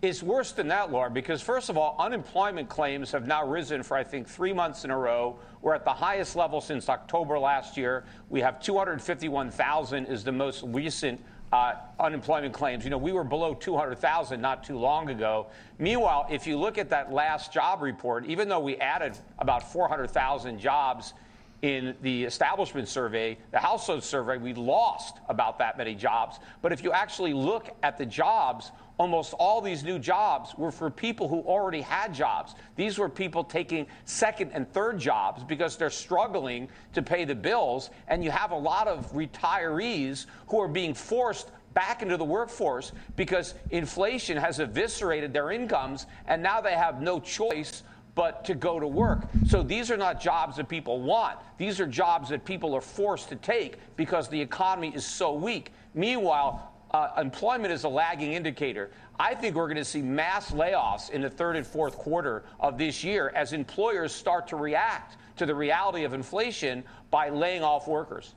it's 0.03 0.21
worse 0.21 0.51
than 0.51 0.67
that, 0.67 0.91
Laura, 0.91 1.09
because 1.09 1.41
first 1.41 1.69
of 1.69 1.77
all, 1.77 1.95
unemployment 1.97 2.67
claims 2.67 3.09
have 3.11 3.25
now 3.25 3.47
risen 3.47 3.81
for 3.83 3.95
I 3.95 4.03
think 4.03 4.27
three 4.27 4.51
months 4.51 4.83
in 4.83 4.91
a 4.91 4.97
row. 4.97 5.39
We're 5.61 5.75
at 5.75 5.85
the 5.85 5.93
highest 5.93 6.35
level 6.35 6.59
since 6.59 6.89
October 6.89 7.39
last 7.39 7.77
year. 7.77 8.03
We 8.29 8.41
have 8.41 8.59
251,000 8.59 10.05
is 10.07 10.25
the 10.25 10.31
most 10.33 10.63
recent 10.67 11.21
uh, 11.53 11.75
unemployment 12.01 12.53
claims. 12.53 12.83
You 12.83 12.89
know, 12.89 12.97
we 12.97 13.13
were 13.13 13.23
below 13.23 13.53
200,000 13.53 14.41
not 14.41 14.65
too 14.65 14.77
long 14.77 15.09
ago. 15.09 15.47
Meanwhile, 15.79 16.27
if 16.29 16.45
you 16.45 16.57
look 16.57 16.77
at 16.77 16.89
that 16.89 17.13
last 17.13 17.53
job 17.53 17.81
report, 17.81 18.25
even 18.25 18.49
though 18.49 18.59
we 18.59 18.75
added 18.77 19.17
about 19.39 19.71
400,000 19.71 20.59
jobs 20.59 21.13
in 21.61 21.95
the 22.01 22.25
establishment 22.25 22.89
survey, 22.89 23.37
the 23.51 23.59
household 23.59 24.03
survey, 24.03 24.35
we 24.35 24.53
lost 24.53 25.19
about 25.29 25.57
that 25.59 25.77
many 25.77 25.95
jobs. 25.95 26.39
But 26.61 26.73
if 26.73 26.83
you 26.83 26.91
actually 26.91 27.33
look 27.33 27.69
at 27.83 27.97
the 27.97 28.05
jobs, 28.05 28.71
almost 28.97 29.33
all 29.33 29.61
these 29.61 29.83
new 29.83 29.99
jobs 29.99 30.55
were 30.57 30.71
for 30.71 30.89
people 30.89 31.27
who 31.27 31.39
already 31.41 31.81
had 31.81 32.13
jobs. 32.13 32.55
These 32.75 32.97
were 32.97 33.09
people 33.09 33.43
taking 33.43 33.87
second 34.05 34.51
and 34.53 34.71
third 34.71 34.99
jobs 34.99 35.43
because 35.43 35.77
they're 35.77 35.89
struggling 35.89 36.69
to 36.93 37.01
pay 37.01 37.25
the 37.25 37.35
bills. 37.35 37.89
And 38.07 38.23
you 38.23 38.31
have 38.31 38.51
a 38.51 38.57
lot 38.57 38.87
of 38.87 39.11
retirees 39.13 40.25
who 40.47 40.59
are 40.61 40.67
being 40.67 40.93
forced 40.93 41.51
back 41.73 42.01
into 42.03 42.17
the 42.17 42.25
workforce 42.25 42.91
because 43.15 43.55
inflation 43.71 44.37
has 44.37 44.59
eviscerated 44.59 45.33
their 45.33 45.51
incomes 45.51 46.05
and 46.27 46.41
now 46.43 46.61
they 46.61 46.73
have 46.73 47.01
no 47.01 47.19
choice 47.19 47.83
but 48.15 48.45
to 48.45 48.53
go 48.53 48.79
to 48.79 48.87
work. 48.87 49.23
So 49.47 49.63
these 49.63 49.89
are 49.89 49.97
not 49.97 50.21
jobs 50.21 50.57
that 50.57 50.69
people 50.69 51.01
want. 51.01 51.39
These 51.57 51.79
are 51.79 51.87
jobs 51.87 52.29
that 52.29 52.45
people 52.45 52.75
are 52.75 52.81
forced 52.81 53.29
to 53.29 53.35
take 53.35 53.77
because 53.95 54.29
the 54.29 54.39
economy 54.39 54.93
is 54.93 55.03
so 55.03 55.33
weak. 55.33 55.71
Meanwhile, 55.95 56.72
uh, 56.93 57.09
employment 57.17 57.73
is 57.73 57.85
a 57.85 57.89
lagging 57.89 58.33
indicator. 58.33 58.91
I 59.19 59.33
think 59.33 59.55
we're 59.55 59.67
going 59.67 59.77
to 59.77 59.85
see 59.85 60.01
mass 60.01 60.51
layoffs 60.51 61.09
in 61.09 61.21
the 61.21 61.29
third 61.29 61.55
and 61.55 61.65
fourth 61.65 61.97
quarter 61.97 62.43
of 62.59 62.77
this 62.77 63.03
year 63.03 63.31
as 63.35 63.51
employers 63.51 64.13
start 64.13 64.47
to 64.49 64.55
react 64.55 65.17
to 65.37 65.47
the 65.47 65.55
reality 65.55 66.03
of 66.03 66.13
inflation 66.13 66.83
by 67.09 67.29
laying 67.29 67.63
off 67.63 67.87
workers. 67.87 68.35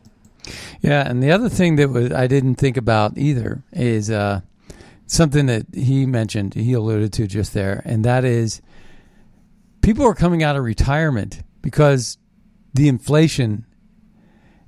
Yeah, 0.81 1.07
and 1.07 1.23
the 1.23 1.33
other 1.33 1.51
thing 1.51 1.77
that 1.77 1.91
was, 1.91 2.13
I 2.13 2.27
didn't 2.27 2.55
think 2.55 2.79
about 2.79 3.19
either 3.19 3.63
is 3.73 4.11
uh, 4.11 4.41
something 5.07 5.47
that 5.47 5.67
he 5.75 6.07
mentioned, 6.07 6.55
he 6.55 6.73
alluded 6.73 7.13
to 7.15 7.27
just 7.27 7.53
there, 7.53 7.83
and 7.85 8.05
that 8.07 8.25
is 8.25 8.63
people 9.83 10.07
are 10.07 10.15
coming 10.15 10.43
out 10.43 10.57
of 10.57 10.65
retirement 10.65 11.43
because 11.61 12.17
the 12.73 12.89
inflation, 12.89 13.67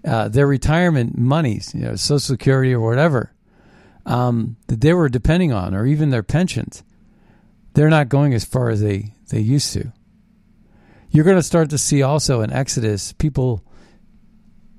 uh, 0.04 0.28
their 0.28 0.46
retirement 0.46 1.16
monies, 1.16 1.74
you 1.74 1.82
know, 1.82 1.94
Social 1.94 2.18
Security 2.18 2.74
or 2.74 2.80
whatever, 2.80 3.32
um, 4.06 4.56
that 4.66 4.80
they 4.80 4.92
were 4.94 5.08
depending 5.08 5.52
on, 5.52 5.74
or 5.74 5.86
even 5.86 6.10
their 6.10 6.22
pensions, 6.22 6.82
they're 7.74 7.90
not 7.90 8.08
going 8.08 8.34
as 8.34 8.44
far 8.44 8.70
as 8.70 8.80
they, 8.80 9.14
they 9.28 9.40
used 9.40 9.72
to. 9.74 9.92
You're 11.10 11.24
going 11.24 11.36
to 11.36 11.42
start 11.42 11.70
to 11.70 11.78
see 11.78 12.02
also 12.02 12.40
an 12.40 12.52
exodus, 12.52 13.12
people 13.12 13.64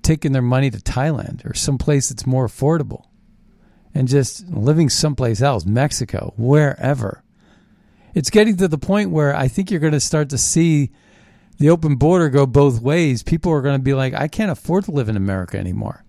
taking 0.02 0.32
their 0.32 0.42
money 0.42 0.70
to 0.70 0.80
Thailand 0.80 1.46
or 1.46 1.54
someplace 1.54 2.10
that's 2.10 2.26
more 2.26 2.48
affordable 2.48 3.06
and 3.94 4.08
just 4.08 4.48
living 4.48 4.90
someplace 4.90 5.42
else, 5.42 5.66
Mexico, 5.66 6.34
wherever 6.38 7.24
it's 8.14 8.30
getting 8.30 8.58
to 8.58 8.68
the 8.68 8.78
point 8.78 9.12
where 9.12 9.36
I 9.36 9.48
think 9.48 9.72
you're 9.72 9.80
going 9.80 9.94
to 9.94 10.00
start 10.00 10.30
to 10.30 10.38
see 10.38 10.92
the 11.58 11.70
open 11.70 11.96
border 11.96 12.30
go 12.30 12.46
both 12.46 12.82
ways. 12.82 13.24
People 13.24 13.52
are 13.52 13.62
going 13.62 13.78
to 13.78 13.84
be 13.84 13.94
like, 13.94 14.14
I 14.14 14.28
can't 14.28 14.52
afford 14.52 14.86
to 14.86 14.92
live 14.92 15.10
in 15.10 15.18
America 15.18 15.58
anymore. 15.58 16.04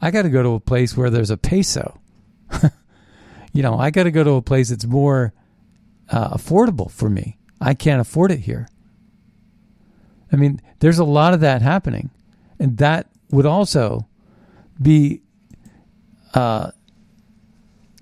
I 0.00 0.10
got 0.10 0.22
to 0.22 0.30
go 0.30 0.42
to 0.42 0.50
a 0.50 0.60
place 0.60 0.96
where 0.96 1.10
there's 1.10 1.30
a 1.30 1.36
peso. 1.36 2.00
you 3.52 3.62
know, 3.62 3.78
I 3.78 3.90
got 3.90 4.04
to 4.04 4.10
go 4.10 4.24
to 4.24 4.32
a 4.32 4.42
place 4.42 4.70
that's 4.70 4.86
more 4.86 5.32
uh, 6.10 6.30
affordable 6.30 6.90
for 6.90 7.08
me. 7.10 7.38
I 7.60 7.74
can't 7.74 8.00
afford 8.00 8.30
it 8.30 8.40
here. 8.40 8.68
I 10.32 10.36
mean, 10.36 10.60
there's 10.80 10.98
a 10.98 11.04
lot 11.04 11.34
of 11.34 11.40
that 11.40 11.62
happening. 11.62 12.10
And 12.58 12.78
that 12.78 13.08
would 13.30 13.46
also 13.46 14.06
be, 14.80 15.22
uh, 16.34 16.72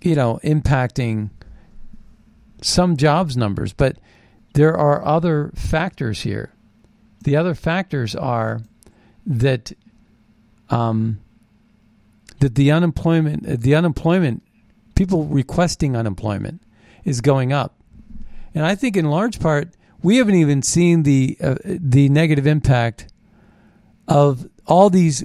you 0.03 0.15
know, 0.15 0.41
impacting 0.45 1.31
some 2.63 2.97
jobs 2.97 3.37
numbers, 3.37 3.73
but 3.73 3.99
there 4.55 4.77
are 4.77 5.05
other 5.05 5.53
factors 5.55 6.23
here. 6.23 6.53
The 7.23 7.37
other 7.37 7.55
factors 7.55 8.15
are 8.15 8.61
that 9.27 9.73
um, 10.71 11.21
that 12.41 12.55
the 12.55 12.71
unemployment, 12.71 13.61
the 13.61 13.75
unemployment, 13.75 14.43
people 14.95 15.25
requesting 15.25 15.97
unemployment 15.97 16.63
is 17.05 17.21
going 17.21 17.53
up, 17.53 17.81
and 18.55 18.65
I 18.65 18.75
think 18.75 18.97
in 18.97 19.07
large 19.07 19.41
part 19.41 19.71
we 20.03 20.19
haven't 20.19 20.35
even 20.35 20.63
seen 20.63 21.03
the 21.03 21.37
uh, 21.41 21.57
the 21.65 22.09
negative 22.09 22.47
impact 22.47 23.09
of 24.09 24.49
all 24.67 24.91
these 24.91 25.25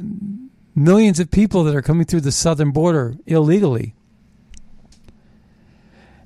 millions 0.74 1.20
of 1.20 1.30
people 1.30 1.64
that 1.66 1.76
are 1.76 1.82
coming 1.82 2.06
through 2.06 2.22
the 2.22 2.32
southern 2.32 2.72
border 2.72 3.16
illegally 3.26 3.94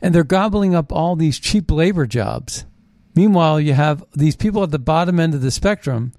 and 0.05 0.13
they're 0.13 0.23
gobbling 0.23 0.75
up 0.75 0.91
all 0.91 1.15
these 1.15 1.39
cheap 1.39 1.71
labor 1.71 2.05
jobs. 2.05 2.65
Meanwhile, 3.15 3.59
you 3.59 3.73
have 3.73 4.03
these 4.13 4.35
people 4.35 4.61
at 4.61 4.69
the 4.69 4.77
bottom 4.77 5.19
end 5.19 5.33
of 5.33 5.41
the 5.41 5.49
spectrum 5.49 6.13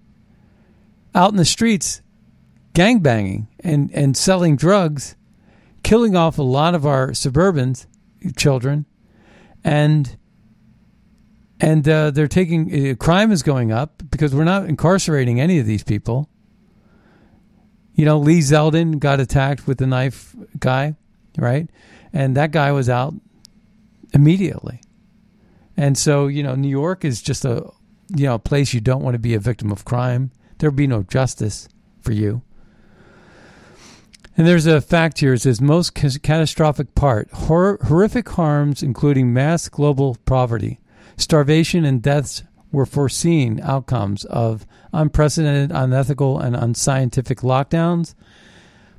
out 1.14 1.30
in 1.30 1.36
the 1.36 1.44
streets 1.44 2.02
gangbanging 2.76 3.48
and, 3.60 3.90
and 3.92 4.16
selling 4.16 4.56
drugs, 4.56 5.16
killing 5.82 6.14
off 6.14 6.38
a 6.38 6.42
lot 6.42 6.74
of 6.74 6.84
our 6.84 7.14
suburban 7.14 7.74
children, 8.36 8.86
and 9.64 10.16
and 11.58 11.88
uh, 11.88 12.10
they're 12.10 12.28
taking 12.28 12.90
uh, 12.90 12.94
crime 12.96 13.32
is 13.32 13.42
going 13.42 13.72
up 13.72 14.02
because 14.10 14.34
we're 14.34 14.44
not 14.44 14.66
incarcerating 14.66 15.40
any 15.40 15.58
of 15.58 15.64
these 15.64 15.82
people. 15.82 16.28
You 17.94 18.04
know, 18.04 18.18
Lee 18.18 18.40
Zeldin 18.40 18.98
got 18.98 19.20
attacked 19.20 19.66
with 19.66 19.78
the 19.78 19.86
knife 19.86 20.36
guy, 20.58 20.96
right? 21.38 21.70
And 22.12 22.36
that 22.36 22.50
guy 22.50 22.72
was 22.72 22.90
out 22.90 23.14
immediately. 24.12 24.82
And 25.78 25.96
so, 25.96 26.26
you 26.26 26.42
know, 26.42 26.54
New 26.54 26.68
York 26.68 27.06
is 27.06 27.22
just 27.22 27.46
a 27.46 27.70
you 28.14 28.26
know, 28.26 28.34
a 28.34 28.38
place 28.38 28.72
you 28.72 28.80
don't 28.80 29.02
want 29.02 29.14
to 29.14 29.18
be 29.18 29.34
a 29.34 29.40
victim 29.40 29.72
of 29.72 29.84
crime. 29.84 30.30
There'll 30.58 30.74
be 30.74 30.86
no 30.86 31.02
justice 31.02 31.68
for 32.02 32.12
you. 32.12 32.42
And 34.36 34.46
there's 34.46 34.66
a 34.66 34.80
fact 34.80 35.20
here. 35.20 35.34
It 35.34 35.40
says 35.40 35.60
most 35.60 35.94
catastrophic 35.94 36.94
part 36.94 37.30
hor- 37.32 37.78
horrific 37.84 38.28
harms, 38.30 38.82
including 38.82 39.32
mass 39.32 39.68
global 39.68 40.16
poverty, 40.26 40.78
starvation, 41.16 41.84
and 41.84 42.02
deaths, 42.02 42.42
were 42.70 42.84
foreseen 42.84 43.60
outcomes 43.62 44.24
of 44.26 44.66
unprecedented, 44.92 45.74
unethical, 45.74 46.38
and 46.38 46.54
unscientific 46.54 47.38
lockdowns. 47.38 48.14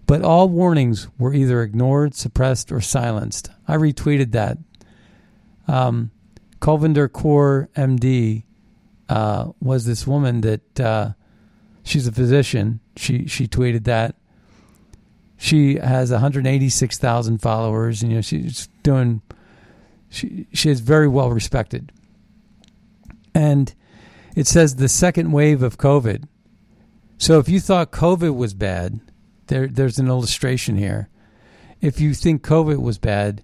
But 0.08 0.24
all 0.24 0.50
warnings 0.50 1.08
were 1.20 1.34
either 1.34 1.62
ignored, 1.62 2.16
suppressed, 2.16 2.72
or 2.72 2.82
silenced. 2.82 3.52
I 3.68 3.76
retweeted 3.76 4.32
that 4.32 4.58
um, 5.68 6.12
Kulvinder 6.60 7.08
Kaur, 7.10 7.68
MD, 7.76 8.44
uh, 9.10 9.52
was 9.62 9.86
this 9.86 10.08
woman 10.08 10.42
that 10.42 10.80
uh, 10.80 11.12
she's 11.84 12.08
a 12.08 12.12
physician. 12.12 12.80
She 12.96 13.28
she 13.28 13.48
tweeted 13.48 13.84
that, 13.84 14.16
She 15.38 15.76
has 15.76 16.12
186,000 16.12 17.38
followers. 17.40 18.02
And, 18.02 18.12
you 18.12 18.18
know, 18.18 18.22
she's 18.22 18.68
doing. 18.84 19.22
She 20.10 20.48
she 20.54 20.70
is 20.70 20.80
very 20.80 21.08
well 21.08 21.32
respected. 21.32 21.92
And 23.34 23.74
it 24.36 24.48
says 24.48 24.76
the 24.76 24.90
second 24.90 25.32
wave 25.32 25.62
of 25.62 25.78
COVID. 25.78 26.24
So 27.18 27.40
if 27.40 27.50
you 27.50 27.60
thought 27.60 27.92
COVID 27.92 28.36
was 28.36 28.54
bad, 28.54 29.00
there 29.48 29.68
there's 29.68 30.00
an 30.00 30.08
illustration 30.08 30.78
here. 30.78 31.10
If 31.82 32.00
you 32.00 32.14
think 32.14 32.42
COVID 32.44 32.82
was 32.82 32.98
bad, 32.98 33.44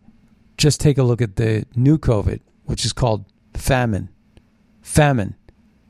just 0.57 0.79
take 0.79 0.97
a 0.97 1.03
look 1.03 1.21
at 1.21 1.35
the 1.35 1.65
new 1.75 1.97
COVID, 1.97 2.39
which 2.65 2.85
is 2.85 2.93
called 2.93 3.25
famine. 3.53 4.09
Famine, 4.81 5.35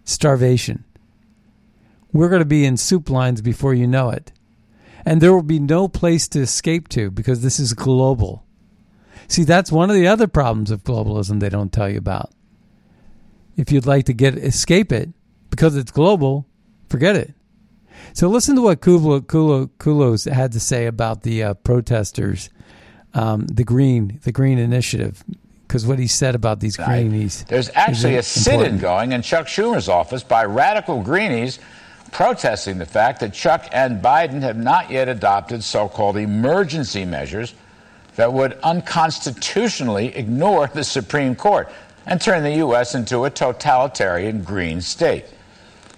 starvation. 0.04 0.84
We're 2.12 2.30
going 2.30 2.42
to 2.42 2.46
be 2.46 2.66
in 2.66 2.78
soup 2.78 3.10
lines 3.10 3.42
before 3.42 3.74
you 3.74 3.88
know 3.88 4.10
it. 4.10 4.32
And 5.06 5.22
there 5.22 5.34
will 5.34 5.44
be 5.44 5.60
no 5.60 5.88
place 5.88 6.28
to 6.30 6.40
escape 6.40 6.88
to 6.90 7.12
because 7.12 7.42
this 7.42 7.60
is 7.60 7.74
global. 7.74 8.46
See, 9.28 9.44
that's 9.44 9.72
one 9.72 9.90
of 9.90 9.96
the 9.96 10.08
other 10.08 10.28
problems 10.28 10.72
of 10.72 10.84
globalism 10.84 11.40
they 11.40 11.50
don't 11.50 11.72
tell 11.72 11.90
you 11.90 11.98
about. 11.98 12.32
If 13.56 13.72
you'd 13.72 13.86
like 13.86 14.06
to 14.06 14.14
get 14.14 14.38
escape 14.38 14.92
it 14.92 15.10
because 15.50 15.76
it's 15.76 15.92
global, 15.92 16.48
forget 16.90 17.16
it. 17.16 17.34
So 18.14 18.28
listen 18.28 18.56
to 18.56 18.62
what 18.62 18.82
Kulo, 18.82 19.22
Kulo, 19.22 19.70
Kulos 19.78 20.32
had 20.32 20.52
to 20.54 20.60
say 20.60 20.86
about 20.86 21.24
the 21.24 21.44
uh, 21.44 21.54
protesters, 21.56 22.50
um, 23.14 23.48
the 23.48 23.64
Green, 23.64 24.20
the 24.24 24.32
Green 24.32 24.58
Initiative, 24.58 25.24
because 25.68 25.86
what 25.86 26.00
he 26.00 26.08
said 26.08 26.36
about 26.36 26.60
these 26.60 26.78
greenies. 26.78 27.46
There's 27.48 27.70
actually 27.74 28.16
a 28.16 28.24
sit-in 28.24 28.80
going 28.80 29.12
in 29.14 29.22
Chuck 29.22 29.48
Schumer's 29.48 29.90
office 29.90 30.24
by 30.24 30.46
radical 30.46 31.02
greenies 31.02 31.60
protesting 32.14 32.78
the 32.78 32.86
fact 32.86 33.20
that 33.20 33.34
Chuck 33.34 33.68
and 33.72 34.02
Biden 34.02 34.42
have 34.42 34.56
not 34.56 34.92
yet 34.92 35.10
adopted 35.10 35.64
so-called 35.64 36.16
emergency 36.16 37.06
measures 37.06 37.54
that 38.16 38.32
would 38.32 38.54
unconstitutionally 38.64 40.16
ignore 40.16 40.68
the 40.68 40.84
Supreme 40.84 41.36
Court 41.36 41.70
and 42.06 42.22
turn 42.22 42.44
the 42.44 42.58
U.S. 42.58 42.94
into 42.94 43.26
a 43.26 43.30
totalitarian 43.30 44.44
green 44.44 44.80
state. 44.80 45.26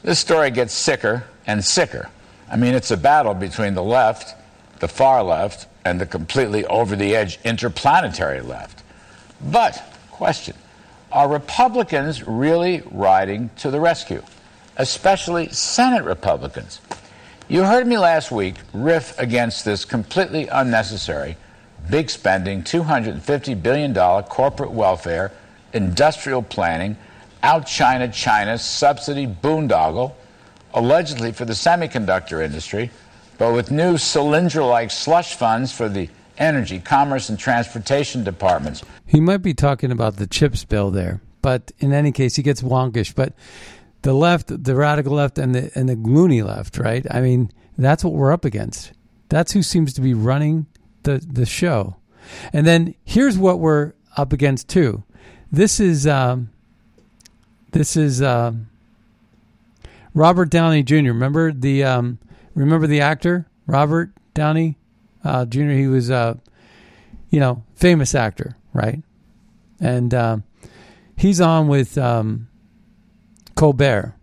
This 0.04 0.20
story 0.20 0.52
gets 0.52 0.74
sicker 0.74 1.26
and 1.46 1.64
sicker. 1.64 2.10
I 2.50 2.56
mean, 2.56 2.74
it's 2.74 2.92
a 2.92 2.98
battle 2.98 3.34
between 3.34 3.74
the 3.74 3.84
left, 3.84 4.36
the 4.80 4.88
far 4.88 5.22
left, 5.22 5.68
and 5.84 6.00
the 6.00 6.06
completely 6.06 6.66
over 6.66 6.96
the 6.96 7.16
edge 7.16 7.40
interplanetary 7.44 8.42
left. 8.42 8.84
But, 9.42 9.84
question 10.12 10.56
are 11.12 11.30
Republicans 11.30 12.28
really 12.28 12.84
riding 12.92 13.50
to 13.58 13.72
the 13.72 13.80
rescue, 13.80 14.22
especially 14.78 15.50
Senate 15.50 16.04
Republicans? 16.04 16.82
You 17.48 17.64
heard 17.64 17.86
me 17.86 17.98
last 17.98 18.32
week 18.32 18.56
riff 18.74 19.18
against 19.20 19.66
this 19.66 19.86
completely 19.86 20.48
unnecessary, 20.48 21.38
big 21.90 22.10
spending, 22.10 22.64
$250 22.64 23.62
billion 23.62 23.94
corporate 24.24 24.72
welfare, 24.72 25.32
industrial 25.74 26.42
planning, 26.42 26.98
out 27.44 27.68
China 27.68 28.08
China 28.08 28.58
subsidy 28.58 29.28
boondoggle 29.28 30.14
allegedly 30.76 31.32
for 31.32 31.46
the 31.46 31.54
semiconductor 31.54 32.44
industry, 32.44 32.92
but 33.38 33.54
with 33.54 33.72
new 33.72 33.94
Solyndra 33.94 34.68
like 34.70 34.92
slush 34.92 35.36
funds 35.36 35.72
for 35.72 35.90
the 35.90 36.10
energy, 36.38 36.80
commerce, 36.80 37.30
and 37.30 37.40
transportation 37.40 38.24
departments. 38.24 38.84
He 39.06 39.22
might 39.22 39.38
be 39.38 39.54
talking 39.54 39.92
about 39.92 40.18
the 40.18 40.28
chips 40.28 40.66
bill 40.66 40.92
there, 40.92 41.22
but 41.42 41.72
in 41.80 41.94
any 41.94 42.12
case, 42.12 42.36
he 42.36 42.44
gets 42.44 42.62
wonkish. 42.62 43.16
But 43.16 43.34
the 44.06 44.14
left, 44.14 44.64
the 44.64 44.76
radical 44.76 45.14
left, 45.14 45.40
and 45.40 45.56
the 45.56 45.72
and 45.74 45.90
the 45.90 45.96
gloomy 45.96 46.44
left, 46.44 46.78
right? 46.78 47.06
I 47.10 47.22
mean, 47.22 47.52
that's 47.76 48.04
what 48.04 48.14
we're 48.14 48.32
up 48.32 48.46
against. 48.46 48.94
That's 49.30 49.52
who 49.52 49.64
seems 49.64 49.94
to 49.96 50.02
be 50.02 50.14
running 50.14 50.68
the 51.04 51.18
the 51.18 51.46
show. 51.46 51.96
And 52.54 52.68
then 52.68 52.94
here's 53.04 53.36
what 53.38 53.60
we're 53.60 53.94
up 54.16 54.32
against 54.32 54.70
too. 54.70 55.04
This 55.52 55.80
is 55.80 56.06
um, 56.08 56.52
this 57.72 57.98
is. 57.98 58.22
Um, 58.22 58.70
Robert 60.14 60.50
Downey 60.50 60.82
Jr. 60.82 61.12
Remember 61.12 61.52
the 61.52 61.84
um, 61.84 62.20
remember 62.54 62.88
the 62.88 63.02
actor 63.02 63.48
Robert 63.68 64.12
Downey 64.34 64.78
uh, 65.26 65.46
Jr. 65.46 65.72
He 65.72 65.88
was 65.88 66.10
a 66.10 66.16
uh, 66.16 66.34
you 67.30 67.40
know 67.42 67.64
famous 67.76 68.16
actor, 68.16 68.56
right? 68.74 69.04
And 69.82 70.14
uh, 70.14 70.38
he's 71.18 71.42
on 71.42 71.68
with 71.68 71.98
um, 71.98 72.48
Colbert, 73.56 74.16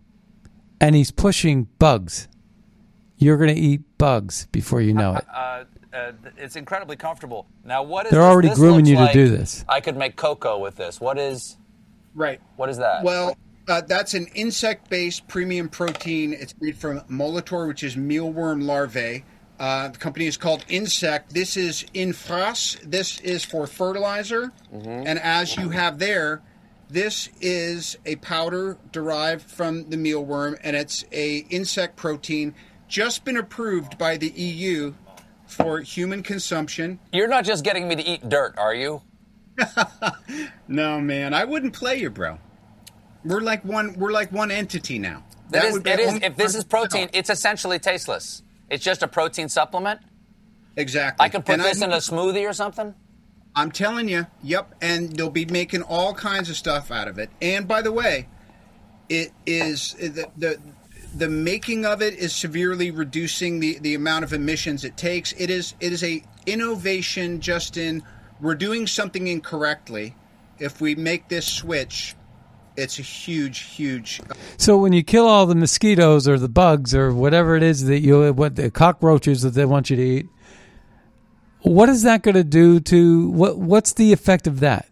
and 0.79 0.95
he's 0.95 1.11
pushing 1.11 1.67
bugs. 1.79 2.27
You're 3.17 3.37
going 3.37 3.53
to 3.53 3.59
eat 3.59 3.81
bugs 3.97 4.47
before 4.51 4.81
you 4.81 4.93
know 4.93 5.15
it. 5.15 5.25
Uh, 5.33 5.63
uh, 5.93 6.11
it's 6.37 6.55
incredibly 6.55 6.95
comfortable. 6.95 7.47
Now, 7.63 7.83
what 7.83 8.05
is? 8.05 8.11
They're 8.11 8.21
already 8.21 8.49
this 8.49 8.57
grooming 8.57 8.85
you 8.85 8.95
like 8.95 9.13
to 9.13 9.25
do 9.25 9.29
this. 9.29 9.63
I 9.69 9.79
could 9.79 9.95
make 9.95 10.15
cocoa 10.15 10.57
with 10.59 10.75
this. 10.75 10.99
What 10.99 11.17
is? 11.17 11.57
Right. 12.15 12.41
What 12.57 12.69
is 12.69 12.77
that? 12.77 13.03
Well, 13.03 13.37
uh, 13.67 13.81
that's 13.81 14.13
an 14.13 14.27
insect-based 14.35 15.27
premium 15.27 15.69
protein. 15.69 16.33
It's 16.33 16.53
made 16.59 16.77
from 16.77 17.01
Molitor, 17.01 17.67
which 17.67 17.83
is 17.83 17.95
mealworm 17.95 18.63
larvae. 18.63 19.23
Uh, 19.59 19.87
the 19.87 19.97
company 19.97 20.25
is 20.25 20.35
called 20.35 20.65
Ynsect. 20.67 21.29
This 21.29 21.55
is 21.55 21.85
Infras. 21.93 22.79
This 22.81 23.19
is 23.21 23.45
for 23.45 23.67
fertilizer. 23.67 24.51
Mm-hmm. 24.73 25.07
And 25.07 25.19
as 25.19 25.55
you 25.55 25.69
have 25.69 25.99
there, 25.99 26.41
this 26.93 27.27
is 27.41 27.97
a 28.05 28.15
powder 28.17 28.77
derived 28.91 29.49
from 29.49 29.89
the 29.89 29.97
mealworm, 29.97 30.57
and 30.63 30.75
it's 30.75 31.03
a 31.11 31.37
insect 31.49 31.95
protein 31.97 32.53
just 32.87 33.25
been 33.25 33.37
approved 33.37 33.97
by 33.97 34.15
the 34.17 34.29
EU 34.29 34.93
for 35.47 35.81
human 35.81 36.21
consumption. 36.21 36.99
You're 37.11 37.27
not 37.27 37.45
just 37.45 37.63
getting 37.63 37.87
me 37.87 37.95
to 37.95 38.03
eat 38.03 38.29
dirt, 38.29 38.53
are 38.57 38.73
you? 38.75 39.01
No, 40.67 40.99
man, 40.99 41.33
I 41.33 41.43
wouldn't 41.43 41.73
play 41.73 41.97
you, 41.97 42.09
bro. 42.09 42.39
We're 43.25 43.41
like 43.41 43.63
one. 43.63 43.93
We're 43.93 44.11
like 44.11 44.31
one 44.31 44.49
entity 44.49 44.97
now. 44.97 45.23
That 45.49 45.65
is, 45.65 45.73
would 45.73 45.83
be 45.83 45.91
it 45.91 45.99
is. 45.99 46.13
If 46.23 46.35
this 46.37 46.55
is 46.55 46.63
protein, 46.63 47.09
it's 47.13 47.29
essentially 47.29 47.77
tasteless. 47.79 48.41
It's 48.69 48.83
just 48.83 49.03
a 49.03 49.07
protein 49.07 49.49
supplement. 49.49 49.99
Exactly. 50.75 51.23
I 51.23 51.29
can 51.29 51.43
put 51.43 51.53
And 51.53 51.61
this 51.63 51.81
I- 51.81 51.85
in 51.85 51.91
a 51.91 51.97
smoothie 51.97 52.49
or 52.49 52.53
something. 52.53 52.95
I'm 53.55 53.71
telling 53.71 54.07
you, 54.07 54.27
yep. 54.41 54.73
And 54.81 55.15
they'll 55.15 55.29
be 55.29 55.45
making 55.45 55.83
all 55.83 56.13
kinds 56.13 56.49
of 56.49 56.55
stuff 56.55 56.91
out 56.91 57.07
of 57.07 57.19
it. 57.19 57.29
And 57.41 57.67
by 57.67 57.81
the 57.81 57.91
way, 57.91 58.27
it 59.09 59.31
is 59.45 59.93
the 59.93 60.27
the, 60.37 60.59
the 61.15 61.29
making 61.29 61.85
of 61.85 62.01
it 62.01 62.15
is 62.15 62.35
severely 62.35 62.89
reducing 62.89 63.59
the, 63.59 63.77
the 63.79 63.93
amount 63.93 64.23
of 64.23 64.33
emissions 64.33 64.83
it 64.83 64.97
takes. 64.97 65.33
It 65.33 65.49
is 65.49 65.75
it 65.79 65.93
is 65.93 66.03
a 66.03 66.23
innovation 66.45 67.39
just 67.39 67.77
in 67.77 68.03
we're 68.41 68.55
doing 68.55 68.87
something 68.87 69.27
incorrectly. 69.27 70.15
If 70.59 70.81
we 70.81 70.95
make 70.95 71.29
this 71.29 71.47
switch, 71.47 72.15
it's 72.75 72.99
a 72.99 73.03
huge, 73.03 73.59
huge 73.59 74.21
So 74.57 74.77
when 74.77 74.93
you 74.93 75.03
kill 75.03 75.27
all 75.27 75.45
the 75.45 75.55
mosquitoes 75.55 76.27
or 76.27 76.39
the 76.39 76.49
bugs 76.49 76.95
or 76.95 77.13
whatever 77.13 77.55
it 77.55 77.63
is 77.63 77.85
that 77.85 77.99
you 77.99 78.33
what 78.33 78.55
the 78.55 78.71
cockroaches 78.71 79.41
that 79.43 79.51
they 79.51 79.65
want 79.65 79.89
you 79.89 79.95
to 79.95 80.03
eat, 80.03 80.29
what 81.63 81.89
is 81.89 82.03
that 82.03 82.23
going 82.23 82.35
to 82.35 82.43
do 82.43 82.79
to 82.81 83.29
what? 83.29 83.57
What's 83.57 83.93
the 83.93 84.13
effect 84.13 84.47
of 84.47 84.59
that? 84.59 84.87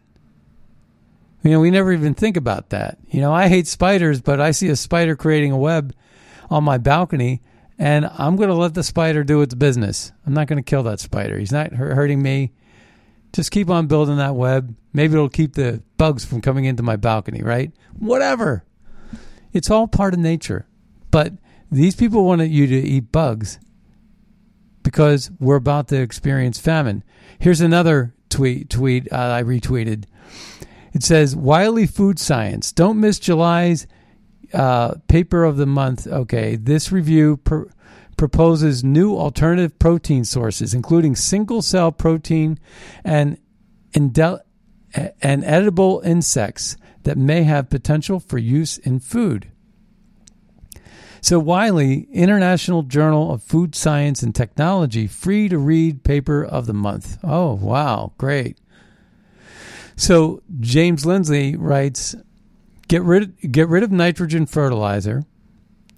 You 1.43 1.51
know, 1.51 1.59
we 1.59 1.71
never 1.71 1.91
even 1.91 2.13
think 2.13 2.37
about 2.37 2.69
that. 2.69 2.97
You 3.09 3.19
know, 3.19 3.33
I 3.33 3.47
hate 3.47 3.67
spiders, 3.67 4.21
but 4.21 4.39
I 4.39 4.51
see 4.51 4.69
a 4.69 4.75
spider 4.75 5.15
creating 5.15 5.51
a 5.51 5.57
web 5.57 5.93
on 6.49 6.63
my 6.63 6.77
balcony, 6.77 7.41
and 7.77 8.05
I'm 8.05 8.35
going 8.35 8.49
to 8.49 8.55
let 8.55 8.73
the 8.73 8.83
spider 8.83 9.23
do 9.23 9.41
its 9.41 9.55
business. 9.55 10.11
I'm 10.25 10.33
not 10.33 10.47
going 10.47 10.63
to 10.63 10.69
kill 10.69 10.83
that 10.83 10.99
spider. 10.99 11.37
He's 11.37 11.51
not 11.51 11.73
hurting 11.73 12.21
me. 12.21 12.51
Just 13.33 13.51
keep 13.51 13.69
on 13.69 13.87
building 13.87 14.17
that 14.17 14.35
web. 14.35 14.75
Maybe 14.93 15.13
it'll 15.13 15.29
keep 15.29 15.53
the 15.53 15.81
bugs 15.97 16.23
from 16.23 16.41
coming 16.41 16.65
into 16.65 16.83
my 16.83 16.95
balcony, 16.95 17.41
right? 17.41 17.71
Whatever. 17.97 18.65
It's 19.51 19.69
all 19.69 19.87
part 19.87 20.13
of 20.13 20.19
nature. 20.19 20.67
But 21.09 21.33
these 21.71 21.95
people 21.95 22.23
want 22.23 22.41
you 22.41 22.67
to 22.67 22.75
eat 22.75 23.11
bugs 23.11 23.59
because 24.91 25.31
we're 25.39 25.55
about 25.55 25.87
to 25.87 26.01
experience 26.01 26.59
famine. 26.59 27.01
Here's 27.39 27.61
another 27.61 28.13
tweet 28.29 28.69
tweet 28.69 29.11
uh, 29.11 29.15
I 29.15 29.43
retweeted. 29.43 30.03
It 30.93 31.03
says 31.03 31.33
Wiley 31.33 31.87
Food 31.87 32.19
Science. 32.19 32.73
Don't 32.73 32.99
miss 32.99 33.17
July's 33.17 33.87
uh, 34.53 34.95
paper 35.07 35.45
of 35.45 35.55
the 35.55 35.65
month. 35.65 36.07
Okay, 36.07 36.57
this 36.57 36.91
review 36.91 37.37
pr- 37.37 37.63
proposes 38.17 38.83
new 38.83 39.15
alternative 39.15 39.79
protein 39.79 40.25
sources, 40.25 40.73
including 40.73 41.15
single 41.15 41.61
cell 41.61 41.93
protein 41.93 42.59
and 43.05 43.37
indel- 43.93 44.41
and 45.21 45.45
edible 45.45 46.01
insects 46.03 46.75
that 47.03 47.17
may 47.17 47.43
have 47.43 47.69
potential 47.69 48.19
for 48.19 48.37
use 48.37 48.77
in 48.77 48.99
food. 48.99 49.49
So, 51.23 51.37
Wiley, 51.37 52.07
International 52.11 52.81
Journal 52.81 53.31
of 53.31 53.43
Food 53.43 53.75
Science 53.75 54.23
and 54.23 54.33
Technology, 54.33 55.05
free 55.05 55.47
to 55.49 55.59
read 55.59 56.03
paper 56.03 56.43
of 56.43 56.65
the 56.65 56.73
month. 56.73 57.19
Oh, 57.23 57.53
wow, 57.53 58.13
great. 58.17 58.57
So, 59.95 60.41
James 60.59 61.05
Lindsay 61.05 61.55
writes 61.55 62.15
get 62.87 63.03
rid, 63.03 63.51
get 63.51 63.69
rid 63.69 63.83
of 63.83 63.91
nitrogen 63.91 64.47
fertilizer, 64.47 65.23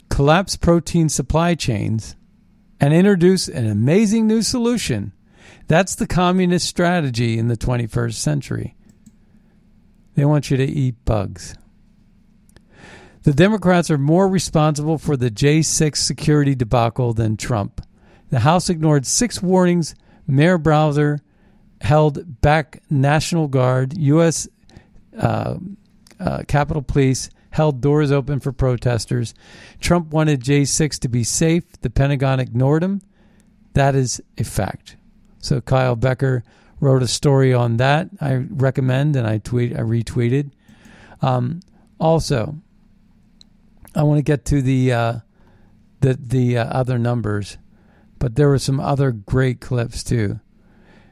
collapse 0.10 0.58
protein 0.58 1.08
supply 1.08 1.56
chains, 1.56 2.18
and 2.82 2.94
introduce 2.94 3.48
an 3.48 3.66
amazing 3.66 4.28
new 4.28 4.42
solution. 4.42 5.14
That's 5.68 5.96
the 5.96 6.06
communist 6.06 6.68
strategy 6.68 7.40
in 7.40 7.48
the 7.48 7.56
21st 7.56 8.16
century. 8.16 8.76
They 10.16 10.26
want 10.26 10.52
you 10.52 10.58
to 10.58 10.66
eat 10.66 11.06
bugs. 11.06 11.56
The 13.24 13.34
Democrats 13.34 13.90
are 13.90 13.98
more 13.98 14.28
responsible 14.28 14.98
for 14.98 15.16
the 15.16 15.32
J6 15.32 15.96
security 15.96 16.56
debacle 16.56 17.14
than 17.14 17.38
Trump. 17.38 17.82
The 18.30 18.40
House 18.40 18.70
ignored 18.70 19.06
six 19.06 19.42
warnings 19.42 19.96
Mayor 20.28 20.58
Bowser 20.58 21.20
held 21.80 22.42
back 22.42 22.82
National 22.90 23.48
Guard, 23.48 23.98
U.S. 23.98 24.50
Uh, 25.18 25.56
uh, 26.20 26.44
Capitol 26.48 26.82
Police 26.82 27.30
held 27.52 27.80
doors 27.80 28.12
open 28.12 28.42
for 28.42 28.52
protesters. 28.52 29.34
Trump 29.80 30.08
wanted 30.12 30.42
J6 30.42 31.00
to 31.00 31.08
be 31.08 31.24
safe. 31.24 31.64
The 31.82 31.90
Pentagon 31.90 32.42
ignored 32.42 32.84
him. 32.84 33.02
That 33.74 33.96
is 33.96 34.22
a 34.38 34.44
fact. 34.44 34.98
So 35.40 35.62
Kyle 35.62 35.96
Becker 35.96 36.44
wrote 36.82 37.04
a 37.04 37.08
story 37.08 37.54
on 37.54 37.78
that. 37.78 38.10
I 38.20 38.36
recommend, 38.50 39.16
and 39.16 39.26
I 39.26 39.38
tweet, 39.38 39.74
I 39.74 39.82
retweeted. 39.82 40.52
Um, 41.22 41.62
also, 42.00 42.58
I 43.96 44.04
want 44.04 44.18
to 44.20 44.24
get 44.24 44.46
to 44.46 44.62
the 44.62 44.92
uh, 44.92 45.14
the 46.02 46.14
the 46.20 46.58
uh, 46.58 46.66
other 46.66 46.98
numbers, 46.98 47.58
but 48.20 48.36
there 48.36 48.50
were 48.50 48.60
some 48.60 48.80
other 48.80 49.12
great 49.12 49.62
clips 49.62 50.04
too. 50.04 50.40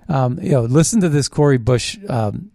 Um, 0.09 0.39
you 0.41 0.51
know, 0.51 0.61
listen 0.61 1.01
to 1.01 1.09
this, 1.09 1.27
Cori 1.27 1.57
Bush. 1.57 1.97
Um, 2.09 2.51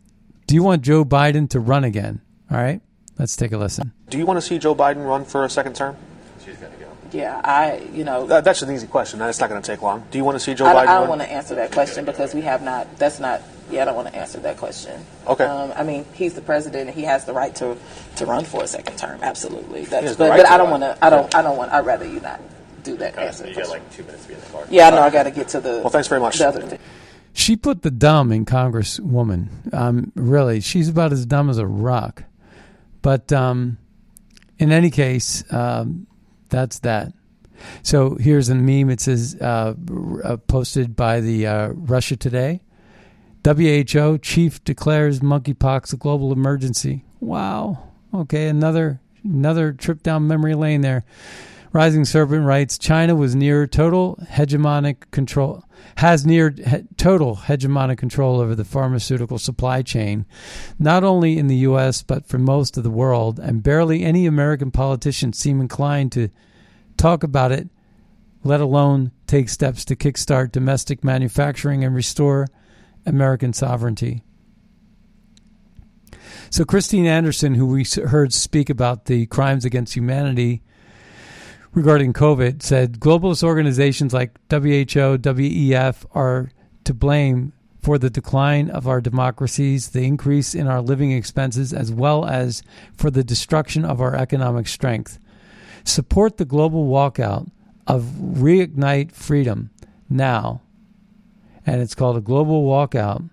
do 0.47 0.55
you 0.55 0.63
want 0.63 0.83
Joe 0.83 1.05
Biden 1.05 1.49
to 1.51 1.61
run 1.61 1.85
again? 1.85 2.21
All 2.51 2.59
right, 2.59 2.81
let's 3.19 3.35
take 3.37 3.53
a 3.53 3.59
listen. 3.59 3.93
Do 4.11 4.19
you 4.19 4.27
want 4.27 4.37
to 4.37 4.43
see 4.43 4.59
Joe 4.59 4.75
Biden 4.75 5.07
run 5.07 5.25
for 5.25 5.45
a 5.45 5.51
second 5.51 5.75
term? 5.75 5.97
She's 6.45 6.57
got 6.57 6.73
to 6.73 6.79
go. 6.79 6.87
Yeah, 7.13 7.41
I, 7.45 7.79
you 7.93 8.05
know, 8.05 8.27
That, 8.27 8.45
that's 8.45 8.63
an 8.63 8.71
easy 8.73 8.87
question. 8.87 9.21
It's 9.23 9.41
not 9.41 9.49
going 9.49 9.63
to 9.63 9.67
take 9.67 9.81
long. 9.81 10.05
Do 10.11 10.19
you 10.19 10.25
want 10.25 10.37
to 10.37 10.41
see 10.41 10.55
Joe 10.55 10.67
I, 10.67 10.75
Biden 10.75 10.77
I 10.77 10.85
don't 10.87 11.01
run? 11.01 11.09
want 11.09 11.21
to 11.23 11.33
answer 11.33 11.55
that 11.57 11.73
question 11.73 12.05
because 12.05 12.35
we 12.35 12.43
have 12.43 12.63
not. 12.63 12.99
That's 12.99 13.19
not. 13.21 13.43
Yeah, 13.71 13.83
I 13.83 13.85
don't 13.87 13.97
want 13.97 14.09
to 14.09 14.15
answer 14.15 14.39
that 14.41 14.57
question. 14.57 15.05
Okay. 15.27 15.45
Um, 15.45 15.73
I 15.77 15.83
mean, 15.83 16.05
he's 16.15 16.35
the 16.35 16.41
president. 16.41 16.89
and 16.89 16.97
He 16.97 17.05
has 17.05 17.25
the 17.25 17.33
right 17.33 17.55
to 17.57 17.77
to 18.17 18.27
run 18.27 18.45
for 18.45 18.63
a 18.63 18.67
second 18.67 18.97
term. 18.97 19.19
Absolutely. 19.23 19.85
That's, 19.85 20.07
has 20.07 20.17
but, 20.17 20.31
right 20.31 20.37
but 20.43 20.51
I 20.51 20.57
don't 20.57 20.71
want 20.71 20.83
to. 20.83 20.97
I 21.05 21.11
don't. 21.11 21.35
I 21.35 21.43
don't 21.43 21.57
want. 21.57 21.73
I'd 21.73 21.85
rather 21.85 22.07
you 22.07 22.21
not 22.21 22.41
do 22.85 22.97
that. 22.99 23.19
answer 23.19 23.47
you 23.47 23.55
the 23.55 23.61
got 23.61 23.69
question. 23.69 23.83
like 23.83 23.93
two 23.93 24.03
minutes 24.05 24.23
to 24.23 24.29
be 24.29 24.35
in 24.35 24.41
the 24.41 24.47
car. 24.47 24.67
Yeah, 24.71 24.89
I 24.89 24.91
know. 24.91 25.03
I 25.03 25.11
got 25.11 25.25
to 25.25 25.31
get 25.31 25.49
to 25.49 25.61
the. 25.61 25.81
Well, 25.81 25.91
thanks 25.91 26.09
very 26.09 26.21
much. 26.21 26.39
The 26.39 26.49
other 26.49 26.63
thing. 26.63 26.79
She 27.33 27.55
put 27.57 27.83
the 27.83 27.91
dumb 27.91 28.33
in 28.33 28.47
Congresswoman. 28.47 29.75
Um, 29.75 30.13
really, 30.15 30.61
she's 30.61 30.89
about 30.89 31.13
as 31.13 31.27
dumb 31.27 31.51
as 31.51 31.59
a 31.59 31.67
rock. 31.67 32.25
But 33.03 33.31
um, 33.33 33.77
in 34.59 34.73
any 34.73 34.91
case, 34.91 35.45
um, 35.53 36.07
that's 36.49 36.79
that. 36.81 37.13
So 37.83 38.15
here's 38.17 38.49
a 38.49 38.55
meme. 38.55 38.91
It 38.91 39.01
says 39.01 39.37
uh, 39.41 39.75
uh, 40.25 40.37
posted 40.39 40.97
by 40.97 41.21
the 41.21 41.47
uh, 41.47 41.69
Russia 41.69 42.17
Today. 42.17 42.61
WHO 43.47 44.19
chief 44.19 44.65
declares 44.65 45.21
monkeypox 45.21 45.93
a 45.93 45.97
global 45.97 46.33
emergency. 46.33 47.05
Wow. 47.21 47.93
Okay, 48.13 48.49
another 48.49 49.01
another 49.23 49.73
trip 49.73 50.03
down 50.03 50.27
memory 50.27 50.55
lane 50.55 50.81
there. 50.81 51.05
Rising 51.73 52.05
Serpent 52.05 52.45
writes 52.45 52.77
China 52.77 53.15
was 53.15 53.37
near 53.37 53.69
total 53.69 54.19
hegemonic 54.31 55.13
control 55.13 55.63
has 55.99 56.27
near 56.27 56.51
he- 56.51 56.83
total 56.97 57.37
hegemonic 57.37 57.99
control 57.99 58.41
over 58.41 58.57
the 58.57 58.65
pharmaceutical 58.65 59.39
supply 59.39 59.81
chain, 59.81 60.27
not 60.81 61.05
only 61.05 61.39
in 61.39 61.47
the 61.47 61.59
US 61.69 62.03
but 62.03 62.27
for 62.27 62.39
most 62.39 62.77
of 62.77 62.83
the 62.83 62.91
world, 62.91 63.39
and 63.39 63.63
barely 63.63 64.03
any 64.03 64.27
American 64.27 64.73
politicians 64.73 65.39
seem 65.39 65.61
inclined 65.61 66.11
to 66.13 66.31
talk 66.97 67.23
about 67.23 67.53
it, 67.53 67.69
let 68.43 68.61
alone 68.61 69.13
take 69.29 69.49
steps 69.49 69.85
to 69.85 69.95
kickstart 69.95 70.51
domestic 70.51 71.05
manufacturing 71.05 71.85
and 71.85 71.95
restore 71.95 72.49
American 73.07 73.53
sovereignty. 73.53 74.23
So, 76.51 76.65
Christine 76.65 77.07
Anderson, 77.07 77.55
who 77.55 77.67
we 77.67 77.85
heard 77.85 78.33
speak 78.33 78.71
about 78.71 79.07
the 79.07 79.27
crimes 79.27 79.65
against 79.65 79.95
humanity 79.95 80.63
regarding 81.73 82.13
COVID, 82.13 82.63
said 82.63 83.01
globalist 83.01 83.43
organizations 83.43 84.15
like 84.15 84.39
WHO, 84.51 85.19
WEF 85.19 86.07
are 86.13 86.51
to 86.85 86.95
blame 86.95 87.53
for 87.83 87.99
the 87.99 88.11
decline 88.11 88.71
of 88.71 88.89
our 88.89 89.01
democracies, 89.01 89.91
the 89.91 90.03
increase 90.03 90.55
in 90.55 90.67
our 90.67 90.81
living 90.81 91.13
expenses, 91.13 91.73
as 91.73 91.93
well 91.93 92.25
as 92.25 92.63
for 92.97 93.11
the 93.11 93.23
destruction 93.23 93.85
of 93.85 94.01
our 94.01 94.17
economic 94.17 94.67
strength. 94.67 95.19
Support 95.85 96.37
the 96.37 96.45
global 96.45 96.89
walkout 96.89 97.49
of 97.87 98.03
Reignite 98.03 99.13
Freedom 99.13 99.71
now. 100.09 100.63
And 101.67 101.83
it's 101.83 101.95
called 101.95 102.17
a 102.17 102.21
global 102.21 102.65
walkout. 102.65 103.29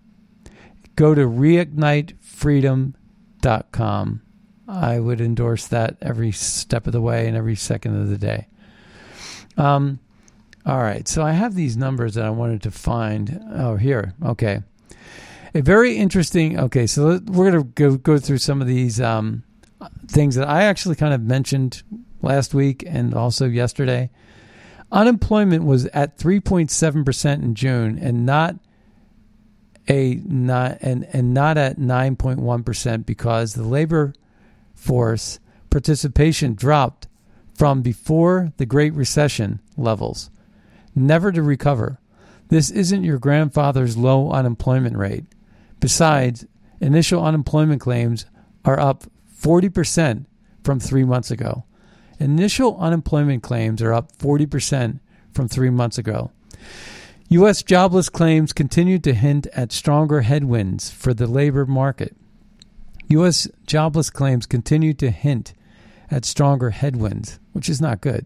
Go 0.95 1.15
to 1.15 1.21
reignitefreedom.com. 1.21 4.21
I 4.67 4.99
would 4.99 5.21
endorse 5.21 5.67
that 5.67 5.95
every 6.01 6.31
step 6.31 6.87
of 6.87 6.93
the 6.93 7.01
way 7.01 7.27
and 7.27 7.37
every 7.37 7.55
second 7.55 8.01
of 8.01 8.09
the 8.09 8.17
day. 8.17 8.47
Um, 9.57 9.99
all 10.65 10.79
right, 10.79 11.05
so 11.07 11.21
I 11.21 11.33
have 11.33 11.55
these 11.55 11.75
numbers 11.75 12.13
that 12.15 12.25
I 12.25 12.29
wanted 12.29 12.61
to 12.63 12.71
find. 12.71 13.41
Oh, 13.53 13.75
here. 13.75 14.13
Okay. 14.23 14.61
A 15.53 15.61
very 15.61 15.97
interesting. 15.97 16.59
Okay, 16.59 16.87
so 16.87 17.19
we're 17.25 17.51
going 17.51 17.63
to 17.63 17.69
go, 17.75 17.97
go 17.97 18.17
through 18.17 18.39
some 18.39 18.61
of 18.61 18.67
these 18.67 19.01
um, 19.01 19.43
things 20.07 20.35
that 20.35 20.47
I 20.47 20.63
actually 20.63 20.95
kind 20.95 21.13
of 21.13 21.21
mentioned 21.21 21.83
last 22.21 22.53
week 22.53 22.83
and 22.87 23.13
also 23.13 23.45
yesterday. 23.45 24.09
Unemployment 24.93 25.65
was 25.65 25.87
at 25.87 26.19
3.7% 26.19 27.33
in 27.41 27.55
June 27.55 27.97
and 27.97 28.25
not 28.27 28.55
a 29.89 30.21
not 30.23 30.77
and, 30.81 31.05
and 31.11 31.33
not 31.33 31.57
at 31.57 31.77
9.1% 31.77 33.05
because 33.05 33.53
the 33.53 33.63
labor 33.63 34.13
force 34.75 35.39
participation 35.71 36.53
dropped 36.53 37.07
from 37.55 37.81
before 37.81 38.53
the 38.57 38.67
Great 38.67 38.93
Recession 38.93 39.59
levels, 39.75 40.29
never 40.95 41.31
to 41.31 41.41
recover. 41.41 41.99
This 42.49 42.69
isn't 42.69 43.03
your 43.03 43.17
grandfather's 43.17 43.97
low 43.97 44.31
unemployment 44.31 44.95
rate. 44.95 45.25
Besides, 45.79 46.45
initial 46.79 47.25
unemployment 47.25 47.81
claims 47.81 48.27
are 48.63 48.79
up 48.79 49.05
40% 49.41 50.25
from 50.63 50.79
three 50.79 51.03
months 51.03 51.31
ago. 51.31 51.65
Initial 52.23 52.77
unemployment 52.79 53.43
claims 53.43 53.81
are 53.81 53.93
up 53.93 54.17
40% 54.17 55.01
from 55.33 55.49
three 55.49 55.69
months 55.69 55.97
ago. 55.97 56.31
U.S. 57.27 57.61
jobless 57.61 58.07
claims 58.07 58.53
continue 58.53 58.97
to 58.99 59.13
hint 59.13 59.45
at 59.47 59.73
stronger 59.73 60.21
headwinds 60.21 60.89
for 60.89 61.13
the 61.13 61.27
labor 61.27 61.65
market. 61.65 62.15
U.S. 63.09 63.49
jobless 63.67 64.09
claims 64.09 64.45
continue 64.45 64.93
to 64.93 65.11
hint 65.11 65.53
at 66.09 66.23
stronger 66.23 66.69
headwinds, 66.69 67.39
which 67.51 67.67
is 67.67 67.81
not 67.81 67.99
good. 67.99 68.25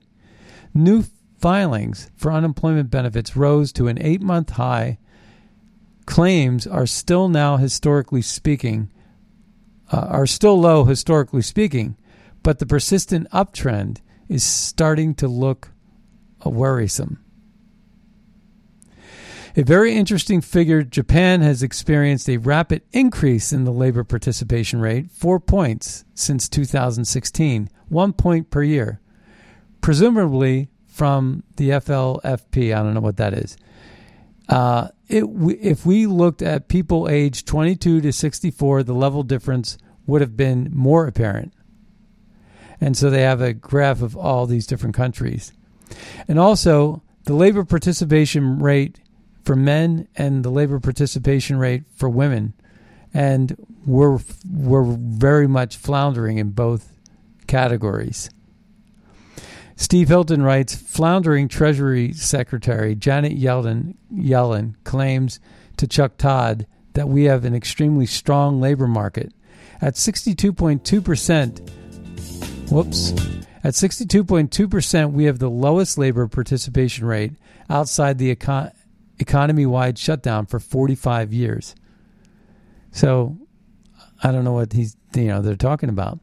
New 0.76 1.04
filings 1.40 2.12
for 2.16 2.32
unemployment 2.32 2.92
benefits 2.92 3.36
rose 3.36 3.72
to 3.72 3.88
an 3.88 3.98
eight 4.00 4.22
month 4.22 4.52
high. 4.52 5.00
Claims 6.06 6.68
are 6.68 6.86
still 6.86 7.30
now 7.30 7.58
historically 7.58 8.22
speaking, 8.22 8.92
uh, 9.92 10.06
are 10.10 10.28
still 10.28 10.60
low 10.60 10.84
historically 10.84 11.42
speaking, 11.42 11.98
but 12.48 12.60
the 12.60 12.66
persistent 12.66 13.30
uptrend 13.32 13.98
is 14.30 14.42
starting 14.42 15.14
to 15.14 15.28
look 15.28 15.72
worrisome. 16.46 17.22
A 19.58 19.64
very 19.64 19.94
interesting 19.94 20.40
figure 20.40 20.82
Japan 20.82 21.42
has 21.42 21.62
experienced 21.62 22.30
a 22.30 22.38
rapid 22.38 22.84
increase 22.94 23.52
in 23.52 23.66
the 23.66 23.74
labor 23.74 24.06
participation 24.06 24.80
rate, 24.80 25.12
four 25.12 25.42
points 25.42 26.06
since 26.14 26.48
2016, 26.48 27.70
one 27.90 28.14
point 28.14 28.50
per 28.50 28.64
year, 28.64 29.02
presumably 29.82 30.70
from 30.86 31.44
the 31.58 31.72
FLFP. 31.72 32.74
I 32.74 32.82
don't 32.82 32.94
know 32.94 33.02
what 33.02 33.18
that 33.18 33.34
is. 33.34 33.58
Uh, 34.48 34.88
it, 35.10 35.26
if 35.60 35.86
we 35.86 36.08
looked 36.08 36.42
at 36.42 36.70
people 36.70 37.10
aged 37.10 37.46
22 37.46 38.00
to 38.00 38.14
64, 38.14 38.84
the 38.84 38.94
level 38.94 39.24
difference 39.24 39.78
would 40.06 40.22
have 40.22 40.38
been 40.38 40.70
more 40.72 41.08
apparent. 41.08 41.52
And 42.80 42.96
so 42.96 43.10
they 43.10 43.22
have 43.22 43.42
a 43.42 43.54
graph 43.54 44.02
of 44.02 44.16
all 44.16 44.46
these 44.46 44.68
different 44.68 44.96
countries. 44.96 45.54
And 46.28 46.38
also, 46.38 47.02
the 47.26 47.34
labor 47.34 47.64
participation 47.64 48.60
rate 48.60 49.00
for 49.44 49.56
men 49.56 50.08
and 50.16 50.44
the 50.44 50.50
labor 50.50 50.80
participation 50.80 51.58
rate 51.58 51.84
for 51.96 52.10
women. 52.10 52.54
And 53.14 53.56
we're, 53.86 54.20
we're 54.52 54.84
very 54.84 55.48
much 55.48 55.78
floundering 55.78 56.38
in 56.38 56.52
both 56.52 56.92
categories. 57.48 58.30
Steve 59.76 60.08
Hilton 60.08 60.42
writes 60.42 60.76
Floundering 60.76 61.48
Treasury 61.48 62.12
Secretary 62.12 62.96
Janet 62.96 63.38
Yellen, 63.38 63.96
Yellen 64.14 64.74
claims 64.84 65.40
to 65.78 65.88
Chuck 65.88 66.18
Todd 66.18 66.66
that 66.94 67.08
we 67.08 67.26
have 67.26 67.46
an 67.46 67.54
extremely 67.54 68.08
strong 68.08 68.60
labor 68.60 68.88
market. 68.88 69.32
At 69.80 69.94
62.2%, 69.94 71.70
whoops, 72.70 73.12
At 73.64 73.74
62.2%, 73.74 75.12
we 75.12 75.26
have 75.26 75.40
the 75.40 75.50
lowest 75.50 75.98
labor 75.98 76.28
participation 76.28 77.06
rate 77.06 77.34
outside 77.70 78.18
the 78.18 78.34
econ- 78.36 78.72
economy 79.20 79.66
wide 79.66 79.98
shutdown 79.98 80.46
for 80.46 80.60
45 80.60 81.34
years. 81.34 81.76
So 82.92 83.38
I 84.24 84.32
don't 84.32 84.44
know 84.44 84.54
what 84.54 84.74
he's, 84.74 84.96
you 85.16 85.26
know, 85.26 85.42
they're 85.42 85.56
talking 85.56 85.90
about. 85.90 86.20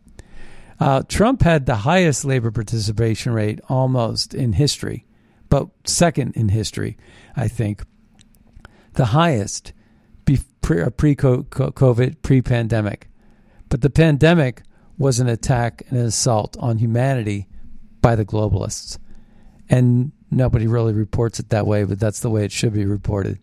Uh, 0.80 1.02
Trump 1.08 1.42
had 1.42 1.66
the 1.66 1.76
highest 1.76 2.24
labor 2.24 2.50
participation 2.50 3.32
rate 3.32 3.60
almost 3.68 4.34
in 4.34 4.54
history, 4.54 5.06
but 5.48 5.68
second 5.84 6.34
in 6.36 6.48
history, 6.48 6.96
I 7.36 7.48
think. 7.48 7.84
The 8.94 9.06
highest 9.06 9.72
pre 10.24 10.36
COVID, 11.16 12.22
pre 12.22 12.42
pandemic. 12.42 13.08
But 13.68 13.80
the 13.82 13.90
pandemic 13.90 14.62
was 14.98 15.20
an 15.20 15.28
attack 15.28 15.82
and 15.88 15.98
an 15.98 16.06
assault 16.06 16.56
on 16.58 16.78
humanity 16.78 17.48
by 18.00 18.14
the 18.14 18.24
globalists. 18.24 18.98
And 19.68 20.12
nobody 20.30 20.66
really 20.66 20.92
reports 20.92 21.40
it 21.40 21.50
that 21.50 21.66
way, 21.66 21.84
but 21.84 21.98
that's 21.98 22.20
the 22.20 22.30
way 22.30 22.44
it 22.44 22.52
should 22.52 22.72
be 22.72 22.84
reported. 22.84 23.38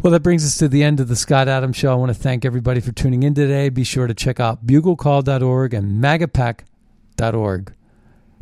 Well, 0.00 0.12
that 0.12 0.22
brings 0.22 0.44
us 0.44 0.56
to 0.58 0.68
the 0.68 0.82
end 0.82 1.00
of 1.00 1.08
the 1.08 1.16
Scott 1.16 1.48
Adams 1.48 1.76
Show. 1.76 1.92
I 1.92 1.96
want 1.96 2.10
to 2.10 2.20
thank 2.20 2.44
everybody 2.44 2.80
for 2.80 2.92
tuning 2.92 3.22
in 3.22 3.34
today. 3.34 3.68
Be 3.68 3.84
sure 3.84 4.06
to 4.06 4.14
check 4.14 4.40
out 4.40 4.66
buglecall.org 4.66 5.74
and 5.74 6.02
magapack.org 6.02 7.74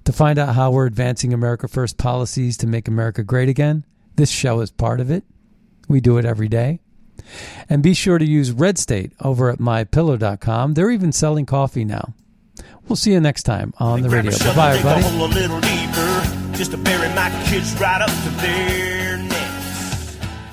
to 0.05 0.12
find 0.12 0.39
out 0.39 0.55
how 0.55 0.70
we're 0.70 0.87
advancing 0.87 1.33
America 1.33 1.68
First 1.68 1.99
policies 1.99 2.57
to 2.59 2.66
make 2.66 2.89
America 2.89 3.22
great 3.22 3.49
again. 3.49 3.85
This 4.16 4.30
show 4.30 4.61
is 4.61 4.70
part 4.70 5.01
of 5.01 5.11
it. 5.11 5.24
We 5.89 6.01
do 6.01 6.18
it 6.18 6.24
every 6.24 6.49
day. 6.49 6.80
And 7.68 7.82
be 7.82 7.94
sure 7.94 8.18
to 8.18 8.24
use 8.24 8.52
Red 8.52 8.78
State 8.78 9.12
over 9.20 9.50
at 9.50 9.58
mypillow.com. 9.58 10.74
They're 10.74 10.90
even 10.90 11.12
selling 11.12 11.46
coffee 11.46 11.84
now. 11.84 12.14
We'll 12.88 12.96
see 12.96 13.12
you 13.12 13.20
next 13.20 13.44
time 13.44 13.72
on 13.78 14.02
the 14.02 14.10
radio. 14.10 14.32
Bye 14.54 14.76
everybody. 14.76 15.02